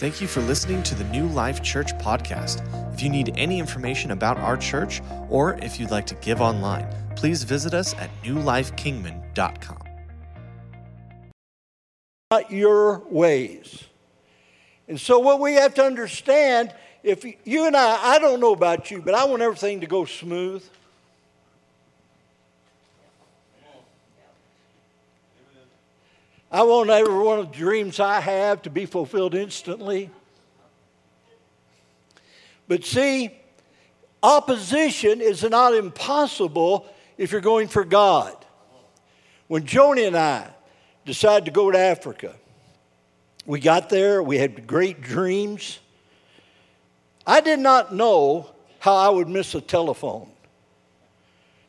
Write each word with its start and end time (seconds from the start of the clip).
Thank 0.00 0.22
you 0.22 0.28
for 0.28 0.40
listening 0.40 0.82
to 0.84 0.94
the 0.94 1.04
New 1.04 1.26
Life 1.26 1.62
Church 1.62 1.92
podcast. 1.98 2.64
If 2.94 3.02
you 3.02 3.10
need 3.10 3.34
any 3.36 3.58
information 3.58 4.12
about 4.12 4.38
our 4.38 4.56
church 4.56 5.02
or 5.28 5.58
if 5.58 5.78
you'd 5.78 5.90
like 5.90 6.06
to 6.06 6.14
give 6.14 6.40
online, 6.40 6.88
please 7.16 7.42
visit 7.42 7.74
us 7.74 7.92
at 7.96 8.08
newlifekingman.com. 8.22 9.82
Not 12.30 12.50
your 12.50 13.02
ways. 13.10 13.84
And 14.88 14.98
so, 14.98 15.18
what 15.18 15.38
we 15.38 15.52
have 15.56 15.74
to 15.74 15.84
understand 15.84 16.72
if 17.02 17.26
you 17.44 17.66
and 17.66 17.76
I, 17.76 18.14
I 18.14 18.18
don't 18.18 18.40
know 18.40 18.54
about 18.54 18.90
you, 18.90 19.02
but 19.02 19.14
I 19.14 19.26
want 19.26 19.42
everything 19.42 19.82
to 19.82 19.86
go 19.86 20.06
smooth. 20.06 20.64
I 26.50 26.62
want 26.64 26.90
every 26.90 27.14
one 27.14 27.38
of 27.38 27.52
the 27.52 27.56
dreams 27.56 28.00
I 28.00 28.20
have 28.20 28.62
to 28.62 28.70
be 28.70 28.84
fulfilled 28.84 29.34
instantly. 29.34 30.10
But 32.66 32.84
see, 32.84 33.30
opposition 34.22 35.20
is 35.20 35.42
not 35.44 35.74
impossible 35.74 36.86
if 37.16 37.30
you're 37.30 37.40
going 37.40 37.68
for 37.68 37.84
God. 37.84 38.36
When 39.46 39.64
Joni 39.64 40.06
and 40.06 40.16
I 40.16 40.48
decided 41.04 41.44
to 41.44 41.50
go 41.50 41.70
to 41.70 41.78
Africa, 41.78 42.34
we 43.46 43.60
got 43.60 43.88
there, 43.88 44.22
we 44.22 44.38
had 44.38 44.66
great 44.66 45.00
dreams. 45.00 45.78
I 47.26 47.40
did 47.40 47.60
not 47.60 47.94
know 47.94 48.50
how 48.80 48.94
I 48.94 49.08
would 49.08 49.28
miss 49.28 49.54
a 49.54 49.60
telephone 49.60 50.30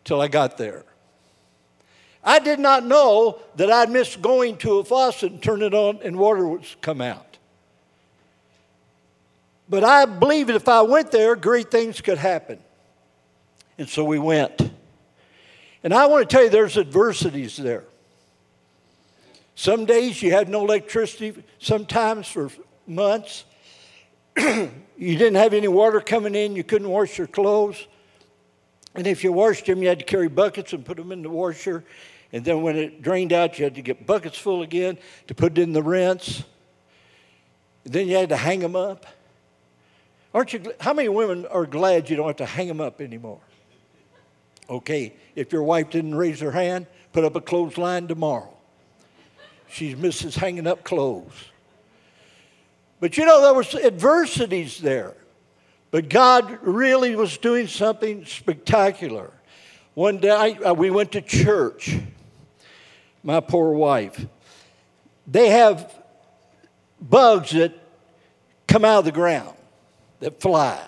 till 0.03 0.21
I 0.21 0.27
got 0.27 0.57
there. 0.57 0.85
I 2.23 2.39
did 2.39 2.59
not 2.59 2.85
know 2.85 3.39
that 3.55 3.71
I'd 3.71 3.89
miss 3.89 4.15
going 4.15 4.57
to 4.57 4.79
a 4.79 4.83
faucet 4.83 5.31
and 5.31 5.41
turn 5.41 5.61
it 5.63 5.73
on 5.73 5.99
and 6.03 6.17
water 6.17 6.47
would 6.47 6.65
come 6.81 7.01
out. 7.01 7.37
But 9.67 9.83
I 9.83 10.05
believed 10.05 10.49
if 10.49 10.67
I 10.67 10.81
went 10.81 11.11
there, 11.11 11.35
great 11.35 11.71
things 11.71 12.01
could 12.01 12.17
happen. 12.17 12.59
And 13.77 13.87
so 13.89 14.03
we 14.03 14.19
went. 14.19 14.69
And 15.83 15.93
I 15.93 16.05
want 16.07 16.29
to 16.29 16.35
tell 16.35 16.43
you, 16.43 16.49
there's 16.49 16.77
adversities 16.77 17.57
there. 17.57 17.85
Some 19.55 19.85
days 19.85 20.21
you 20.21 20.31
had 20.31 20.49
no 20.49 20.63
electricity, 20.65 21.43
sometimes 21.59 22.27
for 22.27 22.51
months. 22.85 23.45
you 24.37 24.69
didn't 24.97 25.35
have 25.35 25.53
any 25.53 25.67
water 25.67 26.01
coming 26.01 26.35
in, 26.35 26.55
you 26.55 26.63
couldn't 26.63 26.89
wash 26.89 27.17
your 27.17 27.27
clothes. 27.27 27.87
And 28.93 29.07
if 29.07 29.23
you 29.23 29.31
washed 29.31 29.65
them, 29.67 29.81
you 29.81 29.87
had 29.87 29.99
to 29.99 30.05
carry 30.05 30.27
buckets 30.27 30.73
and 30.73 30.85
put 30.85 30.97
them 30.97 31.11
in 31.11 31.21
the 31.21 31.29
washer. 31.29 31.83
And 32.33 32.45
then 32.45 32.61
when 32.61 32.77
it 32.77 33.01
drained 33.01 33.33
out, 33.33 33.59
you 33.59 33.65
had 33.65 33.75
to 33.75 33.81
get 33.81 34.05
buckets 34.05 34.37
full 34.37 34.61
again 34.61 34.97
to 35.27 35.35
put 35.35 35.57
in 35.57 35.73
the 35.73 35.83
rinse. 35.83 36.43
Then 37.83 38.07
you 38.07 38.15
had 38.15 38.29
to 38.29 38.37
hang 38.37 38.59
them 38.59 38.75
up. 38.75 39.05
Aren't 40.33 40.53
you? 40.53 40.73
How 40.79 40.93
many 40.93 41.09
women 41.09 41.45
are 41.47 41.65
glad 41.65 42.09
you 42.09 42.15
don't 42.15 42.27
have 42.27 42.37
to 42.37 42.45
hang 42.45 42.67
them 42.67 42.79
up 42.79 43.01
anymore? 43.01 43.41
Okay, 44.69 45.13
if 45.35 45.51
your 45.51 45.63
wife 45.63 45.89
didn't 45.89 46.15
raise 46.15 46.39
her 46.39 46.51
hand, 46.51 46.87
put 47.11 47.25
up 47.25 47.35
a 47.35 47.41
clothesline 47.41 48.07
tomorrow. 48.07 48.53
She 49.69 49.95
misses 49.95 50.35
hanging 50.35 50.67
up 50.67 50.85
clothes. 50.85 51.33
But 53.01 53.17
you 53.17 53.25
know, 53.25 53.41
there 53.41 53.53
was 53.53 53.75
adversities 53.75 54.79
there. 54.79 55.15
But 55.89 56.07
God 56.07 56.59
really 56.61 57.15
was 57.17 57.37
doing 57.37 57.67
something 57.67 58.25
spectacular. 58.25 59.31
One 59.93 60.19
day 60.19 60.57
uh, 60.57 60.73
we 60.73 60.89
went 60.89 61.11
to 61.13 61.21
church, 61.21 61.97
my 63.23 63.39
poor 63.39 63.73
wife. 63.73 64.25
They 65.27 65.49
have 65.49 65.93
bugs 66.99 67.51
that 67.51 67.73
come 68.67 68.85
out 68.85 68.99
of 68.99 69.05
the 69.05 69.11
ground, 69.11 69.55
that 70.19 70.41
fly. 70.41 70.81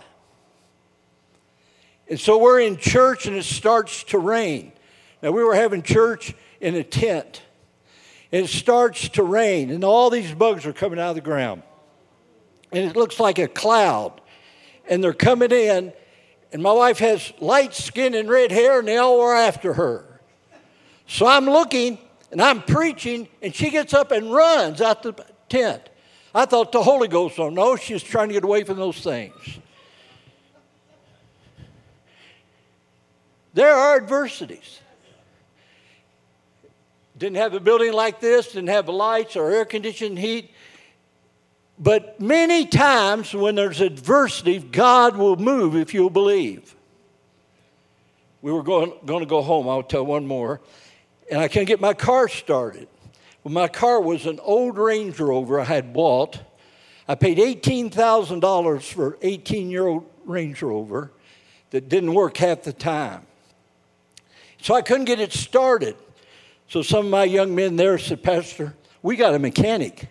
And 2.09 2.19
so 2.19 2.37
we're 2.37 2.59
in 2.59 2.77
church 2.77 3.25
and 3.25 3.35
it 3.35 3.45
starts 3.45 4.03
to 4.05 4.19
rain. 4.19 4.73
Now 5.21 5.31
we 5.31 5.43
were 5.43 5.55
having 5.55 5.81
church 5.81 6.33
in 6.59 6.75
a 6.75 6.83
tent. 6.83 7.41
And 8.31 8.45
it 8.45 8.49
starts 8.49 9.09
to 9.09 9.21
rain, 9.21 9.69
and 9.69 9.83
all 9.83 10.09
these 10.09 10.33
bugs 10.33 10.65
are 10.65 10.73
coming 10.73 10.99
out 10.99 11.09
of 11.09 11.15
the 11.15 11.21
ground. 11.21 11.61
And 12.71 12.83
it 12.83 12.95
looks 12.95 13.19
like 13.19 13.37
a 13.37 13.47
cloud 13.47 14.19
and 14.87 15.03
they're 15.03 15.13
coming 15.13 15.51
in, 15.51 15.93
and 16.51 16.61
my 16.61 16.71
wife 16.71 16.99
has 16.99 17.33
light 17.39 17.73
skin 17.73 18.13
and 18.13 18.29
red 18.29 18.51
hair, 18.51 18.79
and 18.79 18.87
they 18.87 18.97
all 18.97 19.21
are 19.21 19.35
after 19.35 19.73
her. 19.73 20.19
So 21.07 21.25
I'm 21.25 21.45
looking, 21.45 21.97
and 22.33 22.41
I'm 22.41 22.63
preaching, 22.63 23.27
and 23.43 23.53
she 23.53 23.69
gets 23.69 23.93
up 23.93 24.11
and 24.11 24.33
runs 24.33 24.81
out 24.81 25.03
the 25.03 25.13
tent. 25.49 25.87
I 26.33 26.45
thought 26.45 26.71
the 26.71 26.81
Holy 26.81 27.07
Ghost, 27.07 27.37
oh 27.37 27.51
no, 27.51 27.75
she's 27.75 28.01
trying 28.01 28.29
to 28.29 28.33
get 28.33 28.43
away 28.43 28.63
from 28.63 28.77
those 28.77 28.99
things. 28.99 29.59
There 33.53 33.71
are 33.71 33.97
adversities. 33.97 34.79
Didn't 37.19 37.37
have 37.37 37.53
a 37.53 37.59
building 37.59 37.93
like 37.93 38.19
this, 38.19 38.47
didn't 38.47 38.69
have 38.69 38.89
lights 38.89 39.35
or 39.35 39.51
air 39.51 39.63
conditioned 39.63 40.17
heat. 40.17 40.49
But 41.77 42.19
many 42.19 42.65
times 42.65 43.35
when 43.35 43.53
there's 43.53 43.79
adversity, 43.79 44.57
God 44.57 45.17
will 45.17 45.35
move 45.35 45.75
if 45.75 45.93
you'll 45.93 46.09
believe. 46.09 46.75
We 48.41 48.51
were 48.51 48.63
going, 48.63 48.91
going 49.05 49.19
to 49.19 49.27
go 49.27 49.43
home. 49.43 49.69
I'll 49.69 49.83
tell 49.83 50.05
one 50.05 50.25
more. 50.25 50.61
And 51.33 51.41
I 51.41 51.47
can't 51.47 51.65
get 51.65 51.81
my 51.81 51.95
car 51.95 52.27
started. 52.27 52.87
Well, 53.43 53.55
my 53.55 53.67
car 53.67 53.99
was 53.99 54.27
an 54.27 54.39
old 54.43 54.77
Range 54.77 55.19
Rover 55.19 55.59
I 55.59 55.63
had 55.63 55.91
bought. 55.91 56.39
I 57.07 57.15
paid 57.15 57.39
$18,000 57.39 58.93
for 58.93 59.17
18 59.19 59.71
year 59.71 59.87
old 59.87 60.07
Range 60.25 60.61
Rover 60.61 61.11
that 61.71 61.89
didn't 61.89 62.13
work 62.13 62.37
half 62.37 62.61
the 62.61 62.71
time. 62.71 63.25
So 64.61 64.75
I 64.75 64.83
couldn't 64.83 65.05
get 65.05 65.19
it 65.19 65.33
started. 65.33 65.95
So 66.69 66.83
some 66.83 67.05
of 67.05 67.11
my 67.11 67.23
young 67.23 67.55
men 67.55 67.77
there 67.77 67.97
said, 67.97 68.21
Pastor, 68.21 68.75
we 69.01 69.15
got 69.15 69.33
a 69.33 69.39
mechanic. 69.39 70.09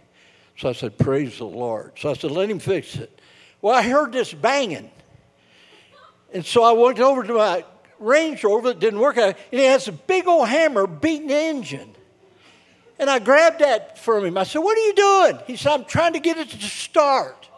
So 0.59 0.71
I 0.71 0.73
said, 0.73 0.99
Praise 0.99 1.39
the 1.39 1.45
Lord. 1.45 1.93
So 2.01 2.11
I 2.11 2.15
said, 2.15 2.33
Let 2.33 2.51
him 2.51 2.59
fix 2.59 2.97
it. 2.97 3.17
Well, 3.61 3.77
I 3.77 3.83
heard 3.83 4.11
this 4.11 4.35
banging. 4.35 4.91
And 6.35 6.45
so 6.45 6.65
I 6.65 6.73
went 6.73 6.99
over 6.99 7.23
to 7.23 7.35
my 7.35 7.65
Range 8.03 8.43
Rover 8.45 8.69
that 8.69 8.81
didn't 8.81 9.01
work 9.01 9.19
out, 9.19 9.37
and 9.51 9.61
he 9.61 9.67
has 9.67 9.89
a 9.89 9.93
big 9.93 10.27
old 10.27 10.49
hammer 10.49 10.87
beating 10.87 11.29
the 11.29 11.37
engine. 11.37 11.95
And 12.99 13.09
I 13.09 13.19
grabbed 13.19 13.61
that 13.61 13.99
from 13.99 14.25
him. 14.25 14.37
I 14.37 14.45
said, 14.45 14.61
What 14.61 14.77
are 14.77 14.81
you 14.81 14.95
doing? 14.95 15.39
He 15.47 15.57
said, 15.57 15.73
I'm 15.73 15.85
trying 15.85 16.13
to 16.13 16.21
get 16.21 16.39
it 16.39 16.51
to 16.51 16.63
start. 16.63 17.49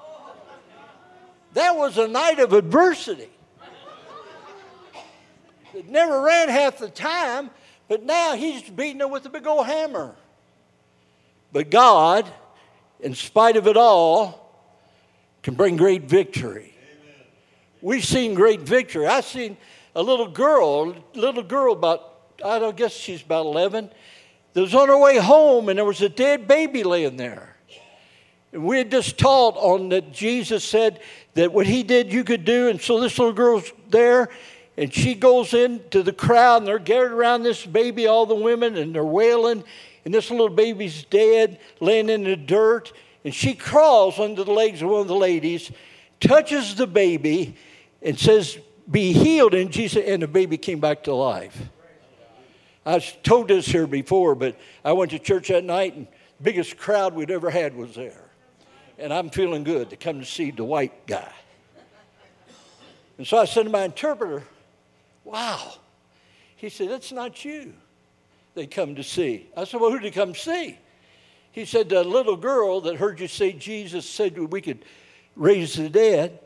That 1.55 1.77
was 1.77 1.99
a 1.99 2.09
night 2.09 2.39
of 2.41 2.53
adversity. 2.53 3.31
It 5.75 5.89
never 5.89 6.21
ran 6.21 6.49
half 6.49 6.79
the 6.79 6.89
time, 6.89 7.51
but 7.89 8.05
now 8.05 8.35
he's 8.35 8.63
beating 8.63 9.01
it 9.01 9.11
with 9.11 9.27
a 9.27 9.29
big 9.29 9.47
old 9.47 9.67
hammer. 9.67 10.15
But 11.53 11.71
God 11.71 12.31
in 13.05 13.15
spite 13.15 13.57
of 13.57 13.67
it 13.67 13.77
all, 13.77 14.41
can 15.43 15.55
bring 15.55 15.77
great 15.77 16.05
victory. 16.05 16.75
Amen. 17.03 17.27
We've 17.83 18.05
seen 18.05 18.33
great 18.33 18.61
victory. 18.61 19.07
I've 19.07 19.27
seen 19.27 19.59
a 19.95 20.03
little 20.03 20.29
girl, 20.29 20.95
little 21.15 21.43
girl 21.43 21.73
about, 21.73 22.13
I 22.45 22.59
don't 22.59 22.77
guess 22.77 22.93
she's 22.93 23.23
about 23.23 23.47
11, 23.47 23.91
that 24.53 24.61
was 24.61 24.75
on 24.75 24.89
her 24.89 24.99
way 24.99 25.19
home 25.19 25.69
and 25.69 25.79
there 25.79 25.85
was 25.85 26.03
a 26.03 26.09
dead 26.09 26.47
baby 26.49 26.83
laying 26.85 27.17
there. 27.17 27.57
And 28.53 28.65
we 28.65 28.79
had 28.79 28.91
just 28.91 29.19
taught 29.19 29.57
on 29.57 29.89
that 29.89 30.13
Jesus 30.13 30.65
said 30.65 31.01
that 31.35 31.53
what 31.53 31.67
he 31.67 31.83
did 31.83 32.13
you 32.13 32.23
could 32.23 32.45
do. 32.45 32.69
And 32.69 32.81
so 32.81 33.01
this 33.01 33.19
little 33.19 33.35
girl's 33.35 33.73
there 33.91 34.29
and 34.77 34.93
she 34.93 35.15
goes 35.15 35.55
into 35.55 36.03
the 36.03 36.13
crowd 36.13 36.59
and 36.59 36.67
they're 36.67 36.79
gathered 36.79 37.13
around 37.13 37.43
this 37.43 37.65
baby, 37.65 38.07
all 38.07 38.27
the 38.27 38.35
women, 38.35 38.77
and 38.77 38.95
they're 38.95 39.05
wailing 39.05 39.65
and 40.05 40.13
this 40.13 40.31
little 40.31 40.51
baby's 40.51 41.05
dead, 41.05 41.59
laying 41.81 42.09
in 42.09 42.25
the 42.25 42.37
dirt. 42.37 42.93
And 43.25 43.35
she 43.35 43.55
crawls 43.55 44.19
under 44.21 44.45
the 44.45 44.53
legs 44.53 44.83
of 44.83 44.91
one 44.91 45.01
of 45.01 45.09
the 45.09 45.15
ladies, 45.15 45.73
touches 46.21 46.75
the 46.75 46.87
baby, 46.87 47.57
and 48.03 48.19
says, 48.19 48.59
Be 48.91 49.13
healed 49.13 49.55
in 49.55 49.71
Jesus. 49.71 50.05
And 50.07 50.23
the 50.23 50.29
baby 50.29 50.57
came 50.57 50.81
back 50.81 51.05
to 51.05 51.15
life. 51.15 51.69
I 52.87 52.95
was 52.95 53.17
told 53.23 53.49
this 53.49 53.67
here 53.67 53.87
before, 53.87 54.35
but 54.35 54.57
I 54.85 54.93
went 54.93 55.11
to 55.13 55.19
church 55.19 55.49
that 55.49 55.65
night, 55.65 55.95
and 55.95 56.07
the 56.07 56.43
biggest 56.43 56.77
crowd 56.77 57.15
we'd 57.15 57.31
ever 57.31 57.49
had 57.49 57.75
was 57.75 57.95
there. 57.95 58.25
And 58.99 59.13
I'm 59.13 59.31
feeling 59.31 59.65
good 59.65 59.91
to 59.91 59.97
come 59.97 60.21
to 60.21 60.27
see 60.27 60.51
the 60.51 60.65
white 60.65 61.07
guy. 61.07 61.33
And 63.17 63.27
so 63.27 63.39
I 63.39 63.47
said 63.47 63.65
to 63.65 63.71
my 63.71 63.85
interpreter, 63.85 64.43
Wow. 65.25 65.75
He 66.57 66.69
said, 66.69 66.91
That's 66.91 67.13
not 67.13 67.45
you 67.45 67.73
they 68.55 68.67
come 68.67 68.95
to 68.95 69.03
see. 69.03 69.49
I 69.57 69.65
said, 69.65 69.81
Well, 69.81 69.91
who 69.91 69.99
did 69.99 70.07
he 70.07 70.11
come 70.11 70.35
see? 70.35 70.79
He 71.53 71.65
said, 71.65 71.89
The 71.89 72.03
little 72.03 72.37
girl 72.37 72.81
that 72.83 72.97
heard 72.97 73.21
you 73.21 73.29
say 73.29 73.53
Jesus 73.53 74.09
said 74.09 74.39
we 74.39 74.61
could 74.61 74.85
raise 75.37 75.75
the 75.75 75.89
dead. 75.89 76.39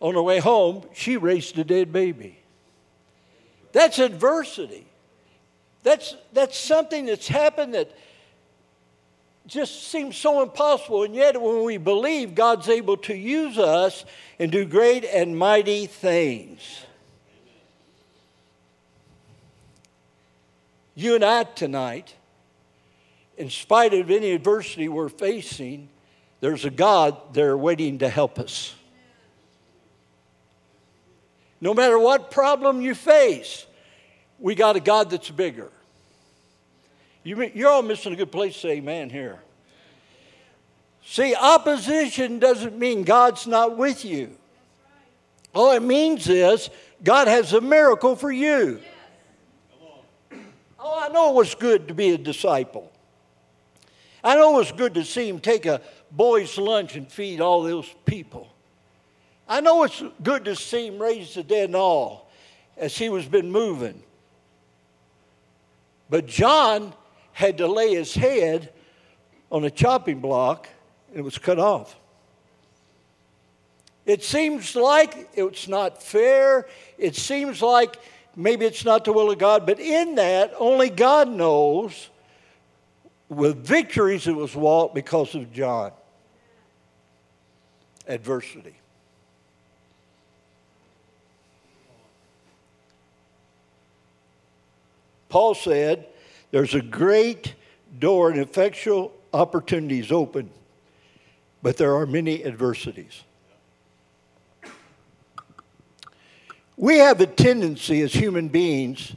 On 0.00 0.14
her 0.14 0.22
way 0.22 0.38
home, 0.38 0.84
she 0.94 1.16
raised 1.16 1.58
a 1.58 1.64
dead 1.64 1.92
baby. 1.92 2.38
That's 3.72 3.98
adversity. 3.98 4.86
That's, 5.82 6.16
that's 6.32 6.58
something 6.58 7.06
that's 7.06 7.28
happened 7.28 7.74
that 7.74 7.90
just 9.46 9.88
seems 9.88 10.16
so 10.16 10.42
impossible. 10.42 11.04
And 11.04 11.14
yet, 11.14 11.40
when 11.40 11.64
we 11.64 11.78
believe, 11.78 12.34
God's 12.34 12.68
able 12.68 12.98
to 12.98 13.14
use 13.14 13.58
us 13.58 14.04
and 14.38 14.52
do 14.52 14.64
great 14.64 15.04
and 15.04 15.36
mighty 15.36 15.86
things. 15.86 16.60
You 20.94 21.14
and 21.14 21.24
I 21.24 21.44
tonight, 21.44 22.14
in 23.36 23.50
spite 23.50 23.94
of 23.94 24.10
any 24.10 24.32
adversity 24.32 24.88
we're 24.88 25.08
facing, 25.08 25.88
there's 26.40 26.64
a 26.64 26.70
God 26.70 27.16
there 27.32 27.56
waiting 27.56 27.98
to 28.00 28.08
help 28.08 28.38
us. 28.38 28.74
No 31.60 31.74
matter 31.74 31.98
what 31.98 32.30
problem 32.30 32.80
you 32.80 32.94
face, 32.94 33.66
we 34.38 34.54
got 34.54 34.76
a 34.76 34.80
God 34.80 35.10
that's 35.10 35.30
bigger. 35.30 35.70
You, 37.24 37.66
are 37.66 37.68
all 37.68 37.82
missing 37.82 38.12
a 38.12 38.16
good 38.16 38.32
place 38.32 38.54
to 38.54 38.60
say 38.60 38.70
amen 38.78 39.10
here. 39.10 39.40
See, 41.04 41.34
opposition 41.34 42.38
doesn't 42.38 42.78
mean 42.78 43.02
God's 43.02 43.46
not 43.46 43.76
with 43.76 44.04
you. 44.04 44.30
All 45.54 45.72
it 45.72 45.82
means 45.82 46.28
is 46.28 46.70
God 47.02 47.28
has 47.28 47.52
a 47.52 47.60
miracle 47.60 48.14
for 48.14 48.30
you. 48.30 48.80
Oh, 50.78 51.00
I 51.02 51.08
know 51.08 51.30
it 51.30 51.34
was 51.34 51.54
good 51.54 51.88
to 51.88 51.94
be 51.94 52.10
a 52.10 52.18
disciple. 52.18 52.92
I 54.22 54.36
know 54.36 54.54
it 54.54 54.58
was 54.58 54.72
good 54.72 54.94
to 54.94 55.04
see 55.04 55.28
him 55.28 55.40
take 55.40 55.66
a 55.66 55.80
boy's 56.10 56.56
lunch 56.58 56.96
and 56.96 57.10
feed 57.10 57.40
all 57.40 57.62
those 57.62 57.92
people. 58.04 58.48
I 59.48 59.60
know 59.60 59.82
it's 59.84 60.02
good 60.22 60.44
to 60.44 60.54
see 60.54 60.86
him 60.86 61.00
raise 61.00 61.34
the 61.34 61.42
dead 61.42 61.70
and 61.70 61.76
all 61.76 62.30
as 62.76 62.96
he 62.96 63.08
was 63.08 63.26
been 63.26 63.50
moving. 63.50 64.02
But 66.10 66.26
John 66.26 66.92
had 67.32 67.58
to 67.58 67.66
lay 67.66 67.94
his 67.94 68.14
head 68.14 68.72
on 69.50 69.64
a 69.64 69.70
chopping 69.70 70.20
block 70.20 70.68
and 71.10 71.18
it 71.18 71.22
was 71.22 71.38
cut 71.38 71.58
off. 71.58 71.96
It 74.04 74.22
seems 74.24 74.74
like 74.74 75.28
it's 75.34 75.68
not 75.68 76.02
fair. 76.02 76.66
It 76.96 77.14
seems 77.14 77.60
like 77.60 77.98
maybe 78.36 78.64
it's 78.64 78.84
not 78.84 79.04
the 79.04 79.12
will 79.12 79.30
of 79.30 79.38
God, 79.38 79.66
but 79.66 79.78
in 79.80 80.14
that, 80.14 80.54
only 80.58 80.88
God 80.88 81.28
knows 81.28 82.08
with 83.28 83.66
victories 83.66 84.26
it 84.26 84.34
was 84.34 84.54
walked 84.56 84.94
because 84.94 85.34
of 85.34 85.52
John. 85.52 85.92
Adversity. 88.06 88.76
Paul 95.28 95.54
said, 95.54 96.06
There's 96.50 96.74
a 96.74 96.82
great 96.82 97.54
door 97.98 98.30
and 98.30 98.40
effectual 98.40 99.12
opportunities 99.32 100.10
open, 100.10 100.50
but 101.62 101.76
there 101.76 101.94
are 101.96 102.06
many 102.06 102.44
adversities. 102.44 103.22
We 106.76 106.98
have 106.98 107.20
a 107.20 107.26
tendency 107.26 108.02
as 108.02 108.12
human 108.12 108.48
beings 108.48 109.14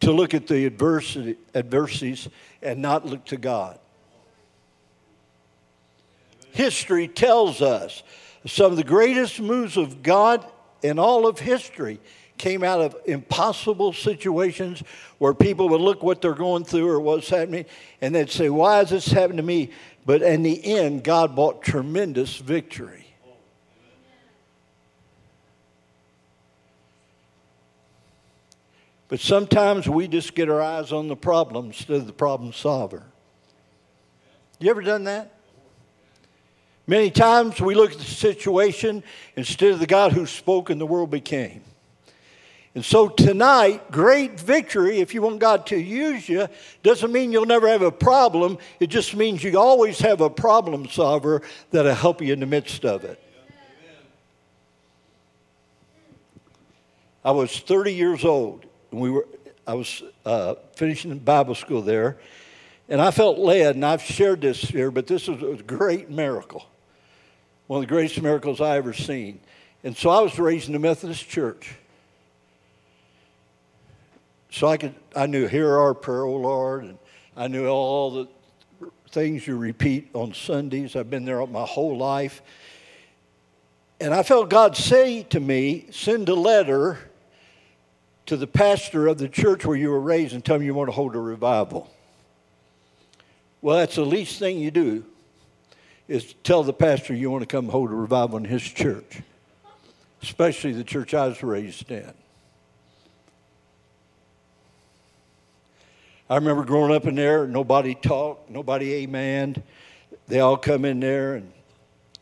to 0.00 0.12
look 0.12 0.34
at 0.34 0.46
the 0.46 0.66
adversity, 0.66 1.36
adversities 1.54 2.28
and 2.62 2.80
not 2.80 3.06
look 3.06 3.24
to 3.26 3.36
God. 3.36 3.78
History 6.52 7.08
tells 7.08 7.60
us 7.60 8.02
some 8.46 8.70
of 8.70 8.76
the 8.76 8.84
greatest 8.84 9.40
moves 9.40 9.76
of 9.76 10.02
God 10.02 10.44
in 10.82 10.98
all 10.98 11.26
of 11.26 11.38
history 11.38 11.98
came 12.38 12.64
out 12.64 12.80
of 12.80 12.96
impossible 13.06 13.92
situations 13.92 14.82
where 15.18 15.34
people 15.34 15.68
would 15.68 15.80
look 15.80 16.02
what 16.02 16.20
they're 16.20 16.34
going 16.34 16.64
through 16.64 16.88
or 16.88 17.00
what's 17.00 17.28
happening 17.28 17.64
and 18.00 18.14
they'd 18.14 18.30
say, 18.30 18.48
Why 18.48 18.80
is 18.80 18.90
this 18.90 19.06
happening 19.06 19.36
to 19.36 19.42
me? 19.42 19.70
But 20.04 20.22
in 20.22 20.42
the 20.42 20.64
end, 20.64 21.04
God 21.04 21.36
brought 21.36 21.62
tremendous 21.62 22.36
victory. 22.36 23.06
But 29.12 29.20
sometimes 29.20 29.86
we 29.86 30.08
just 30.08 30.34
get 30.34 30.48
our 30.48 30.62
eyes 30.62 30.90
on 30.90 31.08
the 31.08 31.16
problem 31.16 31.66
instead 31.66 31.96
of 31.96 32.06
the 32.06 32.14
problem 32.14 32.52
solver. 32.54 33.04
You 34.58 34.70
ever 34.70 34.80
done 34.80 35.04
that? 35.04 35.32
Many 36.86 37.10
times 37.10 37.60
we 37.60 37.74
look 37.74 37.92
at 37.92 37.98
the 37.98 38.04
situation 38.04 39.04
instead 39.36 39.72
of 39.72 39.80
the 39.80 39.86
God 39.86 40.12
who 40.12 40.24
spoke 40.24 40.70
and 40.70 40.80
the 40.80 40.86
world 40.86 41.10
became. 41.10 41.62
And 42.74 42.82
so 42.82 43.08
tonight, 43.08 43.90
great 43.90 44.40
victory, 44.40 45.00
if 45.00 45.12
you 45.12 45.20
want 45.20 45.40
God 45.40 45.66
to 45.66 45.76
use 45.78 46.26
you, 46.26 46.48
doesn't 46.82 47.12
mean 47.12 47.30
you'll 47.30 47.44
never 47.44 47.68
have 47.68 47.82
a 47.82 47.92
problem. 47.92 48.56
It 48.80 48.86
just 48.86 49.14
means 49.14 49.44
you 49.44 49.58
always 49.58 49.98
have 49.98 50.22
a 50.22 50.30
problem 50.30 50.88
solver 50.88 51.42
that'll 51.70 51.94
help 51.94 52.22
you 52.22 52.32
in 52.32 52.40
the 52.40 52.46
midst 52.46 52.86
of 52.86 53.04
it. 53.04 53.22
I 57.22 57.30
was 57.30 57.56
30 57.58 57.92
years 57.92 58.24
old, 58.24 58.64
and 58.90 59.00
we 59.00 59.10
were, 59.10 59.28
I 59.66 59.74
was 59.74 60.02
uh, 60.24 60.54
finishing 60.74 61.16
Bible 61.18 61.54
school 61.54 61.82
there, 61.82 62.16
and 62.88 63.00
I 63.02 63.10
felt 63.10 63.38
led, 63.38 63.76
and 63.76 63.84
I've 63.84 64.02
shared 64.02 64.40
this 64.40 64.60
here, 64.60 64.90
but 64.90 65.06
this 65.06 65.28
was 65.28 65.60
a 65.60 65.62
great 65.62 66.10
miracle. 66.10 66.66
One 67.66 67.82
of 67.82 67.88
the 67.88 67.94
greatest 67.94 68.20
miracles 68.20 68.60
I 68.60 68.76
ever 68.76 68.92
seen. 68.92 69.40
And 69.84 69.96
so 69.96 70.10
I 70.10 70.20
was 70.20 70.38
raised 70.38 70.66
in 70.66 70.72
the 70.72 70.78
Methodist 70.78 71.28
church. 71.28 71.76
So 74.52 74.68
I 74.68 74.76
could, 74.76 74.94
I 75.16 75.24
knew, 75.24 75.46
hear 75.46 75.78
our 75.78 75.94
prayer, 75.94 76.24
O 76.24 76.36
Lord, 76.36 76.84
and 76.84 76.98
I 77.34 77.48
knew 77.48 77.66
all 77.68 78.10
the 78.10 78.28
things 79.08 79.46
you 79.46 79.56
repeat 79.56 80.10
on 80.12 80.34
Sundays. 80.34 80.94
I've 80.94 81.08
been 81.08 81.24
there 81.24 81.44
my 81.46 81.64
whole 81.64 81.96
life. 81.96 82.42
And 83.98 84.12
I 84.12 84.22
felt 84.22 84.50
God 84.50 84.76
say 84.76 85.22
to 85.24 85.40
me, 85.40 85.86
send 85.90 86.28
a 86.28 86.34
letter 86.34 86.98
to 88.26 88.36
the 88.36 88.46
pastor 88.46 89.06
of 89.06 89.16
the 89.16 89.28
church 89.28 89.64
where 89.64 89.76
you 89.76 89.90
were 89.90 90.00
raised 90.00 90.34
and 90.34 90.44
tell 90.44 90.56
him 90.56 90.62
you 90.64 90.74
want 90.74 90.88
to 90.88 90.94
hold 90.94 91.16
a 91.16 91.20
revival. 91.20 91.90
Well, 93.62 93.78
that's 93.78 93.96
the 93.96 94.04
least 94.04 94.38
thing 94.38 94.58
you 94.58 94.70
do 94.70 95.04
is 96.08 96.34
tell 96.44 96.62
the 96.62 96.74
pastor 96.74 97.14
you 97.14 97.30
want 97.30 97.42
to 97.42 97.46
come 97.46 97.70
hold 97.70 97.90
a 97.90 97.94
revival 97.94 98.36
in 98.36 98.44
his 98.44 98.62
church, 98.62 99.22
especially 100.22 100.72
the 100.72 100.84
church 100.84 101.14
I 101.14 101.28
was 101.28 101.42
raised 101.42 101.90
in. 101.90 102.12
I 106.32 106.36
remember 106.36 106.64
growing 106.64 106.94
up 106.94 107.04
in 107.04 107.14
there, 107.14 107.46
nobody 107.46 107.94
talked, 107.94 108.48
nobody 108.48 108.94
amen. 109.02 109.62
They 110.28 110.40
all 110.40 110.56
come 110.56 110.86
in 110.86 110.98
there, 110.98 111.34
and 111.34 111.52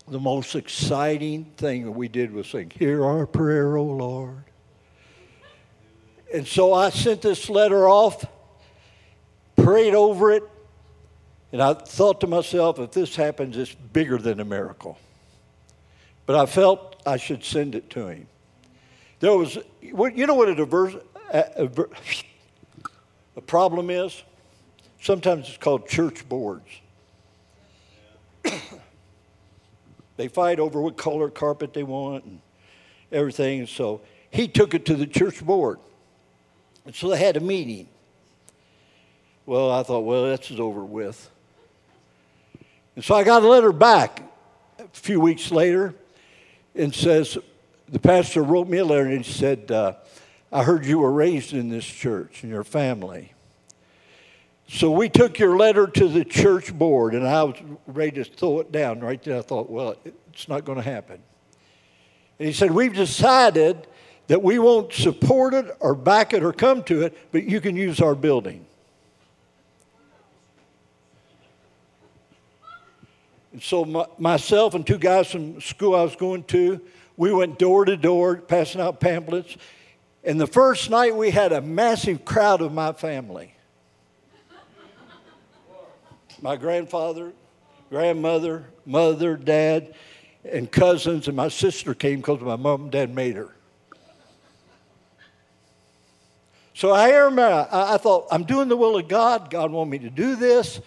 the 0.08 0.18
most 0.18 0.56
exciting 0.56 1.44
thing 1.56 1.84
that 1.84 1.92
we 1.92 2.08
did 2.08 2.32
was 2.32 2.48
sing, 2.48 2.72
Hear 2.76 3.04
our 3.04 3.24
prayer, 3.24 3.76
O 3.76 3.84
Lord. 3.84 4.42
And 6.34 6.44
so 6.44 6.74
I 6.74 6.90
sent 6.90 7.22
this 7.22 7.48
letter 7.48 7.88
off, 7.88 8.24
prayed 9.54 9.94
over 9.94 10.32
it, 10.32 10.42
and 11.52 11.62
I 11.62 11.74
thought 11.74 12.20
to 12.22 12.26
myself, 12.26 12.80
if 12.80 12.90
this 12.90 13.14
happens, 13.14 13.56
it's 13.56 13.76
bigger 13.76 14.18
than 14.18 14.40
a 14.40 14.44
miracle. 14.44 14.98
But 16.26 16.34
I 16.34 16.46
felt 16.46 17.00
I 17.06 17.16
should 17.16 17.44
send 17.44 17.76
it 17.76 17.88
to 17.90 18.08
him. 18.08 18.26
There 19.20 19.36
was, 19.36 19.56
you 19.80 20.26
know 20.26 20.34
what 20.34 20.48
a 20.48 20.56
diverse, 20.56 20.96
a, 21.32 21.62
a, 21.64 21.70
the 23.34 23.40
problem 23.40 23.90
is 23.90 24.22
sometimes 25.00 25.48
it's 25.48 25.58
called 25.58 25.88
church 25.88 26.28
boards. 26.28 26.68
they 30.16 30.28
fight 30.28 30.60
over 30.60 30.80
what 30.80 30.96
color 30.96 31.30
carpet 31.30 31.72
they 31.72 31.82
want 31.82 32.24
and 32.24 32.40
everything. 33.12 33.66
So 33.66 34.00
he 34.30 34.48
took 34.48 34.74
it 34.74 34.86
to 34.86 34.94
the 34.94 35.06
church 35.06 35.44
board. 35.44 35.78
And 36.84 36.94
so 36.94 37.08
they 37.08 37.18
had 37.18 37.36
a 37.36 37.40
meeting. 37.40 37.88
Well, 39.46 39.70
I 39.70 39.82
thought, 39.82 40.00
well, 40.00 40.24
that's 40.24 40.50
over 40.52 40.84
with. 40.84 41.30
And 42.96 43.04
so 43.04 43.14
I 43.14 43.24
got 43.24 43.42
a 43.42 43.48
letter 43.48 43.72
back 43.72 44.22
a 44.78 44.86
few 44.92 45.20
weeks 45.20 45.50
later 45.50 45.94
and 46.74 46.94
says, 46.94 47.38
the 47.88 47.98
pastor 47.98 48.42
wrote 48.42 48.68
me 48.68 48.78
a 48.78 48.84
letter 48.84 49.06
and 49.06 49.24
he 49.24 49.32
said, 49.32 49.70
uh, 49.70 49.94
I 50.52 50.64
heard 50.64 50.84
you 50.84 50.98
were 50.98 51.12
raised 51.12 51.52
in 51.52 51.68
this 51.68 51.84
church 51.84 52.42
and 52.42 52.50
your 52.50 52.64
family. 52.64 53.32
So 54.68 54.90
we 54.90 55.08
took 55.08 55.38
your 55.38 55.56
letter 55.56 55.86
to 55.86 56.08
the 56.08 56.24
church 56.24 56.72
board, 56.76 57.14
and 57.14 57.26
I 57.26 57.42
was 57.42 57.56
ready 57.86 58.22
to 58.22 58.24
throw 58.24 58.60
it 58.60 58.70
down 58.70 59.00
right 59.00 59.22
there. 59.22 59.38
I 59.38 59.42
thought, 59.42 59.68
well, 59.68 59.96
it's 60.04 60.48
not 60.48 60.64
going 60.64 60.78
to 60.78 60.84
happen. 60.84 61.20
And 62.38 62.46
he 62.46 62.52
said, 62.52 62.70
We've 62.70 62.94
decided 62.94 63.86
that 64.28 64.42
we 64.42 64.58
won't 64.58 64.92
support 64.92 65.54
it 65.54 65.76
or 65.80 65.94
back 65.94 66.32
it 66.32 66.44
or 66.44 66.52
come 66.52 66.84
to 66.84 67.02
it, 67.02 67.32
but 67.32 67.44
you 67.44 67.60
can 67.60 67.76
use 67.76 68.00
our 68.00 68.14
building. 68.14 68.64
And 73.52 73.62
so 73.62 73.84
my, 73.84 74.06
myself 74.18 74.74
and 74.74 74.86
two 74.86 74.98
guys 74.98 75.30
from 75.30 75.60
school 75.60 75.96
I 75.96 76.02
was 76.02 76.14
going 76.14 76.44
to, 76.44 76.80
we 77.16 77.32
went 77.32 77.58
door 77.58 77.84
to 77.84 77.96
door 77.96 78.36
passing 78.36 78.80
out 78.80 79.00
pamphlets. 79.00 79.56
And 80.22 80.40
the 80.40 80.46
first 80.46 80.90
night 80.90 81.14
we 81.16 81.30
had 81.30 81.52
a 81.52 81.60
massive 81.60 82.24
crowd 82.24 82.60
of 82.60 82.72
my 82.72 82.92
family. 82.92 83.54
My 86.42 86.56
grandfather, 86.56 87.32
grandmother, 87.90 88.64
mother, 88.86 89.36
dad, 89.36 89.94
and 90.44 90.70
cousins, 90.70 91.28
and 91.28 91.36
my 91.36 91.48
sister 91.48 91.94
came 91.94 92.16
because 92.16 92.40
my 92.40 92.56
mom 92.56 92.82
and 92.82 92.90
dad 92.90 93.14
made 93.14 93.36
her. 93.36 93.54
So 96.74 96.92
I 96.92 97.10
remember, 97.10 97.68
I 97.70 97.98
thought, 97.98 98.26
I'm 98.30 98.44
doing 98.44 98.68
the 98.68 98.76
will 98.76 98.96
of 98.96 99.06
God. 99.06 99.50
God 99.50 99.70
wanted 99.70 99.90
me 99.90 99.98
to 99.98 100.08
do 100.10 100.34
this. 100.34 100.80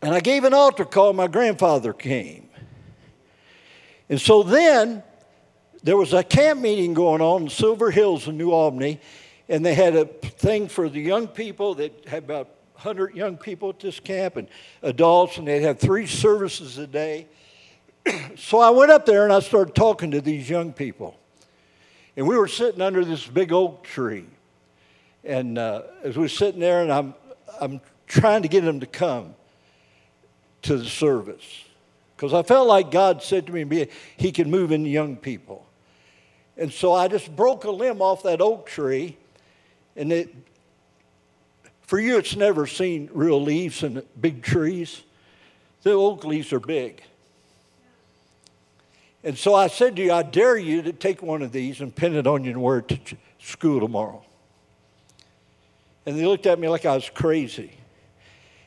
And 0.00 0.14
I 0.14 0.20
gave 0.20 0.44
an 0.44 0.54
altar 0.54 0.84
call. 0.84 1.12
My 1.12 1.26
grandfather 1.26 1.92
came. 1.92 2.48
And 4.08 4.20
so 4.20 4.44
then 4.44 5.02
there 5.82 5.96
was 5.96 6.12
a 6.12 6.22
camp 6.22 6.60
meeting 6.60 6.94
going 6.94 7.20
on 7.20 7.42
in 7.42 7.48
Silver 7.48 7.90
Hills 7.90 8.28
in 8.28 8.38
New 8.38 8.52
Albany, 8.52 9.00
and 9.48 9.66
they 9.66 9.74
had 9.74 9.96
a 9.96 10.04
thing 10.04 10.68
for 10.68 10.88
the 10.88 11.00
young 11.00 11.26
people. 11.26 11.74
They 11.74 11.90
had 12.06 12.24
about 12.24 12.48
100 12.74 13.14
young 13.14 13.36
people 13.36 13.70
at 13.70 13.80
this 13.80 13.98
camp 13.98 14.36
and 14.36 14.48
adults, 14.82 15.38
and 15.38 15.46
they'd 15.46 15.62
have 15.62 15.78
three 15.78 16.06
services 16.06 16.78
a 16.78 16.86
day. 16.86 17.26
so 18.36 18.60
I 18.60 18.70
went 18.70 18.92
up 18.92 19.06
there 19.06 19.24
and 19.24 19.32
I 19.32 19.40
started 19.40 19.74
talking 19.74 20.12
to 20.12 20.20
these 20.20 20.48
young 20.48 20.72
people. 20.72 21.18
And 22.16 22.28
we 22.28 22.36
were 22.36 22.48
sitting 22.48 22.80
under 22.80 23.04
this 23.04 23.26
big 23.26 23.52
oak 23.52 23.82
tree. 23.84 24.26
And 25.24 25.58
uh, 25.58 25.82
as 26.02 26.16
we 26.16 26.22
were 26.22 26.28
sitting 26.28 26.60
there, 26.60 26.82
and 26.82 26.92
I'm, 26.92 27.14
I'm 27.60 27.80
trying 28.06 28.42
to 28.42 28.48
get 28.48 28.64
them 28.64 28.80
to 28.80 28.86
come 28.86 29.34
to 30.62 30.76
the 30.76 30.84
service. 30.84 31.64
Because 32.16 32.34
I 32.34 32.42
felt 32.42 32.68
like 32.68 32.90
God 32.90 33.22
said 33.22 33.46
to 33.46 33.52
me, 33.52 33.88
He 34.16 34.30
can 34.30 34.50
move 34.50 34.70
in 34.70 34.84
young 34.84 35.16
people. 35.16 35.66
And 36.56 36.72
so 36.72 36.92
I 36.92 37.08
just 37.08 37.34
broke 37.34 37.64
a 37.64 37.70
limb 37.70 38.02
off 38.02 38.22
that 38.24 38.40
oak 38.40 38.66
tree. 38.66 39.16
And 39.96 40.12
it, 40.12 40.34
for 41.82 41.98
you, 41.98 42.18
it's 42.18 42.36
never 42.36 42.66
seen 42.66 43.10
real 43.12 43.42
leaves 43.42 43.82
and 43.82 44.02
big 44.20 44.42
trees. 44.42 45.02
The 45.82 45.92
oak 45.92 46.24
leaves 46.24 46.52
are 46.52 46.60
big. 46.60 47.02
And 49.24 49.38
so 49.38 49.54
I 49.54 49.68
said 49.68 49.96
to 49.96 50.02
you, 50.02 50.12
I 50.12 50.22
dare 50.22 50.56
you 50.56 50.82
to 50.82 50.92
take 50.92 51.22
one 51.22 51.42
of 51.42 51.52
these 51.52 51.80
and 51.80 51.94
pin 51.94 52.16
it 52.16 52.26
on 52.26 52.44
your 52.44 52.58
word 52.58 52.88
to 52.88 52.98
school 53.38 53.80
tomorrow. 53.80 54.22
And 56.04 56.18
they 56.18 56.26
looked 56.26 56.46
at 56.46 56.58
me 56.58 56.68
like 56.68 56.84
I 56.84 56.94
was 56.94 57.08
crazy. 57.08 57.72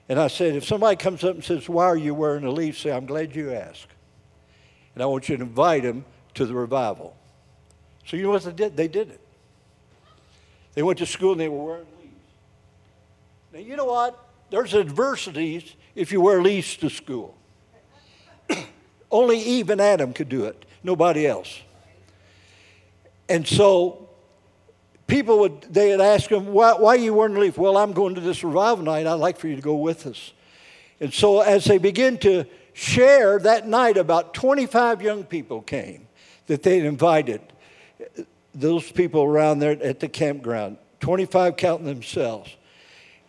And 0.08 0.20
I 0.20 0.28
said, 0.28 0.56
if 0.56 0.66
somebody 0.66 0.96
comes 0.96 1.24
up 1.24 1.36
and 1.36 1.44
says, 1.44 1.68
Why 1.68 1.86
are 1.86 1.98
you 1.98 2.14
wearing 2.14 2.46
a 2.46 2.52
leaf? 2.52 2.80
Say, 2.80 2.92
I'm 2.92 3.06
glad 3.06 3.36
you 3.36 3.54
asked. 3.54 3.88
And 4.94 5.04
I 5.04 5.08
want 5.08 5.28
you 5.28 5.36
to 5.36 5.44
invite 5.44 5.84
them 5.84 6.06
to 6.36 6.46
the 6.46 6.54
revival. 6.54 7.16
So 8.06 8.18
you 8.18 8.24
know 8.24 8.32
what 8.32 8.44
they 8.44 8.52
did? 8.52 8.78
They 8.78 8.88
did 8.88 9.10
it. 9.10 9.22
They 10.76 10.84
went 10.84 11.00
to 11.00 11.06
school 11.06 11.32
and 11.32 11.42
they 11.42 11.48
were 11.48 11.64
wearing 11.64 11.86
leaves. 12.00 12.14
Now, 13.54 13.60
you 13.60 13.76
know 13.76 13.86
what? 13.86 14.20
There's 14.50 14.76
adversities 14.76 15.76
if 15.96 16.12
you 16.12 16.22
wear 16.22 16.42
leaves 16.42 16.78
to 16.78 16.90
school. 16.90 17.36
Only 19.12 19.40
Eve 19.40 19.70
and 19.70 19.82
Adam 19.82 20.14
could 20.14 20.30
do 20.30 20.46
it, 20.46 20.66
nobody 20.84 21.26
else. 21.26 21.62
And 23.28 23.48
so 23.48 24.10
people 25.08 25.40
would, 25.40 25.62
they'd 25.64 26.00
ask 26.00 26.30
him, 26.30 26.48
why, 26.48 26.74
why 26.74 26.96
are 26.96 27.00
you 27.00 27.14
wearing 27.14 27.36
a 27.36 27.40
leaf? 27.40 27.58
Well, 27.58 27.78
I'm 27.78 27.94
going 27.94 28.16
to 28.16 28.22
this 28.22 28.44
revival 28.44 28.84
night. 28.84 29.08
I'd 29.08 29.14
like 29.14 29.38
for 29.38 29.48
you 29.48 29.56
to 29.56 29.62
go 29.62 29.76
with 29.76 30.06
us. 30.06 30.34
And 31.00 31.14
so 31.14 31.42
as 31.42 31.66
they 31.66 31.78
begin 31.78 32.18
to 32.20 32.46
share 32.74 33.40
that 33.40 33.68
night, 33.68 33.98
about 33.98 34.34
25 34.34 35.02
young 35.02 35.24
people 35.24 35.62
came 35.62 36.08
that 36.48 36.62
they'd 36.62 36.86
invited. 36.86 37.42
Those 38.56 38.90
people 38.90 39.24
around 39.24 39.60
there 39.60 39.72
at 39.84 40.00
the 40.00 40.08
campground, 40.08 40.78
25 41.02 41.58
counting 41.58 41.86
themselves. 41.86 42.56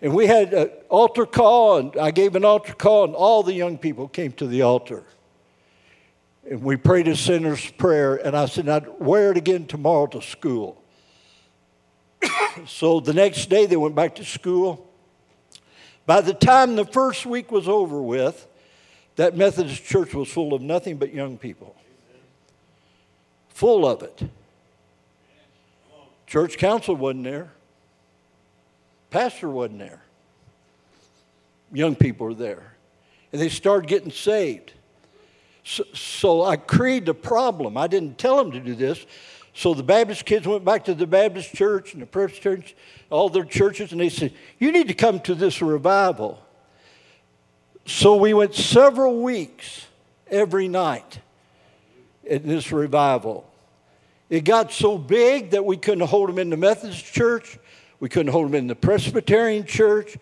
And 0.00 0.14
we 0.14 0.26
had 0.26 0.54
an 0.54 0.70
altar 0.88 1.26
call, 1.26 1.78
and 1.78 1.96
I 1.96 2.12
gave 2.12 2.36
an 2.36 2.44
altar 2.44 2.74
call, 2.74 3.04
and 3.04 3.14
all 3.14 3.42
the 3.42 3.52
young 3.52 3.76
people 3.76 4.08
came 4.08 4.32
to 4.32 4.46
the 4.46 4.62
altar. 4.62 5.04
And 6.48 6.62
we 6.62 6.76
prayed 6.76 7.08
a 7.08 7.16
sinner's 7.16 7.68
prayer, 7.72 8.14
and 8.14 8.36
I 8.36 8.46
said, 8.46 8.68
I'd 8.68 8.86
wear 9.00 9.32
it 9.32 9.36
again 9.36 9.66
tomorrow 9.66 10.06
to 10.08 10.22
school. 10.22 10.80
so 12.66 13.00
the 13.00 13.14
next 13.14 13.48
day 13.48 13.66
they 13.66 13.76
went 13.76 13.94
back 13.94 14.14
to 14.16 14.24
school. 14.24 14.88
By 16.06 16.20
the 16.20 16.34
time 16.34 16.76
the 16.76 16.84
first 16.84 17.26
week 17.26 17.50
was 17.50 17.68
over 17.68 18.00
with, 18.00 18.46
that 19.16 19.36
Methodist 19.36 19.84
church 19.84 20.14
was 20.14 20.28
full 20.28 20.54
of 20.54 20.62
nothing 20.62 20.98
but 20.98 21.12
young 21.12 21.36
people. 21.36 21.74
Full 23.48 23.86
of 23.86 24.02
it. 24.02 24.22
Church 26.26 26.58
council 26.58 26.96
wasn't 26.96 27.24
there. 27.24 27.52
Pastor 29.10 29.48
wasn't 29.48 29.78
there. 29.78 30.02
Young 31.72 31.94
people 31.94 32.26
were 32.26 32.34
there. 32.34 32.74
And 33.32 33.40
they 33.40 33.48
started 33.48 33.88
getting 33.88 34.10
saved. 34.10 34.72
So, 35.64 35.84
so 35.94 36.42
I 36.44 36.56
created 36.56 37.08
a 37.08 37.14
problem. 37.14 37.76
I 37.76 37.86
didn't 37.86 38.18
tell 38.18 38.36
them 38.36 38.52
to 38.52 38.60
do 38.60 38.74
this. 38.74 39.04
So 39.54 39.72
the 39.72 39.82
Baptist 39.82 40.26
kids 40.26 40.46
went 40.46 40.64
back 40.64 40.84
to 40.84 40.94
the 40.94 41.06
Baptist 41.06 41.54
church 41.54 41.94
and 41.94 42.02
the 42.02 42.06
Presbyterian 42.06 42.62
church, 42.62 42.76
all 43.08 43.30
their 43.30 43.44
churches, 43.44 43.90
and 43.90 44.00
they 44.00 44.10
said, 44.10 44.34
You 44.58 44.70
need 44.70 44.88
to 44.88 44.94
come 44.94 45.18
to 45.20 45.34
this 45.34 45.62
revival. 45.62 46.42
So 47.86 48.16
we 48.16 48.34
went 48.34 48.54
several 48.54 49.22
weeks 49.22 49.86
every 50.28 50.68
night 50.68 51.20
in 52.24 52.46
this 52.46 52.70
revival. 52.70 53.48
It 54.28 54.44
got 54.44 54.72
so 54.72 54.98
big 54.98 55.50
that 55.50 55.64
we 55.64 55.76
couldn't 55.76 56.06
hold 56.06 56.28
them 56.28 56.38
in 56.38 56.50
the 56.50 56.56
Methodist 56.56 57.04
church, 57.04 57.58
we 58.00 58.08
couldn't 58.08 58.32
hold 58.32 58.48
them 58.48 58.54
in 58.54 58.66
the 58.66 58.74
Presbyterian 58.74 59.64
church. 59.64 60.16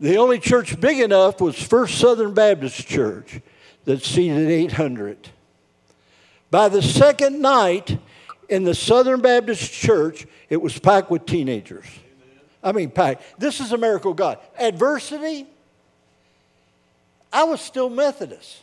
The 0.00 0.16
only 0.16 0.38
church 0.38 0.78
big 0.80 1.00
enough 1.00 1.40
was 1.40 1.60
First 1.60 1.98
Southern 1.98 2.34
Baptist 2.34 2.86
Church 2.86 3.40
that 3.84 4.02
seated 4.02 4.48
800. 4.48 5.30
By 6.50 6.68
the 6.68 6.82
second 6.82 7.40
night 7.40 7.98
in 8.48 8.64
the 8.64 8.74
Southern 8.74 9.20
Baptist 9.20 9.72
Church, 9.72 10.26
it 10.50 10.60
was 10.60 10.78
packed 10.78 11.10
with 11.10 11.26
teenagers. 11.26 11.86
I 12.62 12.72
mean, 12.72 12.90
packed. 12.90 13.22
This 13.38 13.60
is 13.60 13.72
a 13.72 13.78
miracle 13.78 14.12
of 14.12 14.16
God. 14.16 14.38
Adversity, 14.58 15.46
I 17.32 17.44
was 17.44 17.60
still 17.60 17.90
Methodist. 17.90 18.62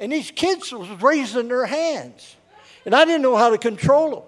And 0.00 0.10
these 0.10 0.30
kids 0.30 0.72
was 0.72 0.88
raising 1.02 1.48
their 1.48 1.66
hands. 1.66 2.36
And 2.84 2.94
I 2.94 3.04
didn't 3.04 3.22
know 3.22 3.36
how 3.36 3.50
to 3.50 3.58
control 3.58 4.10
them. 4.10 4.22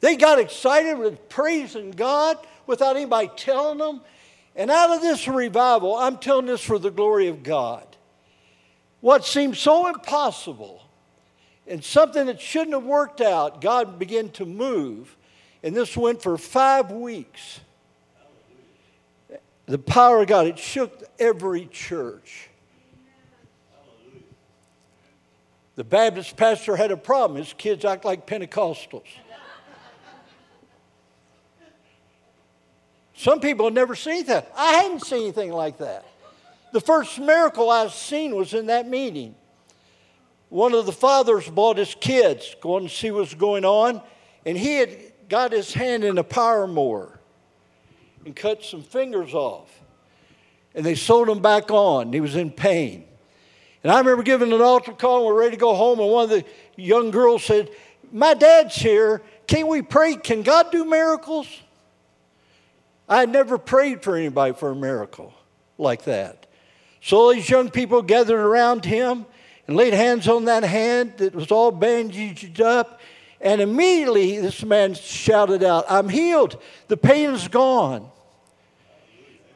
They 0.00 0.16
got 0.16 0.38
excited 0.38 0.98
with 0.98 1.28
praising 1.28 1.90
God 1.90 2.38
without 2.66 2.96
anybody 2.96 3.30
telling 3.36 3.78
them. 3.78 4.02
And 4.54 4.70
out 4.70 4.94
of 4.94 5.02
this 5.02 5.26
revival, 5.26 5.96
I'm 5.96 6.18
telling 6.18 6.46
this 6.46 6.62
for 6.62 6.78
the 6.78 6.90
glory 6.90 7.28
of 7.28 7.42
God 7.42 7.86
what 9.00 9.24
seemed 9.24 9.56
so 9.56 9.86
impossible 9.86 10.82
and 11.66 11.84
something 11.84 12.26
that 12.26 12.40
shouldn't 12.40 12.72
have 12.72 12.84
worked 12.84 13.20
out, 13.20 13.60
God 13.60 14.00
began 14.00 14.30
to 14.30 14.44
move. 14.44 15.16
And 15.62 15.76
this 15.76 15.96
went 15.96 16.22
for 16.22 16.36
five 16.36 16.90
weeks. 16.90 17.60
The 19.66 19.78
power 19.78 20.22
of 20.22 20.26
God, 20.28 20.46
it 20.46 20.58
shook 20.58 21.04
every 21.18 21.66
church. 21.66 22.48
The 25.76 25.84
Baptist 25.84 26.36
pastor 26.36 26.74
had 26.74 26.90
a 26.90 26.96
problem. 26.96 27.38
His 27.38 27.52
kids 27.52 27.84
act 27.84 28.04
like 28.04 28.26
Pentecostals. 28.26 29.06
Some 33.14 33.40
people 33.40 33.66
have 33.66 33.74
never 33.74 33.94
seen 33.94 34.26
that. 34.26 34.50
I 34.56 34.72
hadn't 34.72 35.04
seen 35.04 35.22
anything 35.22 35.52
like 35.52 35.78
that. 35.78 36.04
The 36.72 36.80
first 36.80 37.18
miracle 37.18 37.70
I've 37.70 37.92
seen 37.92 38.34
was 38.34 38.52
in 38.52 38.66
that 38.66 38.88
meeting. 38.88 39.34
One 40.48 40.74
of 40.74 40.86
the 40.86 40.92
fathers 40.92 41.48
brought 41.48 41.78
his 41.78 41.94
kids 41.94 42.54
going 42.60 42.88
to 42.88 42.94
see 42.94 43.10
what's 43.10 43.34
going 43.34 43.64
on, 43.64 44.00
and 44.44 44.56
he 44.56 44.74
had 44.76 44.96
got 45.28 45.52
his 45.52 45.72
hand 45.72 46.04
in 46.04 46.18
a 46.18 46.24
power 46.24 46.66
mower 46.66 47.18
and 48.24 48.34
cut 48.34 48.64
some 48.64 48.82
fingers 48.82 49.34
off. 49.34 49.80
And 50.74 50.84
they 50.84 50.94
sewed 50.94 51.28
him 51.28 51.40
back 51.40 51.70
on. 51.70 52.12
He 52.12 52.20
was 52.20 52.36
in 52.36 52.50
pain. 52.50 53.04
And 53.86 53.92
I 53.92 53.98
remember 53.98 54.24
giving 54.24 54.52
an 54.52 54.60
altar 54.60 54.90
call, 54.90 55.18
and 55.18 55.26
we're 55.26 55.38
ready 55.38 55.52
to 55.52 55.60
go 55.60 55.72
home, 55.72 56.00
and 56.00 56.10
one 56.10 56.24
of 56.24 56.30
the 56.30 56.44
young 56.74 57.12
girls 57.12 57.44
said, 57.44 57.70
My 58.10 58.34
dad's 58.34 58.74
here. 58.74 59.22
Can't 59.46 59.68
we 59.68 59.80
pray? 59.80 60.16
Can 60.16 60.42
God 60.42 60.72
do 60.72 60.84
miracles? 60.84 61.46
I 63.08 63.20
had 63.20 63.28
never 63.28 63.58
prayed 63.58 64.02
for 64.02 64.16
anybody 64.16 64.54
for 64.54 64.72
a 64.72 64.74
miracle 64.74 65.32
like 65.78 66.02
that. 66.02 66.48
So 67.00 67.32
these 67.32 67.48
young 67.48 67.70
people 67.70 68.02
gathered 68.02 68.40
around 68.40 68.84
him 68.84 69.24
and 69.68 69.76
laid 69.76 69.92
hands 69.94 70.26
on 70.26 70.46
that 70.46 70.64
hand 70.64 71.18
that 71.18 71.32
was 71.32 71.52
all 71.52 71.70
bandaged 71.70 72.60
up. 72.60 73.00
And 73.40 73.60
immediately 73.60 74.40
this 74.40 74.64
man 74.64 74.94
shouted 74.94 75.62
out, 75.62 75.84
I'm 75.88 76.08
healed. 76.08 76.60
The 76.88 76.96
pain 76.96 77.30
is 77.30 77.46
gone. 77.46 78.10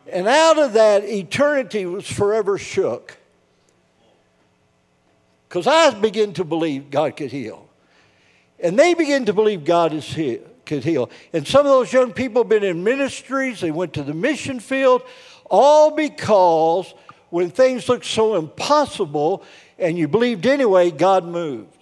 And 0.06 0.28
out 0.28 0.60
of 0.60 0.74
that, 0.74 1.02
eternity 1.02 1.84
was 1.84 2.06
forever 2.06 2.58
shook. 2.58 3.16
Because 5.50 5.66
I 5.66 5.90
begin 5.98 6.32
to 6.34 6.44
believe 6.44 6.92
God 6.92 7.16
could 7.16 7.32
heal. 7.32 7.68
And 8.60 8.78
they 8.78 8.94
begin 8.94 9.24
to 9.24 9.32
believe 9.32 9.64
God 9.64 9.92
is 9.92 10.14
could 10.64 10.84
heal. 10.84 11.10
And 11.32 11.44
some 11.44 11.66
of 11.66 11.72
those 11.72 11.92
young 11.92 12.12
people 12.12 12.42
have 12.44 12.48
been 12.48 12.62
in 12.62 12.84
ministries, 12.84 13.60
they 13.60 13.72
went 13.72 13.92
to 13.94 14.04
the 14.04 14.14
mission 14.14 14.60
field 14.60 15.02
All 15.46 15.90
because 15.90 16.94
when 17.30 17.50
things 17.50 17.88
looked 17.88 18.04
so 18.04 18.36
impossible 18.36 19.42
and 19.76 19.98
you 19.98 20.06
believed 20.06 20.46
anyway, 20.46 20.92
God 20.92 21.24
moved. 21.24 21.76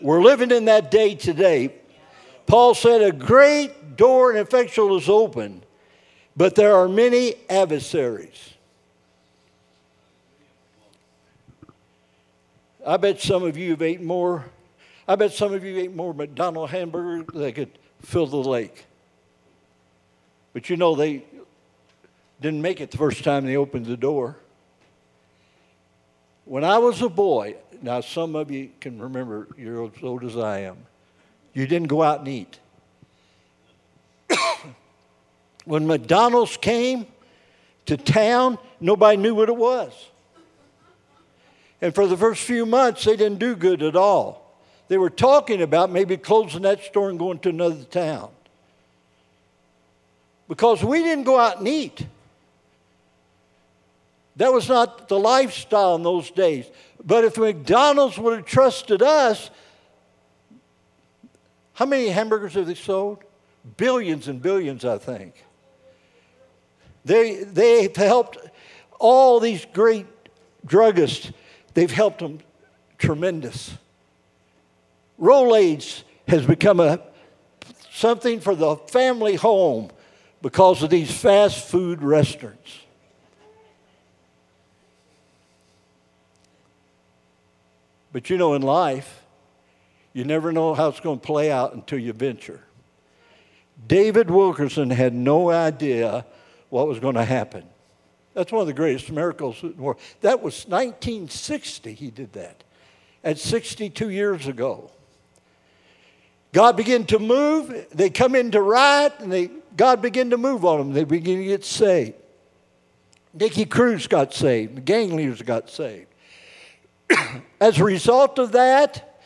We're 0.00 0.22
living 0.22 0.50
in 0.50 0.64
that 0.64 0.90
day 0.90 1.14
today. 1.14 1.74
Paul 2.46 2.72
said, 2.72 3.02
A 3.02 3.12
great 3.12 3.98
door 3.98 4.30
and 4.30 4.38
effectual 4.38 4.96
is 4.96 5.10
open, 5.10 5.62
but 6.34 6.54
there 6.54 6.74
are 6.74 6.88
many 6.88 7.34
adversaries. 7.50 8.53
I 12.86 12.96
bet 12.98 13.20
some 13.20 13.42
of 13.42 13.56
you 13.56 13.70
have 13.70 13.82
eaten 13.82 14.04
more. 14.04 14.44
I 15.08 15.16
bet 15.16 15.32
some 15.32 15.52
of 15.52 15.64
you 15.64 15.78
ate 15.78 15.94
more 15.94 16.12
McDonald 16.12 16.70
hamburgers 16.70 17.26
than 17.32 17.52
could 17.52 17.70
fill 18.02 18.26
the 18.26 18.36
lake. 18.36 18.86
But 20.52 20.70
you 20.70 20.76
know, 20.76 20.94
they 20.94 21.24
didn't 22.40 22.62
make 22.62 22.80
it 22.80 22.90
the 22.90 22.98
first 22.98 23.24
time 23.24 23.46
they 23.46 23.56
opened 23.56 23.86
the 23.86 23.96
door. 23.96 24.36
When 26.44 26.62
I 26.62 26.78
was 26.78 27.00
a 27.00 27.08
boy, 27.08 27.56
now 27.80 28.00
some 28.02 28.36
of 28.36 28.50
you 28.50 28.70
can 28.80 29.00
remember, 29.00 29.48
you're 29.56 29.84
as 29.84 30.02
old 30.02 30.24
as 30.24 30.36
I 30.36 30.60
am, 30.60 30.76
you 31.54 31.66
didn't 31.66 31.88
go 31.88 32.02
out 32.02 32.20
and 32.20 32.28
eat. 32.28 32.58
when 35.64 35.86
McDonald's 35.86 36.56
came 36.58 37.06
to 37.86 37.96
town, 37.96 38.58
nobody 38.80 39.16
knew 39.16 39.34
what 39.34 39.48
it 39.48 39.56
was. 39.56 39.92
And 41.80 41.94
for 41.94 42.06
the 42.06 42.16
first 42.16 42.42
few 42.42 42.66
months, 42.66 43.04
they 43.04 43.16
didn't 43.16 43.38
do 43.38 43.54
good 43.56 43.82
at 43.82 43.96
all. 43.96 44.44
They 44.88 44.98
were 44.98 45.10
talking 45.10 45.62
about 45.62 45.90
maybe 45.90 46.16
closing 46.16 46.62
that 46.62 46.82
store 46.82 47.10
and 47.10 47.18
going 47.18 47.38
to 47.40 47.48
another 47.48 47.84
town. 47.84 48.30
Because 50.48 50.84
we 50.84 51.02
didn't 51.02 51.24
go 51.24 51.38
out 51.38 51.58
and 51.58 51.68
eat. 51.68 52.06
That 54.36 54.52
was 54.52 54.68
not 54.68 55.08
the 55.08 55.18
lifestyle 55.18 55.94
in 55.94 56.02
those 56.02 56.30
days. 56.30 56.66
But 57.04 57.24
if 57.24 57.38
McDonald's 57.38 58.18
would 58.18 58.36
have 58.36 58.46
trusted 58.46 59.02
us, 59.02 59.50
how 61.74 61.86
many 61.86 62.08
hamburgers 62.08 62.54
have 62.54 62.66
they 62.66 62.74
sold? 62.74 63.22
Billions 63.76 64.28
and 64.28 64.40
billions, 64.40 64.84
I 64.84 64.98
think. 64.98 65.44
They, 67.04 67.44
they've 67.44 67.94
helped 67.94 68.38
all 68.98 69.40
these 69.40 69.66
great 69.72 70.06
druggists 70.66 71.32
They've 71.74 71.90
helped 71.90 72.20
them 72.20 72.40
tremendous. 72.98 73.74
Rolaids 75.20 76.02
has 76.28 76.46
become 76.46 76.80
a, 76.80 77.00
something 77.92 78.40
for 78.40 78.54
the 78.54 78.76
family 78.76 79.34
home 79.34 79.90
because 80.40 80.82
of 80.82 80.90
these 80.90 81.10
fast 81.10 81.68
food 81.68 82.02
restaurants. 82.02 82.78
But 88.12 88.30
you 88.30 88.38
know, 88.38 88.54
in 88.54 88.62
life, 88.62 89.24
you 90.12 90.24
never 90.24 90.52
know 90.52 90.74
how 90.74 90.88
it's 90.88 91.00
going 91.00 91.18
to 91.18 91.26
play 91.26 91.50
out 91.50 91.74
until 91.74 91.98
you 91.98 92.12
venture. 92.12 92.60
David 93.88 94.30
Wilkerson 94.30 94.90
had 94.90 95.12
no 95.12 95.50
idea 95.50 96.24
what 96.70 96.86
was 96.86 97.00
going 97.00 97.16
to 97.16 97.24
happen. 97.24 97.64
That's 98.34 98.50
one 98.50 98.60
of 98.60 98.66
the 98.66 98.74
greatest 98.74 99.10
miracles 99.10 99.62
in 99.62 99.76
the 99.76 99.82
world. 99.82 100.00
That 100.20 100.42
was 100.42 100.66
1960, 100.66 101.94
he 101.94 102.10
did 102.10 102.32
that. 102.34 102.64
At 103.22 103.38
62 103.38 104.10
years 104.10 104.46
ago. 104.46 104.90
God 106.52 106.76
began 106.76 107.04
to 107.06 107.18
move. 107.18 107.86
They 107.92 108.10
come 108.10 108.34
into 108.34 108.60
riot, 108.60 109.14
and 109.18 109.32
they, 109.32 109.50
God 109.76 110.02
began 110.02 110.30
to 110.30 110.36
move 110.36 110.64
on 110.64 110.78
them. 110.78 110.92
They 110.92 111.04
begin 111.04 111.38
to 111.38 111.44
get 111.44 111.64
saved. 111.64 112.14
Nicky 113.32 113.64
Cruz 113.64 114.06
got 114.06 114.32
saved. 114.34 114.76
The 114.76 114.80
gang 114.80 115.16
leaders 115.16 115.42
got 115.42 115.70
saved. 115.70 116.06
As 117.60 117.78
a 117.80 117.84
result 117.84 118.38
of 118.38 118.52
that, 118.52 119.20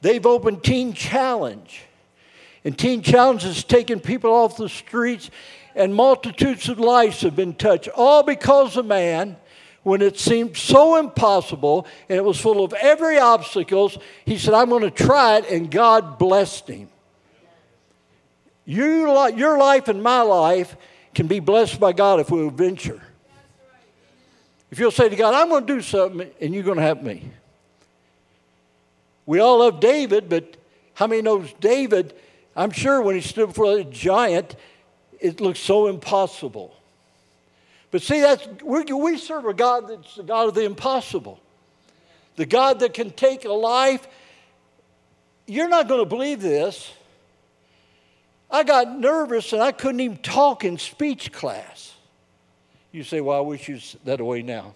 they've 0.00 0.24
opened 0.24 0.62
Teen 0.62 0.92
Challenge. 0.92 1.82
And 2.64 2.78
Teen 2.78 3.02
Challenge 3.02 3.42
has 3.42 3.64
taken 3.64 3.98
people 3.98 4.30
off 4.30 4.56
the 4.56 4.68
streets 4.68 5.30
and 5.78 5.94
multitudes 5.94 6.68
of 6.68 6.78
lives 6.78 7.22
have 7.22 7.36
been 7.36 7.54
touched, 7.54 7.88
all 7.94 8.22
because 8.22 8.76
of 8.76 8.84
man. 8.86 9.36
When 9.84 10.02
it 10.02 10.18
seemed 10.18 10.56
so 10.56 10.96
impossible 10.96 11.86
and 12.08 12.18
it 12.18 12.24
was 12.24 12.38
full 12.38 12.62
of 12.62 12.74
every 12.74 13.18
obstacles, 13.18 13.96
he 14.26 14.36
said, 14.36 14.52
I'm 14.52 14.68
going 14.68 14.82
to 14.82 14.90
try 14.90 15.38
it, 15.38 15.48
and 15.50 15.70
God 15.70 16.18
blessed 16.18 16.68
him. 16.68 16.88
You, 18.66 19.08
your 19.34 19.56
life 19.56 19.88
and 19.88 20.02
my 20.02 20.20
life 20.20 20.76
can 21.14 21.26
be 21.26 21.40
blessed 21.40 21.80
by 21.80 21.92
God 21.92 22.20
if 22.20 22.30
we'll 22.30 22.50
venture. 22.50 23.00
If 24.70 24.78
you'll 24.78 24.90
say 24.90 25.08
to 25.08 25.16
God, 25.16 25.32
I'm 25.32 25.48
going 25.48 25.66
to 25.66 25.74
do 25.74 25.80
something, 25.80 26.28
and 26.38 26.52
you're 26.52 26.64
going 26.64 26.76
to 26.76 26.82
help 26.82 27.02
me. 27.02 27.30
We 29.24 29.38
all 29.38 29.60
love 29.60 29.80
David, 29.80 30.28
but 30.28 30.56
how 30.92 31.06
many 31.06 31.22
knows 31.22 31.54
David? 31.60 32.14
I'm 32.54 32.72
sure 32.72 33.00
when 33.00 33.14
he 33.14 33.20
stood 33.22 33.48
before 33.48 33.78
a 33.78 33.84
giant, 33.84 34.56
it 35.20 35.40
looks 35.40 35.58
so 35.58 35.86
impossible. 35.88 36.74
But 37.90 38.02
see, 38.02 38.20
that's, 38.20 38.46
we, 38.62 39.18
serve 39.18 39.46
a 39.46 39.54
God 39.54 39.88
that's 39.88 40.16
the 40.16 40.22
God 40.22 40.48
of 40.48 40.54
the 40.54 40.64
impossible. 40.64 41.40
The 42.36 42.46
God 42.46 42.80
that 42.80 42.94
can 42.94 43.10
take 43.10 43.44
a 43.44 43.52
life. 43.52 44.06
You're 45.46 45.68
not 45.68 45.88
going 45.88 46.00
to 46.00 46.08
believe 46.08 46.40
this. 46.40 46.92
I 48.50 48.62
got 48.62 48.98
nervous 48.98 49.52
and 49.52 49.62
I 49.62 49.72
couldn't 49.72 50.00
even 50.00 50.18
talk 50.18 50.64
in 50.64 50.78
speech 50.78 51.32
class. 51.32 51.94
You 52.92 53.04
say, 53.04 53.20
well, 53.20 53.38
I 53.38 53.40
wish 53.40 53.68
you 53.68 53.78
that 54.04 54.20
way 54.20 54.42
now. 54.42 54.74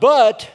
But 0.00 0.48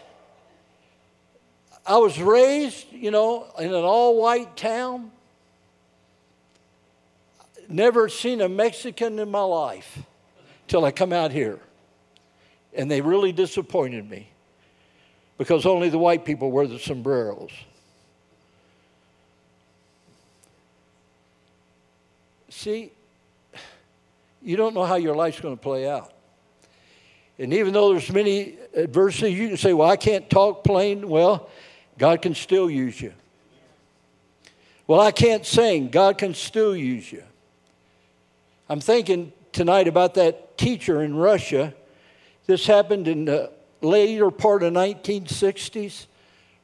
I 1.85 1.97
was 1.97 2.19
raised, 2.19 2.85
you 2.91 3.11
know, 3.11 3.47
in 3.57 3.73
an 3.73 3.83
all 3.83 4.21
white 4.21 4.55
town 4.55 5.11
never 7.69 8.09
seen 8.09 8.41
a 8.41 8.49
Mexican 8.49 9.19
in 9.19 9.29
my 9.29 9.41
life 9.41 9.99
till 10.67 10.85
I 10.85 10.91
come 10.91 11.13
out 11.13 11.31
here. 11.31 11.59
And 12.73 12.89
they 12.89 13.01
really 13.01 13.31
disappointed 13.31 14.09
me 14.09 14.29
because 15.37 15.65
only 15.65 15.89
the 15.89 15.97
white 15.97 16.25
people 16.25 16.51
wear 16.51 16.67
the 16.67 16.79
sombreros. 16.79 17.51
See, 22.49 22.91
you 24.41 24.57
don't 24.57 24.73
know 24.73 24.83
how 24.83 24.95
your 24.95 25.15
life's 25.15 25.39
going 25.39 25.55
to 25.55 25.61
play 25.61 25.87
out. 25.89 26.13
And 27.37 27.53
even 27.53 27.73
though 27.73 27.91
there's 27.91 28.11
many 28.11 28.57
adversities, 28.75 29.39
you 29.39 29.47
can 29.47 29.57
say, 29.57 29.73
well, 29.73 29.89
I 29.89 29.95
can't 29.95 30.29
talk 30.29 30.63
plain. 30.63 31.07
Well, 31.07 31.49
God 31.97 32.21
can 32.21 32.35
still 32.35 32.69
use 32.69 32.99
you. 32.99 33.13
Well, 34.87 34.99
I 34.99 35.11
can't 35.11 35.45
sing. 35.45 35.89
God 35.89 36.17
can 36.17 36.33
still 36.33 36.75
use 36.75 37.11
you. 37.11 37.23
I'm 38.71 38.79
thinking 38.79 39.33
tonight 39.51 39.87
about 39.87 40.13
that 40.13 40.55
teacher 40.59 41.01
in 41.01 41.15
Russia. 41.15 41.73
This 42.45 42.67
happened 42.67 43.07
in 43.07 43.25
the 43.25 43.51
later 43.81 44.29
part 44.29 44.61
of 44.61 44.73
1960s, 44.73 46.05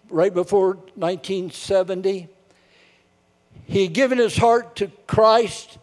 right 0.10 0.32
before 0.32 0.76
1970. 0.94 2.28
He 3.65 3.82
had 3.82 3.94
given 3.94 4.20
his 4.20 4.38
heart 4.38 4.76
to 4.76 4.91
Christ, 5.08 5.80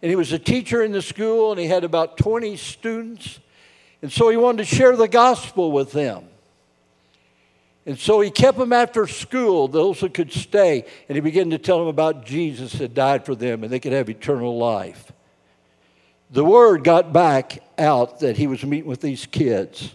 and 0.00 0.10
he 0.10 0.14
was 0.14 0.32
a 0.32 0.38
teacher 0.38 0.80
in 0.80 0.92
the 0.92 1.02
school, 1.02 1.50
and 1.50 1.60
he 1.60 1.66
had 1.66 1.82
about 1.82 2.18
20 2.18 2.56
students. 2.56 3.40
And 4.00 4.12
so 4.12 4.28
he 4.28 4.36
wanted 4.36 4.58
to 4.58 4.76
share 4.76 4.94
the 4.94 5.08
gospel 5.08 5.72
with 5.72 5.90
them. 5.90 6.28
And 7.84 7.98
so 7.98 8.20
he 8.20 8.30
kept 8.30 8.58
them 8.58 8.72
after 8.72 9.08
school, 9.08 9.66
those 9.66 9.98
who 9.98 10.08
could 10.08 10.32
stay, 10.32 10.84
and 11.08 11.16
he 11.16 11.20
began 11.20 11.50
to 11.50 11.58
tell 11.58 11.78
them 11.78 11.88
about 11.88 12.24
Jesus 12.24 12.74
had 12.74 12.94
died 12.94 13.26
for 13.26 13.34
them 13.34 13.64
and 13.64 13.72
they 13.72 13.80
could 13.80 13.92
have 13.92 14.08
eternal 14.08 14.56
life 14.56 15.10
the 16.30 16.44
word 16.44 16.84
got 16.84 17.12
back 17.12 17.62
out 17.78 18.20
that 18.20 18.36
he 18.36 18.46
was 18.46 18.64
meeting 18.64 18.88
with 18.88 19.00
these 19.00 19.26
kids. 19.26 19.94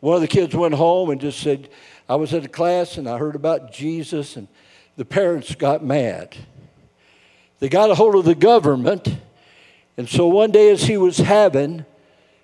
One 0.00 0.14
of 0.14 0.22
the 0.22 0.28
kids 0.28 0.54
went 0.54 0.74
home 0.74 1.10
and 1.10 1.20
just 1.20 1.40
said, 1.40 1.68
I 2.08 2.16
was 2.16 2.32
at 2.34 2.44
a 2.44 2.48
class 2.48 2.96
and 2.96 3.08
I 3.08 3.18
heard 3.18 3.34
about 3.34 3.72
Jesus, 3.72 4.36
and 4.36 4.48
the 4.96 5.04
parents 5.04 5.54
got 5.54 5.84
mad. 5.84 6.36
They 7.58 7.68
got 7.68 7.90
a 7.90 7.94
hold 7.94 8.14
of 8.14 8.24
the 8.24 8.34
government, 8.34 9.14
and 9.96 10.08
so 10.08 10.26
one 10.26 10.50
day 10.50 10.70
as 10.70 10.84
he 10.84 10.96
was 10.96 11.18
having 11.18 11.84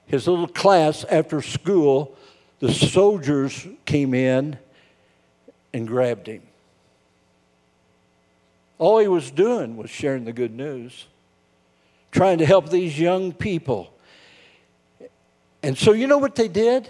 his 0.06 0.28
little 0.28 0.46
class 0.46 1.04
after 1.04 1.40
school, 1.40 2.16
the 2.60 2.72
soldiers 2.72 3.66
came 3.86 4.14
in 4.14 4.58
and 5.72 5.88
grabbed 5.88 6.26
him. 6.26 6.42
All 8.78 8.98
he 8.98 9.08
was 9.08 9.30
doing 9.30 9.76
was 9.76 9.90
sharing 9.90 10.24
the 10.24 10.32
good 10.32 10.52
news 10.52 11.06
trying 12.16 12.38
to 12.38 12.46
help 12.46 12.70
these 12.70 12.98
young 12.98 13.30
people. 13.30 13.92
And 15.62 15.76
so, 15.76 15.92
you 15.92 16.06
know 16.06 16.16
what 16.16 16.34
they 16.34 16.48
did? 16.48 16.88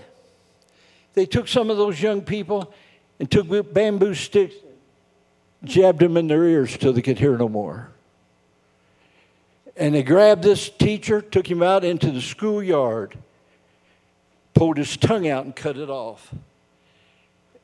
They 1.15 1.27
took 1.27 1.49
some 1.49 1.69
of 1.69 1.77
those 1.77 2.01
young 2.01 2.23
people 2.23 2.73
and 3.19 3.29
took 3.29 3.75
bamboo 3.75 4.15
sticks, 4.15 4.55
jabbed 5.65 5.99
them 5.99 6.17
in 6.17 6.29
their 6.29 6.45
ears 6.45 6.79
till 6.79 6.93
they 6.93 7.03
could 7.03 7.19
hear 7.19 7.37
no 7.37 7.49
more. 7.49 7.91
And 9.77 9.97
they 9.97 10.05
grabbed 10.05 10.45
this 10.45 10.71
teacher, 10.71 11.21
took 11.21 11.51
him 11.51 11.61
out 11.61 11.85
into 11.85 12.12
the 12.12 12.23
schoolyard, 12.23 13.19
pulled 14.55 14.77
his 14.77 14.97
tongue 14.97 15.29
out 15.29 15.45
and 15.45 15.57
cut 15.57 15.77
it 15.77 15.91
off, 15.91 16.33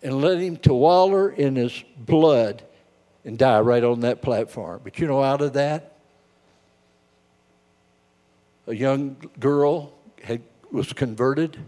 and 0.03 0.20
let 0.20 0.40
him 0.40 0.57
to 0.57 0.75
waller 0.75 1.31
in 1.31 1.55
his 1.55 1.85
blood 1.96 2.61
and 3.25 3.38
die 3.38 3.61
right 3.61 3.85
on 3.85 4.01
that 4.01 4.20
platform. 4.20 4.81
But 4.83 4.98
you 4.98 5.07
know, 5.07 5.22
out 5.22 5.40
of 5.42 5.53
that, 5.53 5.91
a 8.66 8.75
young 8.75 9.16
girl 9.38 9.92
had, 10.22 10.42
was 10.70 10.92
converted. 10.92 11.59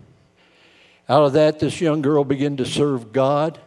Out 1.09 1.25
of 1.25 1.33
that, 1.35 1.59
this 1.59 1.81
young 1.81 2.03
girl 2.03 2.25
began 2.25 2.57
to 2.57 2.65
serve 2.65 3.13
God. 3.13 3.59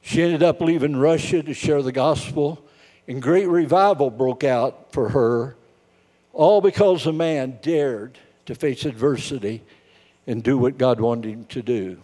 She 0.00 0.22
ended 0.22 0.42
up 0.42 0.60
leaving 0.60 0.96
Russia 0.96 1.42
to 1.42 1.54
share 1.54 1.82
the 1.82 1.92
gospel, 1.92 2.64
and 3.06 3.20
great 3.20 3.48
revival 3.48 4.10
broke 4.10 4.44
out 4.44 4.92
for 4.92 5.10
her, 5.10 5.56
all 6.32 6.60
because 6.60 7.06
a 7.06 7.12
man 7.12 7.58
dared 7.62 8.18
to 8.46 8.54
face 8.54 8.84
adversity 8.84 9.62
and 10.26 10.42
do 10.42 10.56
what 10.56 10.78
God 10.78 11.00
wanted 11.00 11.30
him 11.30 11.44
to 11.46 11.62
do. 11.62 11.98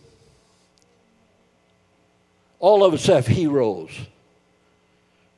All 2.61 2.85
of 2.85 2.93
us 2.93 3.07
have 3.07 3.27
heroes. 3.27 3.91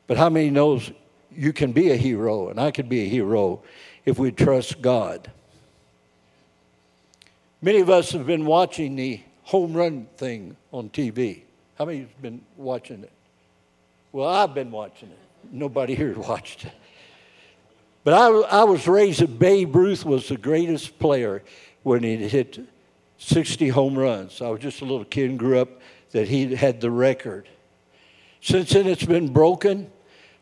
But 0.07 0.17
how 0.17 0.29
many 0.29 0.51
knows 0.51 0.91
you 1.31 1.53
can 1.53 1.73
be 1.73 1.91
a 1.91 1.97
hero 1.97 2.49
and 2.49 2.59
I 2.59 2.71
could 2.71 2.89
be 2.89 3.03
a 3.03 3.09
hero 3.09 3.63
if 4.05 4.19
we 4.19 4.31
trust 4.31 4.81
God? 4.81 5.31
Many 7.63 7.81
of 7.81 7.91
us 7.91 8.13
have 8.13 8.27
been 8.27 8.47
watching 8.47 8.97
the 8.97 9.21
home 9.45 9.75
run 9.75 10.07
thing 10.17 10.57
on 10.73 10.89
TV. 10.89 11.43
How 11.77 11.85
many 11.85 12.01
have 12.01 12.23
been 12.23 12.41
watching 12.57 13.03
it? 13.03 13.13
Well, 14.13 14.29
I've 14.29 14.55
been 14.55 14.71
watching 14.71 15.11
it. 15.11 15.19
Nobody 15.51 15.95
here 15.95 16.15
watched 16.19 16.65
it. 16.65 16.73
But 18.03 18.15
I, 18.15 18.61
I 18.61 18.65
was 18.65 18.89
raised 18.89 19.21
that 19.21 19.39
Babe 19.39 19.75
Ruth 19.77 20.05
was 20.05 20.29
the 20.29 20.37
greatest 20.37 20.99
player 20.99 21.43
when 21.83 22.03
he 22.03 22.17
hit 22.17 22.59
60 23.19 23.69
home 23.69 23.99
runs. 23.99 24.41
I 24.41 24.49
was 24.49 24.61
just 24.61 24.81
a 24.81 24.85
little 24.85 25.05
kid 25.05 25.31
and 25.31 25.39
grew 25.39 25.59
up 25.59 25.69
that 26.13 26.29
he 26.29 26.55
had 26.55 26.81
the 26.81 26.91
record. 26.91 27.49
Since 28.41 28.71
then, 28.71 28.87
it's 28.87 29.05
been 29.05 29.33
broken. 29.33 29.91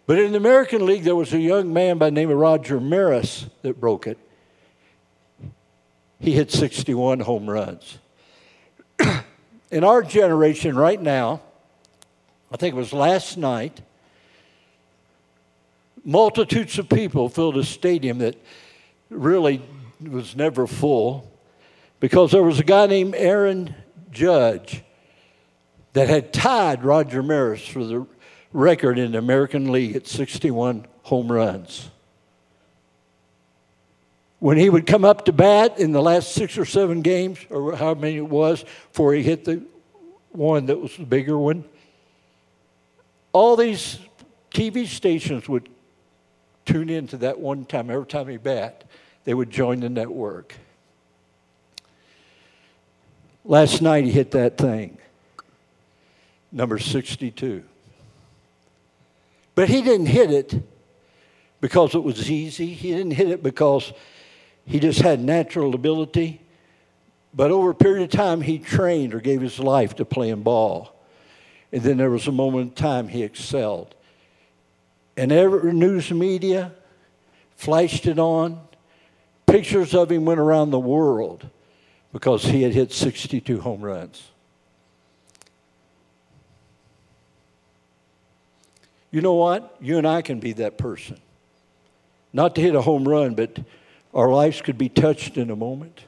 But 0.08 0.18
in 0.18 0.32
the 0.32 0.38
American 0.38 0.86
League, 0.86 1.02
there 1.02 1.14
was 1.14 1.34
a 1.34 1.38
young 1.38 1.70
man 1.70 1.98
by 1.98 2.06
the 2.06 2.12
name 2.12 2.30
of 2.30 2.38
Roger 2.38 2.80
Maris 2.80 3.44
that 3.60 3.78
broke 3.78 4.06
it. 4.06 4.16
He 6.18 6.32
hit 6.32 6.50
61 6.50 7.20
home 7.20 7.48
runs. 7.48 7.98
in 9.70 9.84
our 9.84 10.02
generation 10.02 10.76
right 10.76 10.98
now, 10.98 11.42
I 12.50 12.56
think 12.56 12.74
it 12.74 12.78
was 12.78 12.94
last 12.94 13.36
night, 13.36 13.82
multitudes 16.06 16.78
of 16.78 16.88
people 16.88 17.28
filled 17.28 17.58
a 17.58 17.64
stadium 17.64 18.16
that 18.20 18.36
really 19.10 19.60
was 20.00 20.34
never 20.34 20.66
full 20.66 21.30
because 22.00 22.32
there 22.32 22.42
was 22.42 22.58
a 22.58 22.64
guy 22.64 22.86
named 22.86 23.14
Aaron 23.14 23.74
Judge 24.10 24.82
that 25.92 26.08
had 26.08 26.32
tied 26.32 26.82
Roger 26.82 27.22
Maris 27.22 27.66
for 27.66 27.84
the 27.84 28.06
record 28.52 28.98
in 28.98 29.12
the 29.12 29.18
American 29.18 29.70
League 29.70 29.96
at 29.96 30.06
61 30.06 30.86
home 31.02 31.30
runs. 31.30 31.90
When 34.40 34.56
he 34.56 34.70
would 34.70 34.86
come 34.86 35.04
up 35.04 35.24
to 35.24 35.32
bat 35.32 35.78
in 35.78 35.92
the 35.92 36.00
last 36.00 36.32
six 36.32 36.56
or 36.56 36.64
seven 36.64 37.02
games, 37.02 37.38
or 37.50 37.74
how 37.74 37.94
many 37.94 38.16
it 38.16 38.28
was, 38.28 38.64
before 38.92 39.14
he 39.14 39.22
hit 39.22 39.44
the 39.44 39.62
one 40.30 40.66
that 40.66 40.80
was 40.80 40.96
the 40.96 41.04
bigger 41.04 41.36
one, 41.36 41.64
all 43.32 43.56
these 43.56 43.98
TV 44.50 44.86
stations 44.86 45.48
would 45.48 45.68
tune 46.64 46.88
in 46.88 47.06
to 47.08 47.16
that 47.18 47.38
one 47.40 47.64
time. 47.64 47.90
Every 47.90 48.06
time 48.06 48.28
he 48.28 48.36
bat, 48.36 48.84
they 49.24 49.34
would 49.34 49.50
join 49.50 49.80
the 49.80 49.88
network. 49.88 50.54
Last 53.44 53.80
night 53.80 54.04
he 54.04 54.12
hit 54.12 54.30
that 54.32 54.58
thing, 54.58 54.98
number 56.52 56.78
62. 56.78 57.64
But 59.58 59.68
he 59.68 59.82
didn't 59.82 60.06
hit 60.06 60.30
it 60.30 60.54
because 61.60 61.96
it 61.96 62.04
was 62.04 62.30
easy. 62.30 62.74
He 62.74 62.92
didn't 62.92 63.14
hit 63.14 63.28
it 63.28 63.42
because 63.42 63.92
he 64.64 64.78
just 64.78 65.00
had 65.00 65.18
natural 65.18 65.74
ability. 65.74 66.40
But 67.34 67.50
over 67.50 67.70
a 67.70 67.74
period 67.74 68.04
of 68.04 68.10
time, 68.10 68.40
he 68.40 68.60
trained 68.60 69.14
or 69.14 69.20
gave 69.20 69.40
his 69.40 69.58
life 69.58 69.96
to 69.96 70.04
playing 70.04 70.44
ball. 70.44 70.94
And 71.72 71.82
then 71.82 71.96
there 71.96 72.08
was 72.08 72.28
a 72.28 72.30
moment 72.30 72.68
in 72.68 72.74
time 72.76 73.08
he 73.08 73.24
excelled. 73.24 73.96
And 75.16 75.32
every 75.32 75.72
news 75.72 76.08
media 76.12 76.70
flashed 77.56 78.06
it 78.06 78.20
on. 78.20 78.60
Pictures 79.44 79.92
of 79.92 80.12
him 80.12 80.24
went 80.24 80.38
around 80.38 80.70
the 80.70 80.78
world 80.78 81.50
because 82.12 82.44
he 82.44 82.62
had 82.62 82.74
hit 82.74 82.92
62 82.92 83.60
home 83.60 83.80
runs. 83.80 84.22
You 89.10 89.20
know 89.20 89.34
what? 89.34 89.76
You 89.80 89.98
and 89.98 90.06
I 90.06 90.22
can 90.22 90.40
be 90.40 90.52
that 90.54 90.78
person. 90.78 91.18
Not 92.32 92.54
to 92.56 92.60
hit 92.60 92.74
a 92.74 92.82
home 92.82 93.08
run, 93.08 93.34
but 93.34 93.58
our 94.12 94.30
lives 94.30 94.60
could 94.60 94.76
be 94.76 94.88
touched 94.88 95.38
in 95.38 95.50
a 95.50 95.56
moment. 95.56 96.04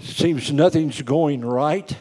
Seems 0.00 0.52
nothing's 0.52 1.00
going 1.02 1.44
right. 1.44 1.96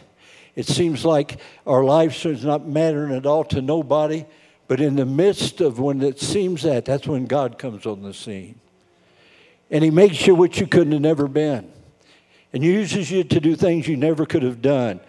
It 0.55 0.65
seems 0.65 1.05
like 1.05 1.39
our 1.65 1.83
lives 1.83 2.25
is 2.25 2.43
not 2.43 2.67
mattering 2.67 3.15
at 3.15 3.25
all 3.25 3.43
to 3.45 3.61
nobody. 3.61 4.25
But 4.67 4.81
in 4.81 4.95
the 4.95 5.05
midst 5.05 5.61
of 5.61 5.79
when 5.79 6.01
it 6.01 6.19
seems 6.19 6.63
that, 6.63 6.85
that's 6.85 7.07
when 7.07 7.25
God 7.25 7.57
comes 7.57 7.85
on 7.85 8.01
the 8.01 8.13
scene. 8.13 8.59
And 9.69 9.83
He 9.83 9.91
makes 9.91 10.25
you 10.25 10.35
what 10.35 10.59
you 10.59 10.67
couldn't 10.67 10.93
have 10.93 11.01
never 11.01 11.27
been. 11.27 11.71
And 12.51 12.63
uses 12.63 13.09
you 13.11 13.23
to 13.23 13.39
do 13.39 13.55
things 13.55 13.87
you 13.87 13.97
never 13.97 14.25
could 14.25 14.43
have 14.43 14.61
done. 14.61 14.99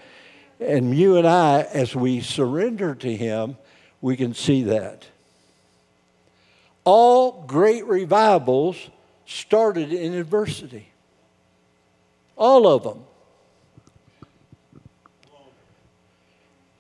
And 0.61 0.96
you 0.96 1.16
and 1.16 1.27
I, 1.27 1.62
as 1.62 1.94
we 1.94 2.20
surrender 2.20 2.94
to 2.96 3.16
Him, 3.16 3.57
we 4.05 4.19
can 4.19 4.35
see 4.35 4.64
that. 4.64 5.07
All 6.85 7.43
great 7.47 7.87
revivals 7.87 8.77
started 9.25 9.95
in 9.95 10.12
adversity. 10.12 10.90
All 12.37 12.67
of 12.67 12.83
them. 12.83 13.03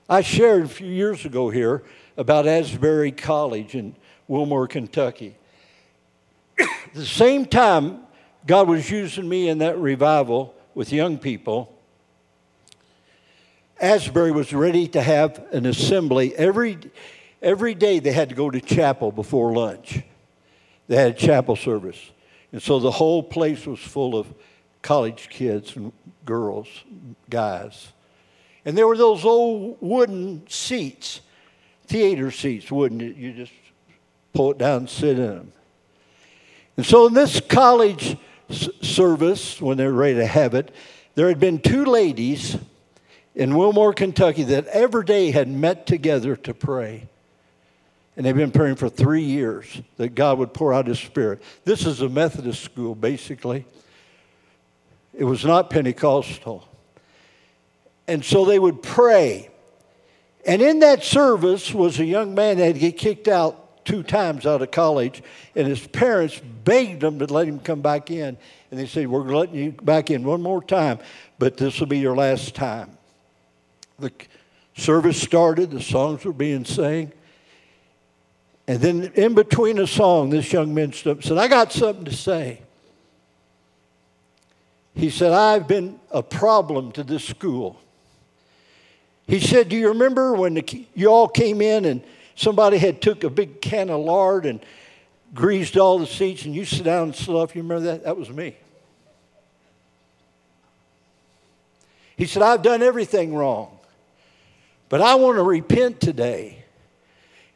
I 0.06 0.20
shared 0.20 0.64
a 0.64 0.68
few 0.68 0.90
years 0.90 1.24
ago 1.24 1.48
here 1.48 1.82
about 2.18 2.46
Asbury 2.46 3.10
College 3.10 3.74
in 3.74 3.96
Wilmore, 4.28 4.68
Kentucky. 4.68 5.34
the 6.92 7.06
same 7.06 7.46
time 7.46 8.00
God 8.46 8.68
was 8.68 8.90
using 8.90 9.26
me 9.26 9.48
in 9.48 9.56
that 9.58 9.78
revival 9.78 10.54
with 10.74 10.92
young 10.92 11.16
people, 11.16 11.74
Asbury 13.80 14.30
was 14.30 14.52
ready 14.52 14.86
to 14.88 15.02
have 15.02 15.44
an 15.52 15.66
assembly. 15.66 16.34
Every, 16.36 16.78
every 17.44 17.74
day 17.74 18.00
they 18.00 18.12
had 18.12 18.30
to 18.30 18.34
go 18.34 18.50
to 18.50 18.60
chapel 18.60 19.12
before 19.12 19.52
lunch. 19.52 20.02
They 20.88 20.96
had 20.96 21.10
a 21.12 21.14
chapel 21.14 21.54
service. 21.54 22.10
And 22.50 22.62
so 22.62 22.80
the 22.80 22.90
whole 22.90 23.22
place 23.22 23.66
was 23.66 23.78
full 23.78 24.16
of 24.16 24.32
college 24.82 25.28
kids 25.28 25.76
and 25.76 25.92
girls, 26.24 26.68
guys. 27.28 27.92
And 28.64 28.76
there 28.76 28.86
were 28.86 28.96
those 28.96 29.24
old 29.24 29.76
wooden 29.80 30.48
seats, 30.48 31.20
theater 31.86 32.30
seats, 32.30 32.70
wooden, 32.70 33.00
you 33.00 33.32
just 33.32 33.52
pull 34.32 34.52
it 34.52 34.58
down 34.58 34.78
and 34.78 34.90
sit 34.90 35.18
in 35.18 35.26
them. 35.26 35.52
And 36.76 36.86
so 36.86 37.06
in 37.06 37.14
this 37.14 37.40
college 37.40 38.16
service, 38.48 39.60
when 39.60 39.76
they 39.76 39.86
were 39.86 39.92
ready 39.92 40.16
to 40.16 40.26
have 40.26 40.54
it, 40.54 40.70
there 41.14 41.28
had 41.28 41.38
been 41.38 41.60
two 41.60 41.84
ladies 41.84 42.56
in 43.34 43.54
Wilmore, 43.54 43.92
Kentucky, 43.92 44.44
that 44.44 44.66
every 44.68 45.04
day 45.04 45.30
had 45.30 45.48
met 45.48 45.86
together 45.86 46.36
to 46.36 46.54
pray. 46.54 47.08
And 48.16 48.24
they've 48.24 48.36
been 48.36 48.52
praying 48.52 48.76
for 48.76 48.88
three 48.88 49.24
years 49.24 49.82
that 49.96 50.14
God 50.14 50.38
would 50.38 50.54
pour 50.54 50.72
out 50.72 50.86
His 50.86 51.00
Spirit. 51.00 51.42
This 51.64 51.84
is 51.84 52.00
a 52.00 52.08
Methodist 52.08 52.62
school, 52.62 52.94
basically. 52.94 53.66
It 55.12 55.24
was 55.24 55.44
not 55.44 55.70
Pentecostal. 55.70 56.68
And 58.06 58.24
so 58.24 58.44
they 58.44 58.58
would 58.58 58.82
pray. 58.82 59.50
And 60.46 60.60
in 60.60 60.80
that 60.80 61.02
service 61.02 61.72
was 61.72 61.98
a 61.98 62.04
young 62.04 62.34
man 62.34 62.58
that 62.58 62.66
had 62.66 62.78
get 62.78 62.98
kicked 62.98 63.28
out 63.28 63.84
two 63.84 64.02
times 64.02 64.46
out 64.46 64.62
of 64.62 64.70
college, 64.70 65.22
and 65.54 65.66
his 65.66 65.86
parents 65.86 66.40
begged 66.64 67.02
him 67.02 67.18
to 67.18 67.26
let 67.26 67.46
him 67.46 67.60
come 67.60 67.80
back 67.80 68.10
in. 68.10 68.36
And 68.70 68.80
they 68.80 68.86
said, 68.86 69.08
We're 69.08 69.34
letting 69.34 69.54
you 69.54 69.72
back 69.72 70.10
in 70.10 70.24
one 70.24 70.42
more 70.42 70.62
time, 70.62 70.98
but 71.38 71.56
this 71.56 71.80
will 71.80 71.86
be 71.86 71.98
your 71.98 72.16
last 72.16 72.54
time. 72.54 72.96
The 73.98 74.10
service 74.76 75.20
started, 75.20 75.70
the 75.70 75.82
songs 75.82 76.24
were 76.24 76.32
being 76.32 76.64
sang. 76.64 77.12
And 78.66 78.80
then 78.80 79.12
in 79.14 79.34
between 79.34 79.78
a 79.78 79.86
song, 79.86 80.30
this 80.30 80.52
young 80.52 80.72
man 80.74 80.92
stood 80.92 81.10
up 81.10 81.16
and 81.18 81.24
said, 81.24 81.38
I 81.38 81.48
got 81.48 81.72
something 81.72 82.06
to 82.06 82.14
say. 82.14 82.62
He 84.94 85.10
said, 85.10 85.32
I've 85.32 85.66
been 85.66 85.98
a 86.10 86.22
problem 86.22 86.92
to 86.92 87.02
this 87.02 87.24
school. 87.24 87.78
He 89.26 89.40
said, 89.40 89.68
Do 89.68 89.76
you 89.76 89.88
remember 89.88 90.34
when 90.34 90.54
the, 90.54 90.86
you 90.94 91.08
all 91.08 91.28
came 91.28 91.60
in 91.60 91.84
and 91.84 92.02
somebody 92.36 92.78
had 92.78 93.02
took 93.02 93.24
a 93.24 93.30
big 93.30 93.60
can 93.60 93.90
of 93.90 94.00
lard 94.00 94.46
and 94.46 94.60
greased 95.34 95.76
all 95.76 95.98
the 95.98 96.06
seats 96.06 96.44
and 96.44 96.54
you 96.54 96.64
sit 96.64 96.84
down 96.84 97.04
and 97.04 97.14
slough. 97.14 97.54
You 97.54 97.62
remember 97.62 97.84
that? 97.86 98.04
That 98.04 98.16
was 98.16 98.30
me. 98.30 98.56
He 102.16 102.26
said, 102.26 102.42
I've 102.42 102.62
done 102.62 102.82
everything 102.82 103.34
wrong, 103.34 103.76
but 104.88 105.00
I 105.00 105.16
want 105.16 105.36
to 105.36 105.42
repent 105.42 106.00
today. 106.00 106.63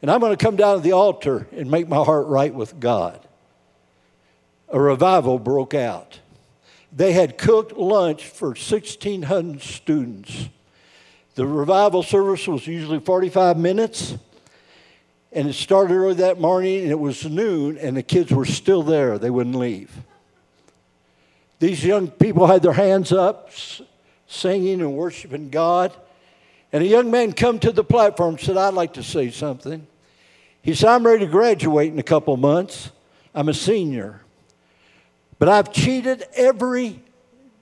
And 0.01 0.09
I'm 0.09 0.19
going 0.19 0.35
to 0.35 0.43
come 0.43 0.55
down 0.55 0.77
to 0.77 0.81
the 0.81 0.93
altar 0.93 1.47
and 1.51 1.69
make 1.69 1.87
my 1.87 2.03
heart 2.03 2.27
right 2.27 2.53
with 2.53 2.79
God. 2.79 3.19
A 4.69 4.79
revival 4.79 5.39
broke 5.39 5.73
out. 5.73 6.19
They 6.91 7.13
had 7.13 7.37
cooked 7.37 7.77
lunch 7.77 8.27
for 8.27 8.49
1,600 8.49 9.61
students. 9.61 10.49
The 11.35 11.45
revival 11.45 12.03
service 12.03 12.47
was 12.47 12.65
usually 12.65 12.99
45 12.99 13.57
minutes, 13.57 14.15
and 15.31 15.47
it 15.47 15.53
started 15.53 15.93
early 15.93 16.15
that 16.15 16.39
morning, 16.39 16.81
and 16.81 16.91
it 16.91 16.99
was 16.99 17.25
noon, 17.25 17.77
and 17.77 17.95
the 17.95 18.03
kids 18.03 18.31
were 18.31 18.45
still 18.45 18.83
there. 18.83 19.17
They 19.19 19.29
wouldn't 19.29 19.55
leave. 19.55 19.91
These 21.59 21.83
young 21.83 22.09
people 22.09 22.47
had 22.47 22.63
their 22.63 22.73
hands 22.73 23.11
up, 23.11 23.51
singing 24.27 24.81
and 24.81 24.93
worshiping 24.93 25.49
God. 25.49 25.93
And 26.71 26.83
a 26.83 26.87
young 26.87 27.09
man 27.09 27.33
come 27.33 27.59
to 27.59 27.71
the 27.71 27.83
platform 27.83 28.35
and 28.35 28.39
said, 28.39 28.57
I'd 28.57 28.73
like 28.73 28.93
to 28.93 29.03
say 29.03 29.31
something. 29.31 29.87
He 30.61 30.75
said, 30.75 30.89
I'm 30.89 31.05
ready 31.05 31.25
to 31.25 31.31
graduate 31.31 31.91
in 31.91 31.99
a 31.99 32.03
couple 32.03 32.35
months. 32.37 32.91
I'm 33.33 33.49
a 33.49 33.53
senior. 33.53 34.21
But 35.39 35.49
I've 35.49 35.71
cheated 35.71 36.25
every 36.35 37.01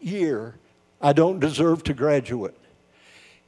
year. 0.01 0.55
I 1.01 1.13
don't 1.13 1.39
deserve 1.39 1.83
to 1.83 1.93
graduate. 1.93 2.57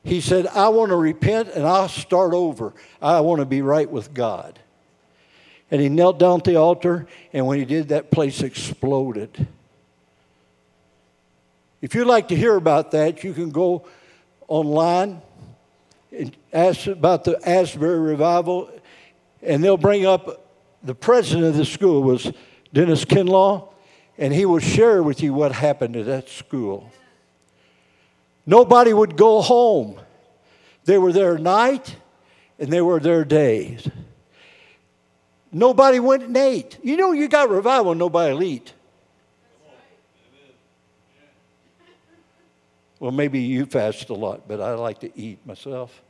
He 0.04 0.22
said, 0.22 0.48
I 0.48 0.70
want 0.70 0.92
to 0.92 0.96
repent 0.96 1.50
and 1.50 1.66
I'll 1.66 1.90
start 1.90 2.34
over. 2.34 2.74
I 3.02 3.20
want 3.22 3.40
to 3.40 3.46
be 3.46 3.62
right 3.62 3.90
with 3.90 4.14
God. 4.14 4.60
And 5.72 5.82
he 5.82 5.90
knelt 5.90 6.18
down 6.20 6.40
at 6.40 6.46
the 6.46 6.56
altar, 6.56 7.06
and 7.32 7.46
when 7.46 7.60
he 7.60 7.66
did, 7.66 7.90
that 7.90 8.10
place 8.10 8.42
exploded. 8.42 9.48
If 11.82 11.94
you'd 11.94 12.08
like 12.08 12.30
to 12.30 12.36
hear 12.36 12.56
about 12.56 12.92
that, 12.92 13.24
you 13.24 13.34
can 13.34 13.52
go 13.52 13.86
online 14.48 15.22
ask 16.52 16.88
about 16.88 17.24
the 17.24 17.40
Asbury 17.48 18.00
revival, 18.00 18.70
and 19.42 19.64
they'll 19.64 19.78
bring 19.78 20.06
up 20.06 20.46
the 20.84 20.96
president 20.96 21.46
of 21.48 21.56
the 21.56 21.66
school 21.66 22.04
was 22.04 22.32
Dennis 22.74 23.06
Kinlaw, 23.06 23.70
and 24.18 24.34
he 24.34 24.46
will 24.46 24.60
share 24.60 25.02
with 25.04 25.22
you 25.22 25.34
what 25.34 25.52
happened 25.52 25.96
at 25.96 26.06
that 26.06 26.30
school. 26.30 26.92
Nobody 28.46 28.94
would 28.94 29.16
go 29.16 29.42
home. 29.42 30.00
They 30.86 30.98
were 30.98 31.14
there 31.14 31.38
night 31.38 31.96
and 32.58 32.72
they 32.72 32.82
were 32.82 33.00
there 33.00 33.24
days. 33.24 33.88
Nobody 35.52 36.00
went 36.00 36.24
and 36.24 36.36
ate. 36.36 36.78
You 36.84 36.98
know, 36.98 37.12
you 37.12 37.28
got 37.28 37.50
revival, 37.50 37.96
nobody 37.96 38.34
will 38.34 38.44
eat. 38.44 38.74
Well, 43.00 43.12
maybe 43.12 43.40
you 43.40 43.66
fast 43.66 44.10
a 44.10 44.14
lot, 44.14 44.48
but 44.48 44.60
I 44.60 44.74
like 44.74 45.00
to 45.00 45.18
eat 45.18 45.46
myself. 45.46 46.02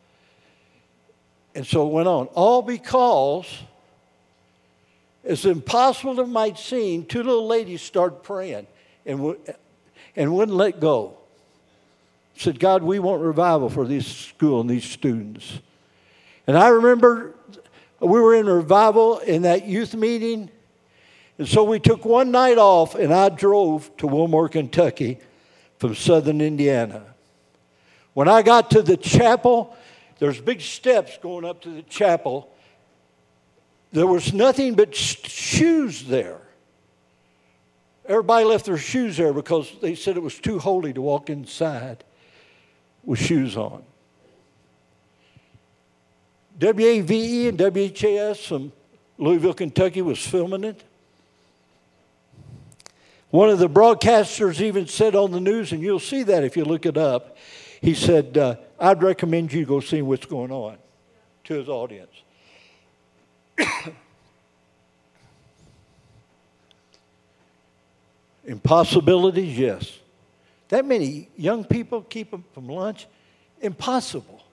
And 1.54 1.66
so 1.66 1.88
it 1.88 1.92
went 1.92 2.08
on. 2.08 2.28
All 2.28 2.62
because, 2.62 3.46
as 5.24 5.46
impossible 5.46 6.20
it 6.20 6.28
might 6.28 6.58
seem, 6.58 7.06
two 7.06 7.22
little 7.22 7.48
ladies 7.48 7.82
started 7.82 8.24
praying 8.24 8.66
and, 9.06 9.36
and 10.16 10.36
wouldn't 10.36 10.58
let 10.58 10.80
go. 10.80 11.18
Said, 12.36 12.60
God, 12.60 12.82
we 12.82 13.00
want 13.00 13.22
revival 13.22 13.70
for 13.70 13.86
this 13.86 14.08
school 14.08 14.62
and 14.62 14.70
these 14.70 14.86
students. 14.86 15.60
And 16.48 16.58
I 16.58 16.70
remember 16.70 17.36
we 18.00 18.20
were 18.20 18.34
in 18.34 18.48
revival 18.48 19.20
in 19.20 19.44
that 19.44 19.68
youth 19.68 19.94
meeting. 19.94 20.50
And 21.38 21.48
so 21.48 21.64
we 21.64 21.80
took 21.80 22.06
one 22.06 22.32
night 22.32 22.58
off, 22.58 22.96
and 22.96 23.14
I 23.14 23.30
drove 23.30 23.96
to 23.98 24.08
Wilmore, 24.08 24.50
Kentucky 24.50 25.20
from 25.80 25.96
southern 25.96 26.42
Indiana. 26.42 27.04
When 28.14 28.28
I 28.28 28.42
got 28.42 28.72
to 28.72 28.82
the 28.82 28.98
chapel, 28.98 29.76
there's 30.20 30.40
big 30.40 30.62
steps 30.62 31.18
going 31.22 31.46
up 31.46 31.62
to 31.62 31.70
the 31.70 31.82
chapel. 31.84 32.52
There 33.92 34.06
was 34.06 34.34
nothing 34.34 34.76
but 34.76 34.94
shoes 34.94 36.04
there. 36.04 36.42
Everybody 38.06 38.46
left 38.46 38.66
their 38.66 38.78
shoes 38.78 39.18
there 39.18 39.34
because 39.34 39.72
they 39.82 39.96
said 39.96 40.18
it 40.18 40.24
was 40.24 40.38
too 40.38 40.60
holy 40.60 40.94
to 40.94 41.02
walk 41.02 41.30
inside 41.30 42.04
with 43.04 43.20
shoes 43.20 43.56
on. 43.56 43.84
WAVE 46.60 47.48
and 47.50 47.60
WHAS 47.60 48.46
from 48.46 48.74
Louisville, 49.18 49.54
Kentucky 49.54 50.02
was 50.02 50.20
filming 50.20 50.66
it. 50.66 50.84
One 53.32 53.50
of 53.50 53.60
the 53.60 53.70
broadcasters 53.70 54.60
even 54.60 54.88
said 54.88 55.16
on 55.16 55.32
the 55.32 55.40
news, 55.40 55.72
and 55.72 55.82
you'll 55.82 56.00
see 56.00 56.24
that 56.24 56.44
if 56.44 56.58
you 56.58 56.66
look 56.66 56.88
it 56.88 56.98
up, 56.98 57.38
he 57.80 57.94
said, 57.94 58.38
uh, 58.38 58.56
I'd 58.80 59.04
recommend 59.04 59.54
you 59.54 59.66
go 59.66 59.80
see 59.80 60.02
what's 60.02 60.26
going 60.26 60.52
on 60.52 60.78
to 61.46 61.54
his 61.54 61.70
audience. 61.70 62.12
Impossibilities, 68.46 69.58
yes. 69.58 70.00
That 70.70 70.86
many 70.86 71.30
young 71.38 71.64
people 71.64 72.02
keep 72.02 72.32
them 72.32 72.44
from 72.54 72.68
lunch? 72.68 73.06
Impossible. 73.62 74.44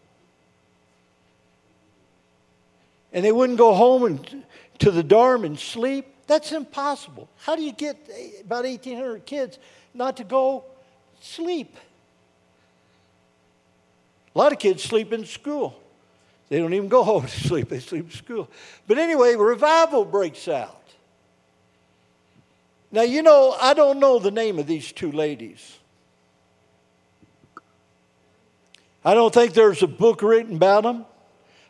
And 3.12 3.24
they 3.24 3.32
wouldn't 3.32 3.58
go 3.58 3.72
home 3.74 4.04
and 4.04 4.44
to 4.80 4.90
the 4.90 5.02
dorm 5.02 5.44
and 5.44 5.58
sleep? 5.58 6.06
That's 6.26 6.52
impossible. 6.52 7.28
How 7.38 7.56
do 7.56 7.62
you 7.62 7.72
get 7.72 7.96
about 8.40 8.64
1,800 8.64 9.24
kids 9.26 9.58
not 9.94 10.16
to 10.16 10.24
go 10.24 10.64
sleep? 11.20 11.76
A 14.34 14.38
lot 14.38 14.52
of 14.52 14.58
kids 14.58 14.82
sleep 14.82 15.12
in 15.12 15.24
school. 15.24 15.80
They 16.48 16.58
don't 16.58 16.74
even 16.74 16.88
go 16.88 17.02
home 17.04 17.22
to 17.22 17.28
sleep, 17.28 17.68
they 17.68 17.80
sleep 17.80 18.06
in 18.06 18.10
school. 18.10 18.48
But 18.86 18.98
anyway, 18.98 19.34
revival 19.34 20.04
breaks 20.04 20.48
out. 20.48 20.82
Now, 22.92 23.02
you 23.02 23.22
know, 23.22 23.56
I 23.60 23.74
don't 23.74 23.98
know 23.98 24.18
the 24.18 24.30
name 24.30 24.58
of 24.58 24.66
these 24.66 24.92
two 24.92 25.12
ladies. 25.12 25.78
I 29.04 29.14
don't 29.14 29.32
think 29.32 29.54
there's 29.54 29.82
a 29.82 29.86
book 29.86 30.22
written 30.22 30.56
about 30.56 30.82
them 30.82 31.04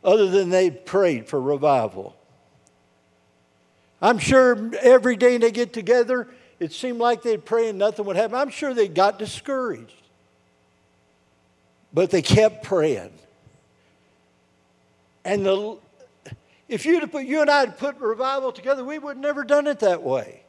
other 0.02 0.28
than 0.28 0.50
they 0.50 0.70
prayed 0.70 1.26
for 1.26 1.40
revival. 1.40 2.16
I'm 4.00 4.18
sure 4.18 4.70
every 4.80 5.16
day 5.16 5.38
they 5.38 5.50
get 5.50 5.72
together, 5.72 6.28
it 6.60 6.72
seemed 6.72 6.98
like 6.98 7.22
they'd 7.22 7.44
pray 7.44 7.68
and 7.68 7.78
nothing 7.78 8.04
would 8.06 8.16
happen. 8.16 8.36
I'm 8.36 8.50
sure 8.50 8.74
they 8.74 8.88
got 8.88 9.18
discouraged. 9.18 10.02
But 11.92 12.10
they 12.10 12.22
kept 12.22 12.64
praying. 12.64 13.12
And 15.24 15.44
the, 15.44 15.78
if 16.68 16.84
you'd 16.84 17.10
put, 17.10 17.24
you 17.24 17.40
and 17.40 17.50
I 17.50 17.60
had 17.60 17.78
put 17.78 17.98
revival 17.98 18.52
together, 18.52 18.84
we 18.84 18.98
would 18.98 19.16
have 19.16 19.22
never 19.22 19.44
done 19.44 19.66
it 19.66 19.80
that 19.80 20.02
way. 20.02 20.42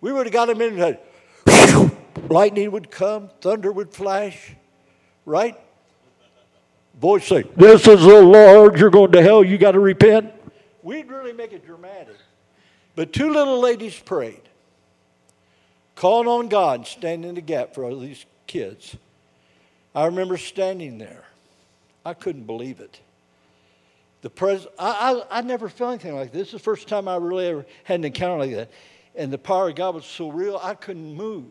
We 0.00 0.12
would 0.12 0.26
have 0.26 0.32
got 0.32 0.46
them 0.46 0.60
in 0.62 0.80
and 0.80 0.98
lightning 2.30 2.70
would 2.70 2.90
come, 2.90 3.30
thunder 3.40 3.70
would 3.72 3.92
flash, 3.92 4.54
right? 5.26 5.56
Voice 7.00 7.26
say, 7.26 7.44
This 7.56 7.86
is 7.86 8.02
the 8.02 8.22
Lord, 8.22 8.78
you're 8.78 8.90
going 8.90 9.12
to 9.12 9.22
hell, 9.22 9.44
you 9.44 9.58
got 9.58 9.72
to 9.72 9.80
repent. 9.80 10.32
We'd 10.82 11.10
really 11.10 11.32
make 11.32 11.52
it 11.52 11.66
dramatic. 11.66 12.16
But 12.94 13.12
two 13.12 13.32
little 13.32 13.60
ladies 13.60 13.98
prayed, 13.98 14.42
calling 15.94 16.28
on 16.28 16.48
God, 16.48 16.86
standing 16.86 17.28
in 17.28 17.34
the 17.34 17.40
gap 17.40 17.74
for 17.74 17.84
all 17.84 17.98
these 17.98 18.24
kids. 18.46 18.96
I 19.94 20.06
remember 20.06 20.36
standing 20.36 20.98
there. 20.98 21.24
I 22.04 22.14
couldn't 22.14 22.44
believe 22.44 22.80
it. 22.80 23.00
The 24.22 24.30
pres- 24.30 24.66
I, 24.78 25.22
I, 25.30 25.38
I 25.38 25.40
never 25.42 25.68
felt 25.68 25.92
anything 25.92 26.14
like 26.14 26.32
this. 26.32 26.40
This 26.40 26.48
is 26.48 26.52
the 26.52 26.58
first 26.58 26.88
time 26.88 27.08
I 27.08 27.16
really 27.16 27.46
ever 27.46 27.66
had 27.84 28.00
an 28.00 28.04
encounter 28.04 28.38
like 28.38 28.54
that. 28.54 28.70
And 29.14 29.32
the 29.32 29.38
power 29.38 29.68
of 29.68 29.74
God 29.74 29.94
was 29.94 30.04
so 30.04 30.30
real, 30.30 30.58
I 30.62 30.74
couldn't 30.74 31.14
move. 31.14 31.46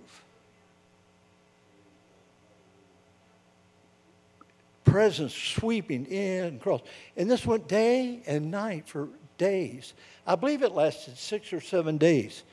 Presence 4.83 5.33
sweeping 5.33 6.05
in 6.05 6.45
and 6.45 6.61
across. 6.61 6.81
And 7.15 7.29
this 7.29 7.45
went 7.45 7.67
day 7.67 8.21
and 8.25 8.49
night 8.49 8.87
for 8.87 9.09
days. 9.39 9.93
I 10.27 10.35
believe 10.35 10.61
it 10.61 10.73
lasted 10.73 11.17
six 11.17 11.51
or 11.51 11.61
seven 11.61 11.97
days. 11.97 12.43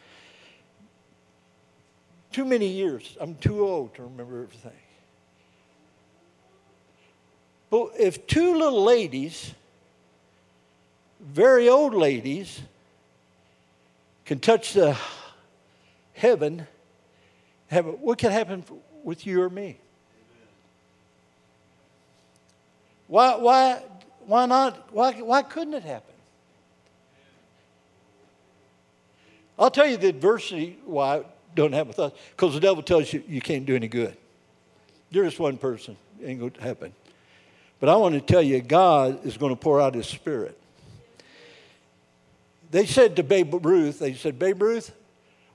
Too 2.33 2.47
many 2.47 2.69
years. 2.69 3.17
I'm 3.21 3.35
too 3.35 3.67
old 3.67 3.95
to 3.97 4.05
remember 4.05 4.43
everything. 4.43 4.73
But 7.69 7.91
if 7.99 8.27
two 8.27 8.57
little 8.57 8.83
ladies, 8.83 9.53
very 11.21 11.69
old 11.69 11.93
ladies, 11.93 12.61
can 14.25 14.39
touch 14.39 14.73
the 14.73 14.97
heaven, 16.15 16.67
what 18.01 18.19
can 18.19 18.31
happen 18.31 18.65
with 19.05 19.27
you 19.27 19.43
or 19.43 19.51
me? 19.51 19.77
Why, 23.09 23.37
why, 23.37 23.83
why 24.27 24.47
not? 24.47 24.93
Why, 24.93 25.13
why 25.13 25.43
couldn't 25.43 25.75
it 25.75 25.85
happen? 25.85 26.16
I'll 29.59 29.71
tell 29.71 29.87
you 29.87 29.97
the 29.97 30.09
adversity 30.09 30.79
why 30.85 31.19
it 31.19 31.27
don't 31.55 31.73
happen 31.73 31.89
with 31.89 31.99
us. 31.99 32.13
Because 32.31 32.55
the 32.55 32.61
devil 32.61 32.83
tells 32.83 33.13
you 33.13 33.23
you 33.27 33.41
can't 33.41 33.65
do 33.65 33.75
any 33.75 33.89
good. 33.89 34.17
You're 35.11 35.25
just 35.25 35.39
one 35.39 35.57
person. 35.57 35.97
It 36.21 36.27
ain't 36.27 36.41
going 36.41 36.53
to 36.53 36.61
happen. 36.61 36.93
But 37.81 37.89
I 37.89 37.97
want 37.97 38.15
to 38.15 38.21
tell 38.21 38.43
you, 38.43 38.61
God 38.61 39.25
is 39.25 39.37
going 39.37 39.55
to 39.55 39.61
pour 39.61 39.81
out 39.81 39.95
his 39.95 40.07
spirit. 40.07 40.59
They 42.71 42.87
said 42.87 43.17
to 43.17 43.23
Babe 43.23 43.65
Ruth, 43.65 43.99
they 43.99 44.15
said, 44.15 44.39
Babe 44.39 44.61
Ruth, 44.61 44.93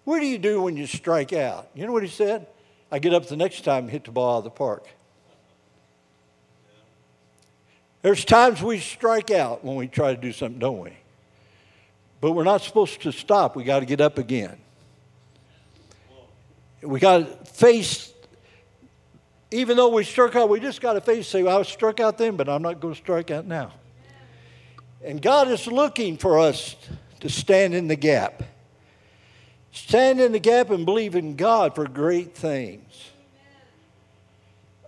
what 0.03 0.19
do 0.19 0.25
you 0.25 0.37
do 0.37 0.61
when 0.61 0.77
you 0.77 0.87
strike 0.87 1.33
out? 1.33 1.69
You 1.75 1.85
know 1.85 1.91
what 1.91 2.03
he 2.03 2.09
said? 2.09 2.47
I 2.91 2.99
get 2.99 3.13
up 3.13 3.27
the 3.27 3.35
next 3.35 3.63
time 3.63 3.83
and 3.83 3.91
hit 3.91 4.05
the 4.05 4.11
ball 4.11 4.35
out 4.35 4.37
of 4.39 4.43
the 4.45 4.49
park. 4.49 4.87
There's 8.01 8.25
times 8.25 8.61
we 8.63 8.79
strike 8.79 9.29
out 9.29 9.63
when 9.63 9.75
we 9.75 9.87
try 9.87 10.13
to 10.13 10.19
do 10.19 10.31
something, 10.31 10.59
don't 10.59 10.79
we? 10.79 10.97
But 12.21 12.33
we're 12.33 12.43
not 12.43 12.61
supposed 12.61 13.01
to 13.01 13.11
stop. 13.11 13.55
We 13.55 13.63
got 13.63 13.79
to 13.79 13.85
get 13.85 13.99
up 13.99 14.19
again. 14.19 14.57
We 16.83 16.99
got 16.99 17.17
to 17.17 17.51
face, 17.51 18.13
even 19.49 19.75
though 19.75 19.89
we 19.89 20.03
struck 20.03 20.35
out, 20.35 20.47
we 20.47 20.59
just 20.59 20.81
got 20.81 20.93
to 20.93 21.01
face, 21.01 21.27
say, 21.27 21.43
well, 21.43 21.55
I 21.55 21.57
was 21.59 21.67
struck 21.67 21.99
out 21.99 22.19
then, 22.19 22.37
but 22.37 22.47
I'm 22.47 22.61
not 22.61 22.79
going 22.79 22.93
to 22.93 22.99
strike 22.99 23.31
out 23.31 23.45
now. 23.45 23.73
And 25.03 25.19
God 25.19 25.47
is 25.47 25.65
looking 25.65 26.17
for 26.17 26.39
us 26.39 26.75
to 27.21 27.29
stand 27.29 27.73
in 27.73 27.87
the 27.87 27.95
gap. 27.95 28.43
Stand 29.71 30.19
in 30.19 30.31
the 30.31 30.39
gap 30.39 30.69
and 30.69 30.85
believe 30.85 31.15
in 31.15 31.35
God 31.35 31.73
for 31.73 31.87
great 31.87 32.35
things. 32.35 33.09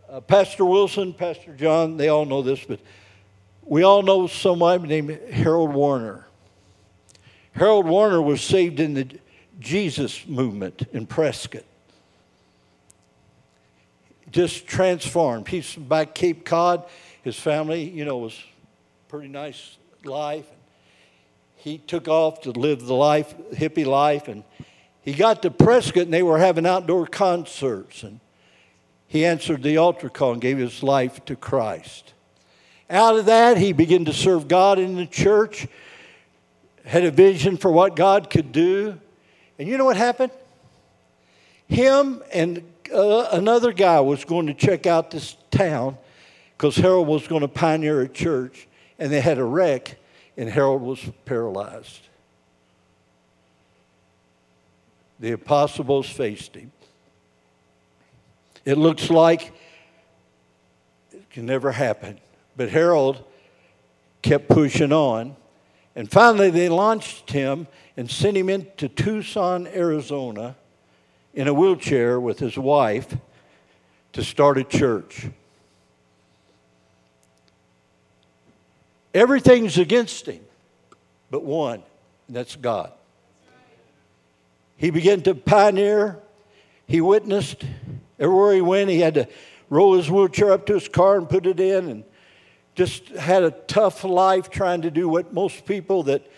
Uh, 0.07 0.19
Pastor 0.19 0.65
Wilson, 0.65 1.13
Pastor 1.13 1.55
John, 1.55 1.97
they 1.97 2.09
all 2.09 2.25
know 2.25 2.43
this, 2.43 2.63
but 2.63 2.79
we 3.63 3.81
all 3.81 4.03
know 4.03 4.27
someone 4.27 4.83
named 4.83 5.09
Harold 5.31 5.73
Warner. 5.73 6.27
Harold 7.53 7.85
Warner 7.85 8.21
was 8.21 8.41
saved 8.41 8.79
in 8.79 8.93
the 8.93 9.07
Jesus 9.59 10.27
movement 10.27 10.87
in 10.91 11.05
Prescott. 11.05 11.63
Just 14.31 14.65
transformed. 14.65 15.47
He's 15.47 15.75
back 15.75 16.15
Cape 16.15 16.43
Cod. 16.43 16.85
His 17.23 17.39
family, 17.39 17.83
you 17.83 18.03
know, 18.03 18.17
was 18.17 18.37
pretty 19.07 19.27
nice 19.27 19.77
life. 20.03 20.47
He 21.55 21.77
took 21.77 22.07
off 22.07 22.41
to 22.41 22.51
live 22.51 22.85
the 22.85 22.95
life, 22.95 23.35
hippie 23.53 23.85
life, 23.85 24.27
and 24.27 24.43
he 25.01 25.13
got 25.13 25.41
to 25.43 25.51
Prescott 25.51 26.03
and 26.03 26.13
they 26.13 26.23
were 26.23 26.39
having 26.39 26.65
outdoor 26.65 27.05
concerts. 27.05 28.03
And 28.03 28.19
he 29.07 29.25
answered 29.25 29.61
the 29.61 29.77
altar 29.77 30.09
call 30.09 30.33
and 30.33 30.41
gave 30.41 30.57
his 30.57 30.81
life 30.81 31.23
to 31.25 31.35
Christ. 31.35 32.13
Out 32.89 33.17
of 33.17 33.25
that, 33.27 33.57
he 33.57 33.71
began 33.71 34.05
to 34.05 34.13
serve 34.13 34.47
God 34.47 34.79
in 34.79 34.95
the 34.95 35.05
church, 35.05 35.67
had 36.85 37.03
a 37.03 37.11
vision 37.11 37.57
for 37.57 37.71
what 37.71 37.95
God 37.95 38.29
could 38.29 38.51
do. 38.51 38.99
And 39.57 39.67
you 39.67 39.77
know 39.77 39.85
what 39.85 39.97
happened? 39.97 40.31
Him 41.67 42.21
and 42.33 42.63
uh, 42.93 43.27
another 43.31 43.71
guy 43.71 43.99
was 43.99 44.25
going 44.25 44.47
to 44.47 44.53
check 44.53 44.85
out 44.85 45.11
this 45.11 45.37
town 45.51 45.97
because 46.57 46.75
Harold 46.75 47.07
was 47.07 47.27
going 47.27 47.41
to 47.41 47.47
pioneer 47.47 48.01
a 48.01 48.07
church, 48.07 48.67
and 48.99 49.11
they 49.11 49.21
had 49.21 49.37
a 49.37 49.43
wreck, 49.43 49.97
and 50.37 50.49
Harold 50.49 50.81
was 50.81 50.99
paralyzed. 51.25 52.01
The 55.19 55.31
apostles 55.31 56.09
faced 56.09 56.55
him. 56.55 56.71
It 58.65 58.77
looks 58.77 59.09
like 59.09 59.53
it 61.11 61.29
can 61.29 61.45
never 61.45 61.71
happen. 61.71 62.19
But 62.55 62.69
Harold 62.69 63.23
kept 64.21 64.47
pushing 64.47 64.93
on. 64.93 65.35
And 65.95 66.09
finally, 66.09 66.49
they 66.49 66.69
launched 66.69 67.31
him 67.31 67.67
and 67.95 68.09
sent 68.09 68.35
him 68.35 68.49
into 68.49 68.89
Tucson, 68.89 69.67
Arizona, 69.67 70.55
in 71.33 71.47
a 71.47 71.53
wheelchair 71.53 72.19
with 72.19 72.39
his 72.39 72.57
wife 72.57 73.15
to 74.13 74.23
start 74.23 74.57
a 74.57 74.63
church. 74.63 75.27
Everything's 79.13 79.77
against 79.77 80.25
him, 80.25 80.41
but 81.29 81.43
one, 81.43 81.83
and 82.27 82.35
that's 82.35 82.55
God. 82.55 82.91
He 84.77 84.89
began 84.89 85.21
to 85.21 85.35
pioneer, 85.35 86.17
he 86.87 86.99
witnessed. 87.01 87.63
Everywhere 88.19 88.53
he 88.53 88.61
went, 88.61 88.89
he 88.89 88.99
had 88.99 89.13
to 89.15 89.27
roll 89.69 89.95
his 89.95 90.09
wheelchair 90.09 90.51
up 90.51 90.65
to 90.67 90.73
his 90.73 90.87
car 90.87 91.17
and 91.17 91.29
put 91.29 91.45
it 91.45 91.59
in, 91.59 91.89
and 91.89 92.03
just 92.75 93.09
had 93.09 93.43
a 93.43 93.51
tough 93.51 94.03
life 94.03 94.49
trying 94.49 94.81
to 94.81 94.91
do 94.91 95.07
what 95.07 95.33
most 95.33 95.65
people 95.65 96.03
that 96.03 96.29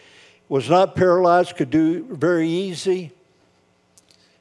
was 0.50 0.70
not 0.70 0.96
paralyzed 0.96 1.56
could 1.56 1.70
do 1.70 2.04
very 2.04 2.50
easy. 2.50 3.12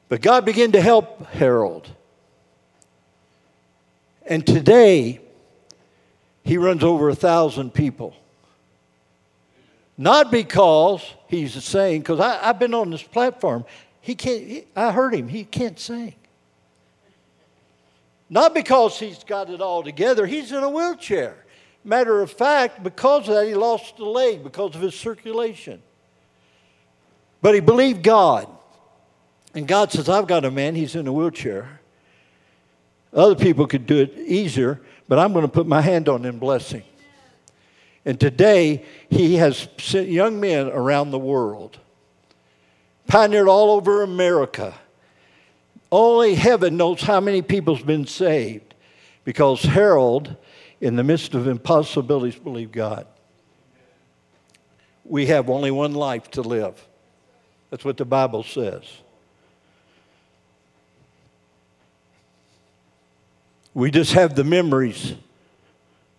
But 0.09 0.21
God 0.21 0.45
began 0.45 0.71
to 0.73 0.81
help 0.81 1.25
Harold. 1.27 1.89
And 4.25 4.45
today, 4.45 5.21
he 6.43 6.57
runs 6.57 6.83
over 6.83 7.09
a 7.09 7.15
thousand 7.15 7.73
people. 7.73 8.15
Not 9.97 10.29
because 10.29 11.01
he's 11.27 11.55
a 11.55 11.61
saying, 11.61 12.01
because 12.01 12.19
I've 12.19 12.59
been 12.59 12.73
on 12.73 12.91
this 12.91 13.03
platform, 13.03 13.65
he 14.01 14.13
can't, 14.13 14.43
he, 14.43 14.65
I 14.75 14.91
heard 14.91 15.13
him, 15.15 15.27
he 15.27 15.43
can't 15.43 15.79
sing. 15.79 16.13
Not 18.29 18.53
because 18.53 18.99
he's 18.99 19.23
got 19.23 19.49
it 19.49 19.61
all 19.61 19.83
together, 19.83 20.25
he's 20.25 20.51
in 20.51 20.63
a 20.63 20.69
wheelchair. 20.69 21.44
Matter 21.85 22.19
of 22.19 22.31
fact, 22.31 22.81
because 22.81 23.29
of 23.29 23.35
that, 23.35 23.47
he 23.47 23.53
lost 23.53 23.99
a 23.99 24.09
leg 24.09 24.43
because 24.43 24.73
of 24.73 24.81
his 24.81 24.95
circulation. 24.95 25.83
But 27.43 27.53
he 27.53 27.61
believed 27.61 28.01
God. 28.01 28.47
And 29.53 29.67
God 29.67 29.91
says, 29.91 30.09
I've 30.09 30.25
got 30.25 30.45
a 30.45 30.51
man, 30.51 30.73
he's 30.73 30.95
in 30.95 31.05
a 31.05 31.13
wheelchair. 31.13 31.79
Other 33.13 33.35
people 33.35 33.67
could 33.67 33.85
do 33.85 33.99
it 33.99 34.17
easier, 34.17 34.81
but 35.07 35.19
I'm 35.19 35.31
going 35.31 35.45
to 35.45 35.51
put 35.51 35.67
my 35.67 35.79
hand 35.79 36.09
on 36.09 36.25
him, 36.25 36.39
blessing. 36.39 36.81
And 38.03 38.19
today, 38.19 38.83
he 39.11 39.35
has 39.35 39.67
sent 39.77 40.09
young 40.09 40.39
men 40.39 40.67
around 40.67 41.11
the 41.11 41.19
world, 41.19 41.77
pioneered 43.05 43.47
all 43.47 43.71
over 43.75 44.01
America. 44.01 44.73
Only 45.91 46.33
heaven 46.33 46.77
knows 46.77 47.01
how 47.01 47.19
many 47.19 47.43
people's 47.43 47.83
been 47.83 48.07
saved 48.07 48.73
because 49.23 49.61
Harold 49.61 50.35
in 50.85 50.95
the 50.95 51.03
midst 51.03 51.33
of 51.33 51.47
impossibilities, 51.47 52.35
believe 52.35 52.71
God. 52.71 53.07
We 55.03 55.25
have 55.25 55.49
only 55.49 55.71
one 55.71 55.95
life 55.95 56.29
to 56.31 56.43
live. 56.43 56.79
That's 57.71 57.83
what 57.83 57.97
the 57.97 58.05
Bible 58.05 58.43
says. 58.43 58.83
We 63.73 63.89
just 63.89 64.13
have 64.13 64.35
the 64.35 64.43
memories. 64.43 65.15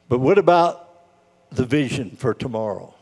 But 0.09 0.19
what 0.19 0.37
about 0.37 0.91
the 1.53 1.65
vision 1.65 2.17
for 2.17 2.35
tomorrow? 2.35 2.93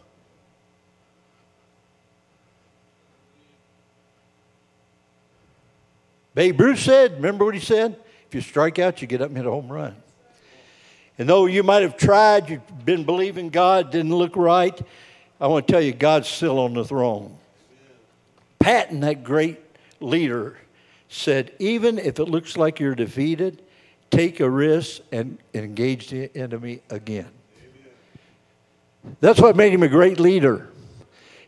Babe 6.35 6.61
Ruth 6.61 6.81
said, 6.81 7.15
remember 7.15 7.47
what 7.47 7.55
he 7.55 7.61
said? 7.61 7.97
If 8.29 8.35
you 8.35 8.43
strike 8.43 8.79
out, 8.79 9.01
you 9.01 9.09
get 9.09 9.23
up 9.23 9.29
and 9.29 9.39
hit 9.39 9.47
a 9.47 9.51
home 9.51 9.73
run. 9.73 10.04
And 11.19 11.29
though 11.29 11.47
you 11.47 11.63
might 11.63 11.83
have 11.83 11.97
tried, 11.97 12.51
you've 12.51 12.85
been 12.85 13.05
believing 13.05 13.49
God, 13.49 13.91
didn't 13.91 14.15
look 14.15 14.37
right, 14.37 14.81
I 15.41 15.47
want 15.47 15.67
to 15.67 15.73
tell 15.73 15.81
you, 15.81 15.93
God's 15.93 16.29
still 16.29 16.59
on 16.59 16.75
the 16.75 16.85
throne. 16.85 17.37
Patton, 18.59 19.01
that 19.01 19.25
great 19.25 19.61
leader, 20.01 20.57
said, 21.09 21.53
even 21.59 21.99
if 21.99 22.19
it 22.19 22.25
looks 22.25 22.57
like 22.57 22.81
you're 22.81 22.95
defeated, 22.95 23.63
take 24.11 24.41
a 24.41 24.49
risk 24.49 25.03
and 25.13 25.39
engage 25.53 26.09
the 26.09 26.35
enemy 26.37 26.81
again. 26.91 27.31
That's 29.21 29.41
what 29.41 29.55
made 29.55 29.73
him 29.73 29.83
a 29.83 29.89
great 29.89 30.19
leader. 30.19 30.71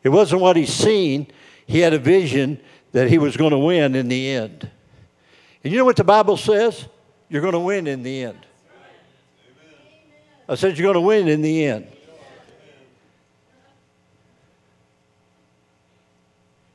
It 0.02 0.10
wasn't 0.10 0.42
what 0.42 0.56
he's 0.56 0.72
seen, 0.72 1.28
he 1.66 1.80
had 1.80 1.92
a 1.92 1.98
vision 1.98 2.60
that 2.92 3.08
he 3.08 3.18
was 3.18 3.36
going 3.36 3.50
to 3.50 3.58
win 3.58 3.94
in 3.94 4.08
the 4.08 4.28
end. 4.30 4.70
And 5.64 5.72
you 5.72 5.78
know 5.78 5.84
what 5.84 5.96
the 5.96 6.04
Bible 6.04 6.36
says? 6.36 6.86
You're 7.28 7.42
going 7.42 7.54
to 7.54 7.58
win 7.58 7.86
in 7.86 8.02
the 8.02 8.22
end. 8.22 8.38
I 10.48 10.54
said, 10.54 10.78
You're 10.78 10.92
going 10.92 10.94
to 10.94 11.00
win 11.00 11.28
in 11.28 11.42
the 11.42 11.64
end. 11.64 11.88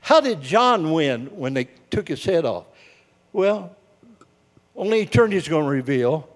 How 0.01 0.19
did 0.19 0.41
John 0.41 0.91
win 0.91 1.27
when 1.27 1.53
they 1.53 1.69
took 1.89 2.07
his 2.07 2.23
head 2.25 2.43
off? 2.43 2.65
Well, 3.31 3.75
only 4.75 5.01
eternity 5.01 5.37
is 5.37 5.47
going 5.47 5.63
to 5.63 5.69
reveal 5.69 6.27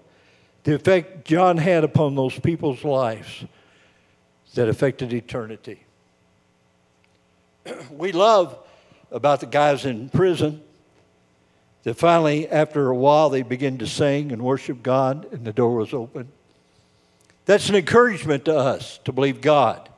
the 0.64 0.74
effect 0.74 1.26
John 1.26 1.58
had 1.58 1.84
upon 1.84 2.14
those 2.14 2.38
people's 2.38 2.84
lives 2.84 3.44
that 4.54 4.68
affected 4.68 5.12
eternity. 5.12 5.84
we 7.90 8.12
love 8.12 8.58
about 9.10 9.40
the 9.40 9.46
guys 9.46 9.84
in 9.84 10.08
prison 10.08 10.62
that 11.82 11.94
finally, 11.94 12.48
after 12.48 12.88
a 12.88 12.96
while, 12.96 13.30
they 13.30 13.42
begin 13.42 13.78
to 13.78 13.86
sing 13.86 14.32
and 14.32 14.42
worship 14.42 14.82
God, 14.82 15.28
and 15.32 15.44
the 15.44 15.52
door 15.52 15.76
was 15.76 15.92
open. 15.92 16.32
That's 17.46 17.68
an 17.68 17.76
encouragement 17.76 18.44
to 18.44 18.56
us 18.56 18.98
to 19.04 19.12
believe 19.12 19.40
God. 19.40 19.88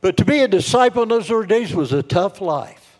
But 0.00 0.18
to 0.18 0.24
be 0.24 0.40
a 0.40 0.48
disciple 0.48 1.04
in 1.04 1.08
those 1.08 1.30
early 1.30 1.46
days 1.46 1.74
was 1.74 1.92
a 1.92 2.02
tough 2.02 2.40
life. 2.40 2.98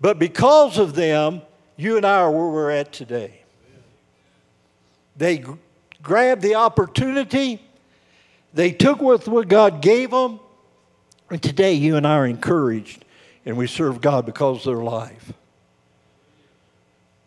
But 0.00 0.18
because 0.18 0.78
of 0.78 0.94
them, 0.94 1.42
you 1.76 1.96
and 1.96 2.04
I 2.04 2.16
are 2.16 2.30
where 2.30 2.48
we're 2.48 2.70
at 2.70 2.92
today. 2.92 3.42
They 5.16 5.44
grabbed 6.02 6.42
the 6.42 6.56
opportunity, 6.56 7.62
they 8.52 8.72
took 8.72 9.00
with 9.00 9.28
what 9.28 9.48
God 9.48 9.80
gave 9.80 10.10
them, 10.10 10.40
and 11.30 11.42
today 11.42 11.74
you 11.74 11.96
and 11.96 12.06
I 12.06 12.16
are 12.16 12.26
encouraged 12.26 13.04
and 13.44 13.56
we 13.56 13.66
serve 13.66 14.00
God 14.00 14.26
because 14.26 14.66
of 14.66 14.74
their 14.74 14.84
life. 14.84 15.32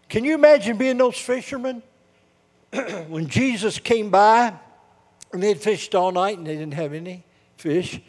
Can 0.10 0.26
you 0.26 0.34
imagine 0.34 0.78
being 0.78 0.98
those 0.98 1.18
fishermen? 1.18 1.82
when 3.08 3.28
Jesus 3.28 3.80
came 3.80 4.10
by 4.10 4.54
and 5.34 5.42
they 5.42 5.50
had 5.50 5.60
fished 5.60 5.96
all 5.96 6.12
night 6.12 6.38
and 6.38 6.46
they 6.46 6.56
didn't 6.56 6.76
have 6.76 6.94
any 6.94 7.24
fish 7.58 8.00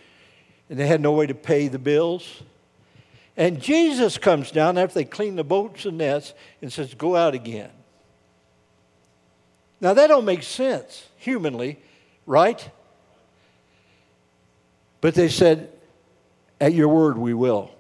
and 0.69 0.79
they 0.79 0.87
had 0.87 1.01
no 1.01 1.13
way 1.13 1.27
to 1.27 1.35
pay 1.35 1.69
the 1.69 1.79
bills. 1.79 2.43
And 3.37 3.61
Jesus 3.61 4.19
comes 4.19 4.51
down 4.51 4.77
after 4.77 4.95
they 4.95 5.05
clean 5.05 5.37
the 5.37 5.45
boats 5.45 5.85
and 5.85 5.99
nets 5.99 6.35
and 6.61 6.73
says, 6.73 6.95
Go 6.95 7.17
out 7.17 7.35
again. 7.35 7.71
Now 9.81 9.95
that 9.95 10.09
don't 10.09 10.25
make 10.25 10.43
sense 10.43 11.09
humanly, 11.17 11.81
right? 12.27 12.71
But 15.01 15.15
they 15.15 15.29
said, 15.29 15.73
At 16.61 16.75
your 16.75 16.89
word 16.89 17.17
we 17.17 17.33
will. 17.33 17.71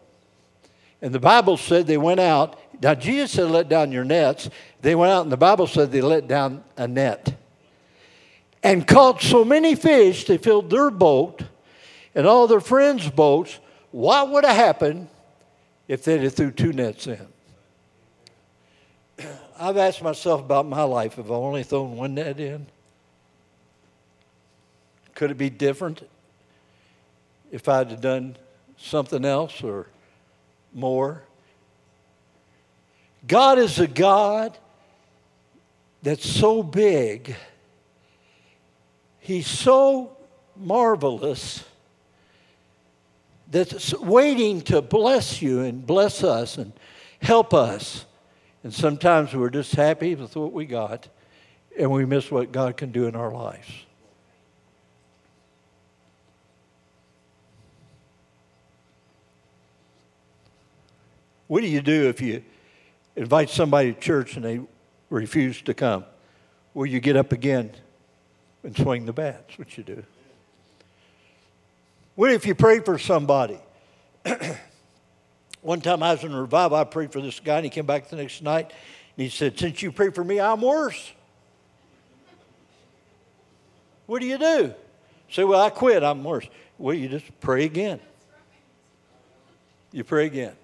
And 1.02 1.14
the 1.14 1.20
Bible 1.20 1.56
said 1.56 1.86
they 1.86 1.96
went 1.96 2.20
out. 2.20 2.58
Now 2.82 2.94
Jesus 2.94 3.32
said, 3.32 3.50
Let 3.50 3.68
down 3.68 3.92
your 3.92 4.04
nets. 4.04 4.50
They 4.82 4.94
went 4.94 5.12
out, 5.12 5.22
and 5.22 5.32
the 5.32 5.36
Bible 5.36 5.66
said 5.66 5.92
they 5.92 6.00
let 6.00 6.26
down 6.26 6.64
a 6.76 6.88
net. 6.88 7.34
And 8.62 8.86
caught 8.86 9.22
so 9.22 9.44
many 9.44 9.74
fish, 9.74 10.24
they 10.24 10.36
filled 10.36 10.70
their 10.70 10.90
boat 10.90 11.42
and 12.14 12.26
all 12.26 12.46
their 12.46 12.60
friends' 12.60 13.08
boats. 13.10 13.58
What 13.90 14.30
would 14.30 14.44
have 14.44 14.56
happened 14.56 15.08
if 15.88 16.04
they'd 16.04 16.22
have 16.22 16.34
threw 16.34 16.50
two 16.50 16.72
nets 16.72 17.06
in? 17.06 17.26
I've 19.58 19.76
asked 19.76 20.02
myself 20.02 20.40
about 20.40 20.66
my 20.66 20.82
life 20.82 21.18
if 21.18 21.30
I 21.30 21.34
only 21.34 21.62
thrown 21.62 21.96
one 21.96 22.14
net 22.14 22.38
in. 22.38 22.66
Could 25.14 25.30
it 25.30 25.38
be 25.38 25.50
different 25.50 26.08
if 27.50 27.68
I'd 27.68 27.90
have 27.90 28.00
done 28.00 28.36
something 28.78 29.24
else 29.24 29.62
or 29.62 29.86
more? 30.72 31.22
God 33.26 33.58
is 33.58 33.78
a 33.78 33.86
God 33.86 34.56
that's 36.02 36.28
so 36.28 36.62
big, 36.62 37.34
He's 39.18 39.46
so 39.46 40.16
marvelous 40.56 41.64
that's 43.50 43.92
waiting 43.94 44.60
to 44.62 44.80
bless 44.80 45.42
you 45.42 45.60
and 45.60 45.86
bless 45.86 46.22
us 46.22 46.56
and 46.56 46.72
help 47.20 47.52
us. 47.52 48.06
And 48.62 48.72
sometimes 48.72 49.34
we're 49.34 49.50
just 49.50 49.74
happy 49.74 50.14
with 50.14 50.36
what 50.36 50.52
we 50.52 50.66
got 50.66 51.08
and 51.78 51.90
we 51.90 52.04
miss 52.04 52.30
what 52.30 52.52
God 52.52 52.76
can 52.76 52.92
do 52.92 53.06
in 53.06 53.16
our 53.16 53.32
lives. 53.32 53.68
What 61.50 61.62
do 61.62 61.66
you 61.66 61.80
do 61.80 62.08
if 62.08 62.20
you 62.20 62.44
invite 63.16 63.50
somebody 63.50 63.92
to 63.92 63.98
church 63.98 64.36
and 64.36 64.44
they 64.44 64.60
refuse 65.08 65.60
to 65.62 65.74
come? 65.74 66.04
Well, 66.74 66.86
you 66.86 67.00
get 67.00 67.16
up 67.16 67.32
again 67.32 67.72
and 68.62 68.76
swing 68.76 69.04
the 69.04 69.12
bat. 69.12 69.46
That's 69.48 69.58
what 69.58 69.76
you 69.76 69.82
do. 69.82 70.04
What 72.14 72.30
if 72.30 72.46
you 72.46 72.54
pray 72.54 72.78
for 72.78 73.00
somebody? 73.00 73.58
One 75.60 75.80
time 75.80 76.04
I 76.04 76.12
was 76.12 76.22
in 76.22 76.32
a 76.32 76.40
revival, 76.40 76.76
I 76.76 76.84
prayed 76.84 77.10
for 77.10 77.20
this 77.20 77.40
guy, 77.40 77.56
and 77.56 77.64
he 77.64 77.70
came 77.70 77.84
back 77.84 78.08
the 78.08 78.14
next 78.14 78.42
night, 78.42 78.66
and 78.66 79.24
he 79.24 79.28
said, 79.28 79.58
Since 79.58 79.82
you 79.82 79.90
pray 79.90 80.10
for 80.10 80.22
me, 80.22 80.38
I'm 80.38 80.60
worse. 80.60 81.12
What 84.06 84.20
do 84.20 84.28
you 84.28 84.38
do? 84.38 84.72
Say, 85.28 85.42
Well, 85.42 85.60
I 85.60 85.70
quit, 85.70 86.04
I'm 86.04 86.22
worse. 86.22 86.46
Well, 86.78 86.94
you 86.94 87.08
just 87.08 87.26
pray 87.40 87.64
again. 87.64 87.98
You 89.90 90.04
pray 90.04 90.26
again. 90.26 90.54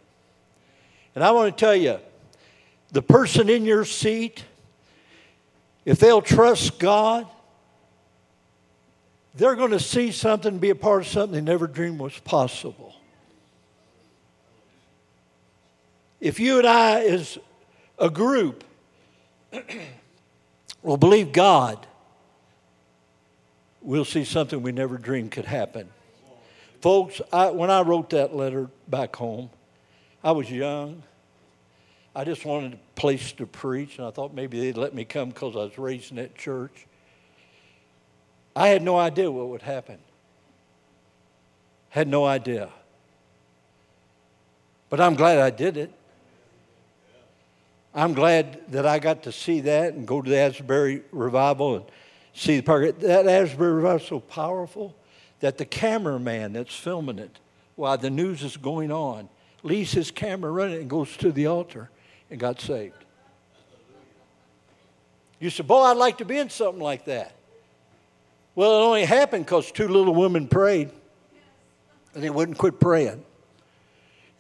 And 1.17 1.25
I 1.25 1.31
want 1.31 1.57
to 1.57 1.59
tell 1.59 1.75
you, 1.75 1.99
the 2.93 3.01
person 3.01 3.49
in 3.49 3.65
your 3.65 3.87
seat, 3.87 4.45
if 5.87 5.99
they'll 5.99 6.21
trust 6.21 6.79
God, 6.79 7.27
they're 9.35 9.55
going 9.55 9.71
to 9.71 9.81
see 9.81 10.13
something, 10.13 10.59
be 10.59 10.69
a 10.69 10.75
part 10.75 11.03
of 11.03 11.09
something 11.09 11.33
they 11.33 11.41
never 11.41 11.67
dreamed 11.67 11.99
was 11.99 12.19
possible. 12.19 12.95
If 16.21 16.39
you 16.39 16.59
and 16.59 16.67
I, 16.67 17.01
as 17.05 17.39
a 17.99 18.11
group, 18.11 18.63
will 20.83 20.99
believe 20.99 21.33
God, 21.33 21.87
we'll 23.81 24.05
see 24.05 24.25
something 24.25 24.61
we 24.61 24.73
never 24.73 24.99
dreamed 24.99 25.31
could 25.31 25.47
happen. 25.47 25.89
Folks, 26.83 27.23
I, 27.33 27.51
when 27.51 27.71
I 27.71 27.81
wrote 27.81 28.11
that 28.11 28.37
letter 28.37 28.69
back 28.87 29.17
home, 29.17 29.49
I 30.27 30.33
was 30.33 30.51
young. 30.51 31.05
I 32.13 32.25
just 32.25 32.45
wanted 32.45 32.73
a 32.73 32.79
place 32.97 33.31
to 33.35 33.47
preach, 33.47 33.99
and 33.99 34.09
I 34.09 34.11
thought 34.11 34.35
maybe 34.35 34.59
they'd 34.59 34.77
let 34.77 34.93
me 34.93 35.05
come 35.05 35.29
because 35.29 35.55
I 35.55 35.61
was 35.61 35.79
raised 35.79 36.11
in 36.11 36.17
that 36.17 36.35
church. 36.35 36.89
I 38.57 38.67
had 38.67 38.83
no 38.83 38.99
idea 38.99 39.31
what 39.31 39.47
would 39.51 39.63
happen. 39.63 39.99
Had 41.91 42.09
no 42.09 42.25
idea. 42.25 42.71
But 44.91 45.01
I'm 45.01 45.15
glad 45.15 45.39
I 45.39 45.51
did 45.51 45.77
it. 45.77 45.93
I'm 47.95 48.13
glad 48.13 48.73
that 48.73 48.85
I 48.85 48.99
got 48.99 49.23
to 49.23 49.33
see 49.33 49.61
that 49.61 49.95
and 49.95 50.09
go 50.09 50.21
to 50.21 50.29
the 50.29 50.39
Asbury 50.39 51.03
revival 51.13 51.77
and 51.77 51.85
see 52.35 52.57
the 52.57 52.65
park. 52.65 52.99
That 52.99 53.29
Asbury 53.29 53.75
revival 53.75 54.01
is 54.01 54.09
so 54.09 54.19
powerful 54.19 54.97
that 55.39 55.57
the 55.57 55.65
cameraman 55.65 56.55
that's 56.55 56.75
filming 56.75 57.21
it 57.21 57.39
while 57.77 57.97
the 57.97 58.11
news 58.11 58.43
is 58.43 58.57
going 58.57 58.91
on 58.91 59.29
leaves 59.67 59.93
his 59.93 60.11
camera 60.11 60.51
running 60.51 60.81
and 60.81 60.91
goes 60.91 61.17
to 61.19 61.33
the 61.33 61.47
altar 61.47 61.91
and 62.31 62.41
got 62.41 62.61
saved. 62.61 62.95
You 65.39 65.51
said, 65.51 65.67
Boy, 65.67 65.83
I'd 65.83 65.97
like 65.97 66.19
to 66.19 66.25
be 66.25 66.39
in 66.39 66.49
something 66.49 66.83
like 66.83 67.05
that. 67.07 67.35
Well, 68.55 68.71
it 68.71 68.85
only 68.87 69.05
happened 69.05 69.45
because 69.45 69.71
two 69.71 69.87
little 69.87 70.15
women 70.15 70.49
prayed 70.49 70.91
and 72.15 72.25
they 72.25 72.31
wouldn't 72.31 72.57
quit 72.57 72.81
praying. 72.81 73.23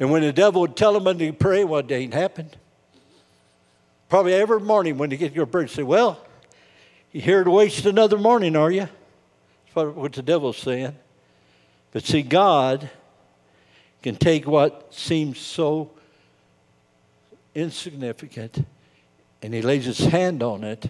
And 0.01 0.11
when 0.11 0.22
the 0.22 0.33
devil 0.33 0.62
would 0.62 0.77
tell 0.77 0.99
them 0.99 1.18
to 1.18 1.33
pray, 1.33 1.64
well, 1.64 1.81
it 1.81 1.93
ain't 1.93 2.14
happened. 2.14 2.57
Probably 4.09 4.35
every 4.35 4.61
morning 4.61 4.99
when 4.99 5.11
they 5.11 5.16
get 5.16 5.35
your 5.35 5.47
prayer, 5.47 5.68
say, 5.68 5.83
Well, 5.83 6.18
you 7.12 7.20
here 7.20 7.45
to 7.45 7.51
waste 7.51 7.85
another 7.87 8.18
morning, 8.18 8.57
are 8.57 8.70
you? 8.70 8.89
That's 9.74 9.95
what 9.95 10.12
the 10.14 10.22
devil's 10.22 10.57
saying. 10.57 10.97
But 11.93 12.05
see, 12.05 12.22
God 12.22 12.89
can 14.07 14.15
take 14.15 14.47
what 14.47 14.95
seems 14.95 15.37
so 15.37 15.91
insignificant 17.57 18.65
and 19.43 19.53
he 19.53 19.61
lays 19.61 19.85
his 19.85 19.99
hand 19.99 20.45
on 20.45 20.63
it 20.63 20.89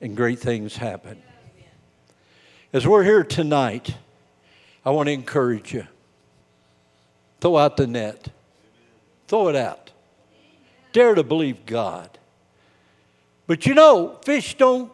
and 0.00 0.16
great 0.16 0.38
things 0.38 0.76
happen. 0.76 1.20
As 2.72 2.86
we're 2.86 3.02
here 3.02 3.24
tonight, 3.24 3.96
I 4.84 4.90
want 4.90 5.08
to 5.08 5.12
encourage 5.14 5.74
you. 5.74 5.84
Throw 7.40 7.56
out 7.56 7.76
the 7.76 7.88
net. 7.88 8.28
Throw 9.26 9.48
it 9.48 9.56
out. 9.56 9.90
Dare 10.92 11.16
to 11.16 11.24
believe 11.24 11.66
God. 11.66 12.20
But 13.48 13.66
you 13.66 13.74
know, 13.74 14.16
fish 14.24 14.56
don't 14.56 14.92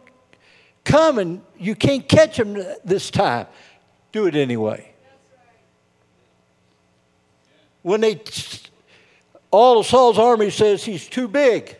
come 0.83 1.19
and 1.19 1.43
you 1.59 1.75
can't 1.75 2.09
catch 2.09 2.37
them 2.37 2.57
this 2.83 3.11
time. 3.11 3.45
Do 4.11 4.25
it 4.25 4.35
anyway. 4.35 4.94
When 7.85 8.01
they, 8.01 8.19
all 9.51 9.77
of 9.77 9.85
Saul's 9.85 10.17
army 10.17 10.49
says 10.49 10.83
he's 10.83 11.07
too 11.07 11.27
big, 11.27 11.77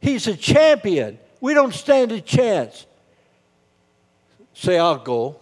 he's 0.00 0.28
a 0.28 0.36
champion. 0.36 1.18
We 1.40 1.54
don't 1.54 1.74
stand 1.74 2.12
a 2.12 2.20
chance. 2.20 2.86
Say, 4.54 4.78
I'll 4.78 4.98
go. 4.98 5.34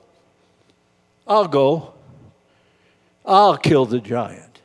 I'll 1.28 1.46
go. 1.46 1.92
I'll 3.26 3.58
kill 3.58 3.84
the 3.84 4.00
giant. 4.00 4.60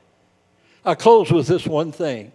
I 0.85 0.95
close 0.95 1.29
with 1.29 1.45
this 1.45 1.67
one 1.67 1.91
thing. 1.91 2.31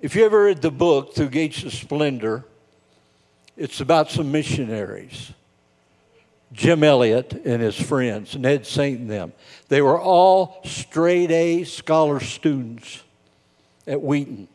If 0.00 0.16
you 0.16 0.24
ever 0.24 0.46
read 0.46 0.62
the 0.62 0.72
book, 0.72 1.14
Through 1.14 1.28
Gates 1.28 1.62
of 1.62 1.72
Splendor, 1.72 2.44
it's 3.56 3.80
about 3.80 4.10
some 4.10 4.32
missionaries. 4.32 5.30
Jim 6.54 6.84
Elliot 6.84 7.32
and 7.44 7.60
his 7.60 7.74
friends, 7.74 8.36
Ned 8.36 8.64
Saint 8.64 9.00
and 9.00 9.10
them. 9.10 9.32
They 9.68 9.82
were 9.82 10.00
all 10.00 10.60
straight 10.64 11.30
A 11.30 11.64
scholar 11.64 12.20
students 12.20 13.02
at 13.86 14.00
Wheaton. 14.00 14.48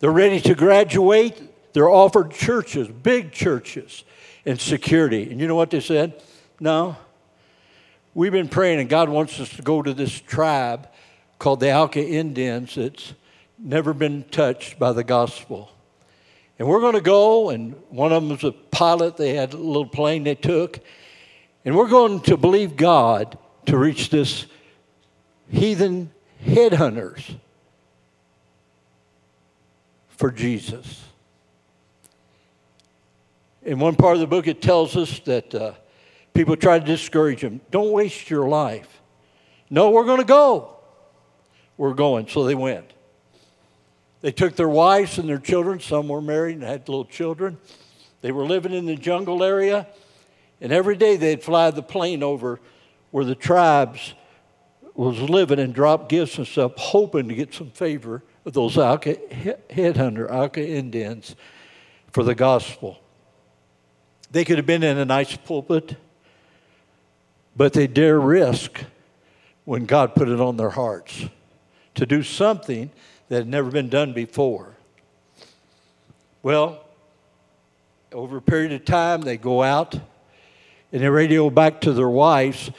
They're 0.00 0.10
ready 0.10 0.40
to 0.40 0.54
graduate. 0.54 1.40
They're 1.72 1.88
offered 1.88 2.32
churches, 2.32 2.88
big 2.88 3.30
churches, 3.30 4.02
and 4.44 4.60
security. 4.60 5.30
And 5.30 5.40
you 5.40 5.46
know 5.46 5.54
what 5.54 5.70
they 5.70 5.80
said? 5.80 6.20
No, 6.58 6.96
we've 8.14 8.32
been 8.32 8.48
praying, 8.48 8.80
and 8.80 8.88
God 8.88 9.08
wants 9.08 9.38
us 9.38 9.48
to 9.50 9.62
go 9.62 9.80
to 9.80 9.94
this 9.94 10.20
tribe 10.20 10.88
called 11.38 11.60
the 11.60 11.72
Auca 11.72 12.04
Indians 12.04 12.74
that's 12.74 13.14
never 13.58 13.94
been 13.94 14.24
touched 14.24 14.76
by 14.76 14.92
the 14.92 15.04
gospel. 15.04 15.70
And 16.58 16.66
we're 16.66 16.80
going 16.80 16.94
to 16.94 17.00
go, 17.00 17.50
and 17.50 17.74
one 17.88 18.12
of 18.12 18.22
them 18.22 18.30
was 18.30 18.44
a 18.44 18.52
pilot. 18.52 19.16
They 19.16 19.34
had 19.34 19.54
a 19.54 19.56
little 19.56 19.86
plane 19.86 20.24
they 20.24 20.34
took. 20.34 20.80
And 21.64 21.76
we're 21.76 21.88
going 21.88 22.20
to 22.22 22.36
believe 22.36 22.76
God 22.76 23.38
to 23.66 23.78
reach 23.78 24.10
this 24.10 24.46
heathen 25.48 26.10
headhunters 26.44 27.36
for 30.08 30.30
Jesus. 30.30 31.04
In 33.62 33.78
one 33.78 33.94
part 33.94 34.14
of 34.14 34.20
the 34.20 34.26
book, 34.26 34.46
it 34.46 34.60
tells 34.60 34.96
us 34.96 35.20
that 35.20 35.54
uh, 35.54 35.72
people 36.34 36.56
try 36.56 36.78
to 36.78 36.84
discourage 36.84 37.40
him. 37.40 37.60
Don't 37.70 37.92
waste 37.92 38.30
your 38.30 38.48
life. 38.48 39.00
No, 39.70 39.90
we're 39.90 40.04
going 40.04 40.18
to 40.18 40.24
go. 40.24 40.76
We're 41.76 41.94
going. 41.94 42.26
So 42.28 42.44
they 42.44 42.54
went. 42.54 42.92
They 44.20 44.32
took 44.32 44.56
their 44.56 44.68
wives 44.68 45.18
and 45.18 45.28
their 45.28 45.38
children. 45.38 45.80
Some 45.80 46.08
were 46.08 46.20
married 46.20 46.56
and 46.56 46.64
had 46.64 46.88
little 46.88 47.04
children. 47.04 47.58
They 48.20 48.32
were 48.32 48.44
living 48.44 48.72
in 48.72 48.86
the 48.86 48.96
jungle 48.96 49.44
area. 49.44 49.86
And 50.60 50.72
every 50.72 50.96
day 50.96 51.16
they'd 51.16 51.42
fly 51.42 51.70
the 51.70 51.82
plane 51.82 52.22
over 52.22 52.60
where 53.10 53.24
the 53.24 53.34
tribes 53.34 54.14
was 54.94 55.20
living 55.20 55.60
and 55.60 55.72
drop 55.72 56.08
gifts 56.08 56.38
and 56.38 56.46
stuff, 56.46 56.72
hoping 56.76 57.28
to 57.28 57.34
get 57.34 57.54
some 57.54 57.70
favor 57.70 58.22
of 58.44 58.52
those 58.52 58.76
Auca, 58.76 59.14
headhunter, 59.70 60.28
Auca 60.28 60.66
Indians 60.66 61.36
for 62.10 62.24
the 62.24 62.34
gospel. 62.34 62.98
They 64.32 64.44
could 64.44 64.58
have 64.58 64.66
been 64.66 64.82
in 64.82 64.98
a 64.98 65.04
nice 65.04 65.36
pulpit, 65.36 65.96
but 67.56 67.72
they 67.72 67.86
dare 67.86 68.18
risk 68.18 68.80
when 69.64 69.86
God 69.86 70.14
put 70.14 70.28
it 70.28 70.40
on 70.40 70.56
their 70.56 70.70
hearts 70.70 71.26
to 71.94 72.04
do 72.04 72.22
something 72.22 72.90
that 73.28 73.36
had 73.36 73.48
never 73.48 73.70
been 73.70 73.88
done 73.88 74.12
before. 74.12 74.74
Well, 76.42 76.84
over 78.12 78.38
a 78.38 78.42
period 78.42 78.72
of 78.72 78.84
time, 78.84 79.22
they 79.22 79.36
go 79.36 79.62
out 79.62 79.94
and 79.94 81.02
they 81.02 81.08
radio 81.08 81.50
back 81.50 81.82
to 81.82 81.92
their 81.92 82.08
wives. 82.08 82.70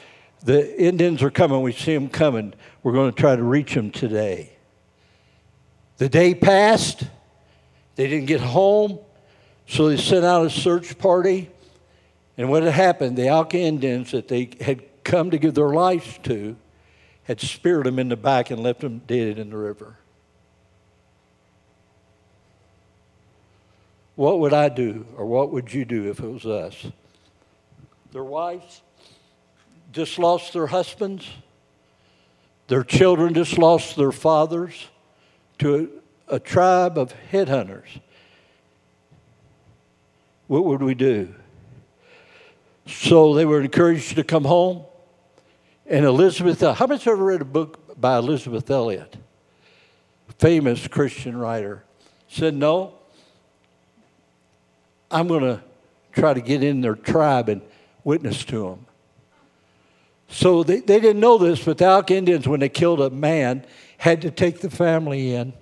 The 0.43 0.81
Indians 0.81 1.21
are 1.21 1.29
coming. 1.29 1.61
We 1.61 1.73
see 1.73 1.93
them 1.93 2.09
coming. 2.09 2.53
We're 2.81 2.93
going 2.93 3.11
to 3.11 3.15
try 3.19 3.35
to 3.35 3.43
reach 3.43 3.73
them 3.73 3.91
today. 3.91 4.53
The 5.97 6.09
day 6.09 6.33
passed. 6.33 7.03
They 7.95 8.07
didn't 8.07 8.27
get 8.27 8.41
home. 8.41 8.99
So 9.67 9.89
they 9.89 9.97
sent 9.97 10.25
out 10.25 10.45
a 10.45 10.49
search 10.49 10.97
party. 10.97 11.51
And 12.37 12.49
what 12.49 12.63
had 12.63 12.73
happened, 12.73 13.17
the 13.17 13.29
Auca 13.29 13.59
Indians 13.59 14.11
that 14.11 14.29
they 14.29 14.49
had 14.61 15.03
come 15.03 15.29
to 15.31 15.37
give 15.37 15.53
their 15.53 15.69
lives 15.69 16.17
to 16.23 16.55
had 17.23 17.39
speared 17.39 17.85
them 17.85 17.99
in 17.99 18.09
the 18.09 18.15
back 18.15 18.49
and 18.49 18.63
left 18.63 18.79
them 18.79 19.01
dead 19.05 19.37
in 19.37 19.51
the 19.51 19.57
river. 19.57 19.97
What 24.19 24.39
would 24.39 24.51
I 24.51 24.67
do, 24.67 25.05
or 25.15 25.25
what 25.25 25.49
would 25.53 25.73
you 25.73 25.85
do 25.85 26.09
if 26.09 26.19
it 26.19 26.27
was 26.27 26.45
us? 26.45 26.85
Their 28.11 28.25
wives 28.25 28.81
just 29.93 30.19
lost 30.19 30.51
their 30.51 30.67
husbands, 30.67 31.25
their 32.67 32.83
children 32.83 33.33
just 33.33 33.57
lost 33.57 33.95
their 33.95 34.11
fathers 34.11 34.89
to 35.59 36.01
a, 36.27 36.35
a 36.35 36.39
tribe 36.39 36.97
of 36.97 37.13
headhunters 37.31 37.87
what 40.47 40.65
would 40.65 40.81
we 40.81 40.95
do? 40.95 41.33
So 42.87 43.35
they 43.35 43.45
were 43.45 43.61
encouraged 43.61 44.15
to 44.15 44.25
come 44.25 44.43
home. 44.43 44.83
And 45.85 46.03
Elizabeth, 46.03 46.59
how 46.59 46.87
many 46.87 46.99
ever 47.05 47.23
read 47.23 47.41
a 47.41 47.45
book 47.45 48.01
by 48.01 48.17
Elizabeth 48.17 48.69
Elliot? 48.69 49.15
Famous 50.39 50.89
Christian 50.89 51.37
writer. 51.37 51.85
Said, 52.27 52.53
No, 52.53 52.98
I'm 55.11 55.27
going 55.27 55.41
to 55.41 55.61
try 56.11 56.33
to 56.33 56.41
get 56.41 56.63
in 56.63 56.81
their 56.81 56.95
tribe 56.95 57.49
and 57.49 57.61
witness 58.03 58.43
to 58.45 58.69
them. 58.69 58.85
So 60.29 60.63
they, 60.63 60.79
they 60.79 60.99
didn't 60.99 61.19
know 61.19 61.37
this, 61.37 61.63
but 61.63 61.79
the 61.79 61.89
Auca 61.89 62.15
Indians, 62.15 62.47
when 62.47 62.59
they 62.59 62.69
killed 62.69 63.01
a 63.01 63.09
man, 63.09 63.65
had 63.97 64.21
to 64.21 64.31
take 64.31 64.59
the 64.59 64.69
family 64.69 65.33
in 65.33 65.53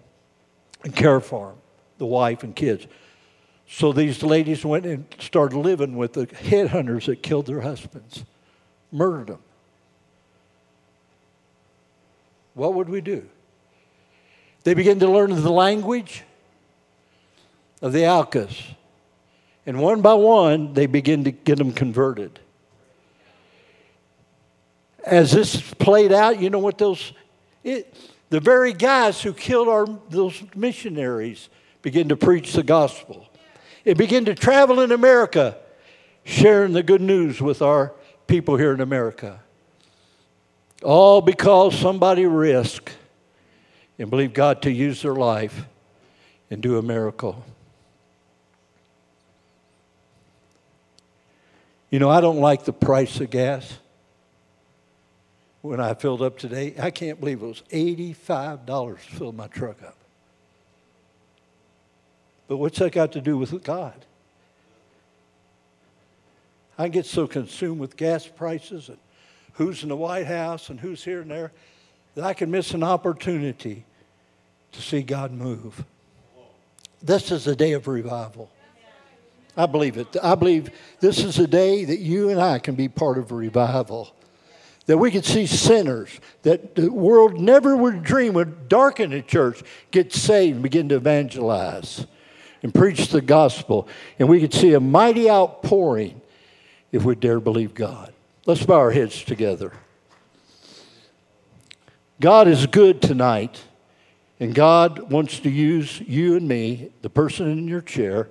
and 0.83 0.95
care 0.95 1.19
for 1.19 1.51
him, 1.51 1.57
the 1.97 2.05
wife 2.05 2.43
and 2.43 2.55
kids. 2.55 2.85
So 3.69 3.91
these 3.91 4.23
ladies 4.23 4.63
went 4.63 4.85
and 4.85 5.05
started 5.19 5.57
living 5.57 5.95
with 5.95 6.13
the 6.13 6.27
headhunters 6.27 7.05
that 7.05 7.23
killed 7.23 7.45
their 7.45 7.61
husbands, 7.61 8.23
murdered 8.91 9.27
them. 9.27 9.39
What 12.53 12.73
would 12.73 12.89
we 12.89 13.01
do? 13.01 13.27
They 14.63 14.73
began 14.73 14.99
to 14.99 15.09
learn 15.09 15.29
the 15.29 15.51
language 15.51 16.23
of 17.81 17.93
the 17.93 18.05
Aucas. 18.05 18.75
And 19.67 19.81
one 19.81 20.01
by 20.01 20.13
one, 20.13 20.73
they 20.73 20.85
begin 20.85 21.25
to 21.25 21.31
get 21.31 21.57
them 21.57 21.73
converted. 21.73 22.39
As 25.05 25.33
this 25.33 25.61
played 25.73 26.13
out, 26.13 26.41
you 26.41 26.49
know 26.49 26.59
what 26.59 26.77
those, 26.77 27.11
it, 27.65 27.93
the 28.29 28.39
very 28.39 28.71
guys 28.71 29.21
who 29.21 29.33
killed 29.33 29.67
our, 29.67 29.85
those 30.09 30.41
missionaries 30.55 31.49
begin 31.81 32.07
to 32.09 32.15
preach 32.15 32.53
the 32.53 32.63
gospel 32.63 33.27
and 33.85 33.97
begin 33.97 34.23
to 34.25 34.35
travel 34.35 34.79
in 34.79 34.93
America, 34.93 35.57
sharing 36.23 36.71
the 36.71 36.83
good 36.83 37.01
news 37.01 37.41
with 37.41 37.61
our 37.61 37.93
people 38.25 38.55
here 38.55 38.73
in 38.73 38.79
America. 38.79 39.41
All 40.81 41.19
because 41.19 41.77
somebody 41.77 42.25
risked 42.25 42.95
and 43.99 44.09
believed 44.09 44.33
God 44.33 44.61
to 44.61 44.71
use 44.71 45.01
their 45.01 45.15
life 45.15 45.65
and 46.49 46.61
do 46.61 46.77
a 46.77 46.81
miracle. 46.81 47.43
You 51.89 51.99
know, 51.99 52.09
I 52.09 52.21
don't 52.21 52.39
like 52.39 52.65
the 52.65 52.73
price 52.73 53.19
of 53.21 53.29
gas. 53.29 53.77
When 55.61 55.79
I 55.79 55.93
filled 55.93 56.21
up 56.21 56.37
today, 56.37 56.75
I 56.79 56.91
can't 56.91 57.19
believe 57.19 57.41
it 57.41 57.45
was 57.45 57.63
$85 57.71 58.65
to 58.65 59.15
fill 59.15 59.31
my 59.31 59.47
truck 59.47 59.81
up. 59.83 59.95
But 62.47 62.57
what's 62.57 62.79
that 62.79 62.91
got 62.91 63.11
to 63.13 63.21
do 63.21 63.37
with 63.37 63.63
God? 63.63 64.05
I 66.77 66.87
get 66.89 67.05
so 67.05 67.27
consumed 67.27 67.79
with 67.79 67.97
gas 67.97 68.27
prices 68.27 68.89
and 68.89 68.97
who's 69.53 69.83
in 69.83 69.89
the 69.89 69.95
White 69.95 70.27
House 70.27 70.69
and 70.69 70.79
who's 70.79 71.03
here 71.03 71.21
and 71.21 71.31
there 71.31 71.51
that 72.15 72.23
I 72.23 72.33
can 72.33 72.51
miss 72.51 72.73
an 72.73 72.83
opportunity 72.83 73.83
to 74.71 74.81
see 74.81 75.01
God 75.01 75.31
move. 75.31 75.83
This 77.01 77.31
is 77.31 77.47
a 77.47 77.55
day 77.55 77.73
of 77.73 77.87
revival. 77.87 78.49
I 79.57 79.65
believe 79.65 79.97
it. 79.97 80.15
I 80.21 80.35
believe 80.35 80.69
this 80.99 81.23
is 81.23 81.39
a 81.39 81.47
day 81.47 81.83
that 81.83 81.99
you 81.99 82.29
and 82.29 82.39
I 82.39 82.59
can 82.59 82.75
be 82.75 82.87
part 82.87 83.17
of 83.17 83.31
a 83.31 83.35
revival. 83.35 84.13
That 84.85 84.99
we 84.99 85.11
could 85.11 85.25
see 85.25 85.47
sinners 85.47 86.21
that 86.43 86.75
the 86.75 86.89
world 86.89 87.41
never 87.41 87.75
would 87.75 88.03
dream 88.03 88.33
would 88.33 88.69
darken 88.69 89.09
the 89.09 89.21
church 89.21 89.63
get 89.91 90.13
saved 90.13 90.53
and 90.53 90.63
begin 90.63 90.87
to 90.89 90.95
evangelize 90.95 92.05
and 92.63 92.73
preach 92.73 93.09
the 93.09 93.19
gospel. 93.19 93.87
And 94.19 94.29
we 94.29 94.39
could 94.39 94.53
see 94.53 94.73
a 94.73 94.79
mighty 94.79 95.29
outpouring 95.29 96.21
if 96.91 97.03
we 97.03 97.15
dare 97.15 97.39
believe 97.39 97.73
God. 97.73 98.13
Let's 98.45 98.65
bow 98.65 98.75
our 98.75 98.91
heads 98.91 99.23
together. 99.23 99.73
God 102.21 102.47
is 102.47 102.65
good 102.65 103.01
tonight, 103.01 103.61
and 104.39 104.55
God 104.55 105.11
wants 105.11 105.39
to 105.41 105.49
use 105.49 105.99
you 105.99 106.35
and 106.35 106.47
me, 106.47 106.91
the 107.01 107.09
person 107.09 107.51
in 107.51 107.67
your 107.67 107.81
chair. 107.81 108.29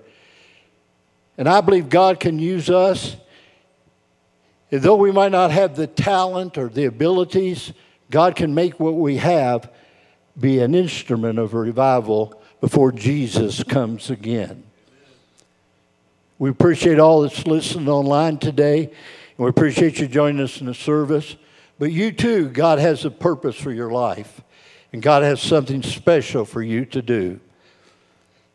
And 1.39 1.49
I 1.49 1.61
believe 1.61 1.89
God 1.89 2.21
can 2.21 2.39
use 2.39 2.71
us. 2.71 3.17
And 4.71 4.83
though 4.83 4.97
we 4.97 5.13
might 5.13 5.33
not 5.33 5.51
have 5.51 5.77
the 5.77 5.87
talent 5.87 6.59
or 6.59 6.69
the 6.69 6.87
abilities, 6.87 7.73
God 8.11 8.37
can 8.37 8.55
make 8.55 8.81
what 8.81 8.95
we 8.95 9.17
have 9.17 9.71
be 10.39 10.61
an 10.61 10.75
instrument 10.75 11.39
of 11.39 11.55
revival 11.55 12.41
before 12.61 12.93
Jesus 12.93 13.63
comes 13.63 14.11
again. 14.11 14.65
We 16.39 16.51
appreciate 16.51 16.99
all 16.99 17.23
that's 17.23 17.47
listening 17.47 17.89
online 17.89 18.37
today, 18.39 18.85
and 18.85 19.39
we 19.39 19.49
appreciate 19.49 19.99
you 19.99 20.07
joining 20.07 20.43
us 20.43 20.61
in 20.61 20.67
the 20.67 20.75
service. 20.75 21.37
But 21.79 21.93
you 21.93 22.13
too, 22.13 22.51
God 22.51 22.79
has 22.79 23.05
a 23.05 23.11
purpose 23.11 23.57
for 23.57 23.73
your 23.73 23.91
life, 23.91 24.43
and 24.93 25.01
God 25.01 25.23
has 25.23 25.41
something 25.41 25.83
special 25.83 26.45
for 26.45 26.63
you 26.63 26.85
to 26.87 27.01
do. 27.01 27.41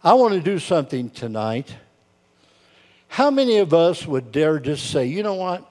I 0.03 0.13
want 0.13 0.33
to 0.33 0.41
do 0.41 0.59
something 0.59 1.09
tonight. 1.09 1.75
How 3.11 3.29
many 3.29 3.57
of 3.57 3.73
us 3.73 4.07
would 4.07 4.31
dare 4.31 4.57
just 4.57 4.89
say, 4.89 5.05
you 5.07 5.21
know 5.21 5.33
what? 5.33 5.69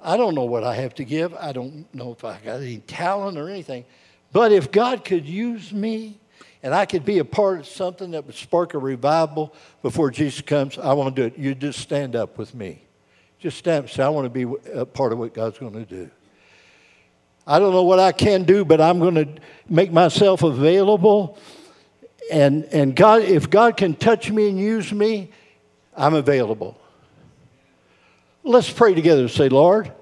I 0.00 0.16
don't 0.16 0.34
know 0.34 0.46
what 0.46 0.64
I 0.64 0.76
have 0.76 0.94
to 0.94 1.04
give. 1.04 1.34
I 1.34 1.52
don't 1.52 1.94
know 1.94 2.10
if 2.10 2.24
I 2.24 2.38
got 2.42 2.62
any 2.62 2.78
talent 2.78 3.36
or 3.36 3.50
anything. 3.50 3.84
But 4.32 4.50
if 4.50 4.72
God 4.72 5.04
could 5.04 5.26
use 5.26 5.74
me, 5.74 6.18
and 6.62 6.74
I 6.74 6.86
could 6.86 7.04
be 7.04 7.18
a 7.18 7.24
part 7.24 7.60
of 7.60 7.66
something 7.66 8.12
that 8.12 8.24
would 8.24 8.34
spark 8.34 8.72
a 8.72 8.78
revival 8.78 9.54
before 9.82 10.10
Jesus 10.10 10.40
comes, 10.40 10.78
I 10.78 10.94
want 10.94 11.14
to 11.14 11.20
do 11.20 11.26
it. 11.26 11.38
You 11.38 11.54
just 11.54 11.80
stand 11.80 12.16
up 12.16 12.38
with 12.38 12.54
me. 12.54 12.80
Just 13.38 13.58
stand 13.58 13.84
up 13.84 13.90
say, 13.90 14.02
I 14.02 14.08
want 14.08 14.24
to 14.24 14.30
be 14.30 14.70
a 14.72 14.86
part 14.86 15.12
of 15.12 15.18
what 15.18 15.34
God's 15.34 15.58
going 15.58 15.74
to 15.74 15.84
do. 15.84 16.10
I 17.46 17.58
don't 17.58 17.74
know 17.74 17.82
what 17.82 17.98
I 17.98 18.12
can 18.12 18.44
do, 18.44 18.64
but 18.64 18.80
I'm 18.80 19.00
going 19.00 19.16
to 19.16 19.28
make 19.68 19.92
myself 19.92 20.42
available. 20.42 21.38
And, 22.32 22.64
and 22.72 22.96
God, 22.96 23.20
if 23.20 23.50
God 23.50 23.76
can 23.76 23.94
touch 23.94 24.30
me 24.30 24.48
and 24.48 24.58
use 24.58 24.90
me, 24.94 25.30
I'm 25.98 26.14
available. 26.14 26.78
Let's 28.44 28.72
pray 28.72 28.94
together. 28.94 29.22
And 29.22 29.30
say, 29.30 29.48
Lord, 29.48 29.92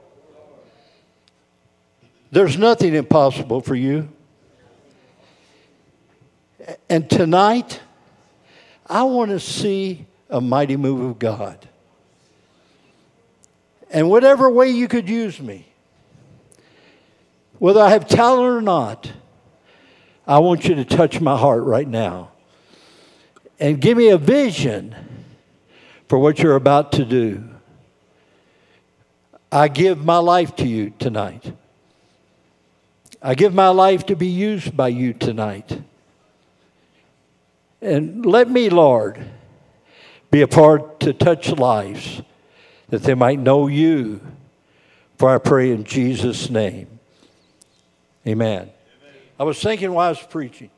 there's 2.30 2.58
nothing 2.58 2.94
impossible 2.94 3.62
for 3.62 3.74
you. 3.74 4.10
And 6.90 7.08
tonight, 7.08 7.80
I 8.86 9.04
want 9.04 9.30
to 9.30 9.40
see 9.40 10.06
a 10.28 10.40
mighty 10.40 10.76
move 10.76 11.00
of 11.00 11.18
God. 11.18 11.66
And 13.90 14.10
whatever 14.10 14.50
way 14.50 14.68
you 14.68 14.88
could 14.88 15.08
use 15.08 15.40
me, 15.40 15.66
whether 17.58 17.80
I 17.80 17.88
have 17.88 18.06
talent 18.06 18.44
or 18.44 18.60
not, 18.60 19.10
I 20.26 20.40
want 20.40 20.68
you 20.68 20.74
to 20.74 20.84
touch 20.84 21.20
my 21.20 21.38
heart 21.38 21.62
right 21.62 21.88
now 21.88 22.32
and 23.58 23.80
give 23.80 23.96
me 23.96 24.10
a 24.10 24.18
vision 24.18 24.94
for 26.08 26.18
what 26.18 26.38
you're 26.38 26.56
about 26.56 26.92
to 26.92 27.04
do. 27.04 27.44
I 29.50 29.68
give 29.68 30.04
my 30.04 30.18
life 30.18 30.56
to 30.56 30.66
you 30.66 30.90
tonight. 30.98 31.52
I 33.22 33.34
give 33.34 33.54
my 33.54 33.68
life 33.68 34.06
to 34.06 34.16
be 34.16 34.26
used 34.26 34.76
by 34.76 34.88
you 34.88 35.12
tonight. 35.12 35.82
And 37.80 38.24
let 38.24 38.50
me, 38.50 38.68
Lord, 38.68 39.24
be 40.30 40.42
a 40.42 40.48
part 40.48 41.00
to 41.00 41.12
touch 41.12 41.50
lives 41.50 42.22
that 42.88 43.02
they 43.02 43.14
might 43.14 43.38
know 43.38 43.66
you. 43.66 44.20
For 45.18 45.34
I 45.34 45.38
pray 45.38 45.70
in 45.70 45.84
Jesus' 45.84 46.50
name. 46.50 46.98
Amen. 48.26 48.62
Amen. 48.62 48.70
I 49.40 49.44
was 49.44 49.62
thinking 49.62 49.92
while 49.92 50.06
I 50.06 50.10
was 50.10 50.22
preaching, 50.22 50.70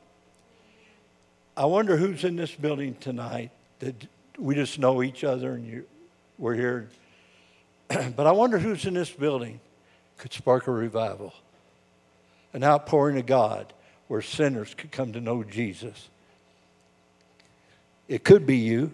I 1.57 1.65
wonder 1.65 1.97
who's 1.97 2.23
in 2.23 2.37
this 2.37 2.55
building 2.55 2.95
tonight 2.95 3.51
that 3.79 4.07
we 4.39 4.55
just 4.55 4.79
know 4.79 5.03
each 5.03 5.23
other 5.23 5.53
and 5.53 5.67
you, 5.67 5.85
we're 6.37 6.55
here. 6.55 6.89
but 7.87 8.25
I 8.25 8.31
wonder 8.31 8.57
who's 8.57 8.85
in 8.85 8.93
this 8.93 9.09
building 9.09 9.59
could 10.17 10.33
spark 10.33 10.67
a 10.67 10.71
revival, 10.71 11.33
an 12.53 12.63
outpouring 12.63 13.17
of 13.17 13.25
God 13.25 13.73
where 14.07 14.21
sinners 14.21 14.73
could 14.73 14.91
come 14.91 15.13
to 15.13 15.21
know 15.21 15.43
Jesus. 15.43 16.09
It 18.07 18.23
could 18.23 18.45
be 18.45 18.57
you. 18.57 18.91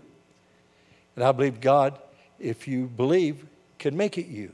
And 1.15 1.23
I 1.23 1.31
believe 1.31 1.61
God, 1.61 1.97
if 2.39 2.67
you 2.67 2.87
believe, 2.87 3.45
can 3.79 3.95
make 3.95 4.17
it 4.17 4.27
you. 4.27 4.51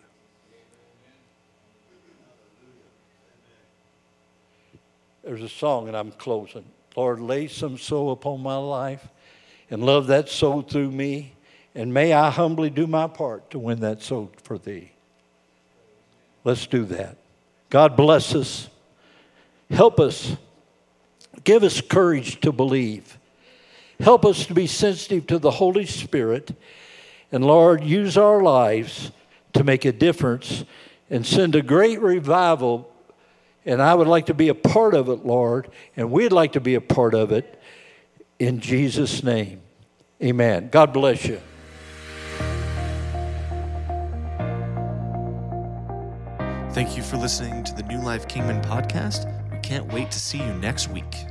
There's 5.24 5.42
a 5.42 5.50
song, 5.50 5.88
and 5.88 5.96
I'm 5.96 6.12
closing. 6.12 6.66
Lord, 6.96 7.20
lay 7.20 7.48
some 7.48 7.78
soul 7.78 8.12
upon 8.12 8.42
my 8.42 8.58
life 8.58 9.08
and 9.72 9.84
love 9.84 10.08
that 10.08 10.30
soul 10.30 10.62
through 10.62 10.92
me. 10.92 11.34
And 11.74 11.94
may 11.94 12.12
I 12.14 12.30
humbly 12.30 12.70
do 12.70 12.86
my 12.86 13.08
part 13.08 13.50
to 13.52 13.60
win 13.60 13.80
that 13.80 14.04
soul 14.04 14.30
for 14.44 14.58
thee. 14.58 14.92
Let's 16.44 16.68
do 16.68 16.84
that. 16.86 17.18
God 17.70 17.96
bless 17.96 18.36
us. 18.36 18.70
Help 19.70 20.00
us. 20.00 20.36
Give 21.46 21.64
us 21.64 21.80
courage 21.80 22.42
to 22.42 22.52
believe. 22.52 23.18
Help 24.02 24.26
us 24.26 24.46
to 24.48 24.54
be 24.54 24.68
sensitive 24.68 25.28
to 25.28 25.40
the 25.40 25.52
Holy 25.52 25.86
Spirit. 25.86 26.52
And 27.32 27.46
Lord, 27.46 27.84
use 27.84 28.18
our 28.18 28.42
lives 28.42 29.12
to 29.54 29.64
make 29.64 29.86
a 29.86 29.94
difference 29.94 30.66
and 31.10 31.26
send 31.26 31.56
a 31.56 31.62
great 31.62 32.02
revival. 32.02 32.92
And 33.66 33.82
I 33.82 33.94
would 33.94 34.08
like 34.08 34.26
to 34.26 34.34
be 34.34 34.50
a 34.50 34.56
part 34.56 34.94
of 34.94 35.08
it, 35.08 35.26
Lord, 35.26 35.70
and 35.96 36.12
we'd 36.12 36.34
like 36.34 36.54
to 36.54 36.60
be 36.60 36.76
a 36.76 36.82
part 36.82 37.14
of 37.14 37.32
it 37.32 37.61
in 38.42 38.60
Jesus' 38.60 39.24
name. 39.24 39.62
Amen. 40.22 40.70
God 40.72 40.92
bless 40.92 41.28
you. 41.28 41.40
Thank 46.74 46.98
you 46.98 47.04
for 47.04 47.18
listening 47.18 47.64
to 47.66 47.76
the 47.76 47.84
New 47.84 48.02
Life 48.02 48.28
Kingman 48.28 48.64
podcast. 48.64 49.32
We 49.52 49.60
can't 49.60 49.94
wait 49.94 50.10
to 50.10 50.20
see 50.20 50.40
you 50.40 50.54
next 50.56 50.90
week. 50.90 51.31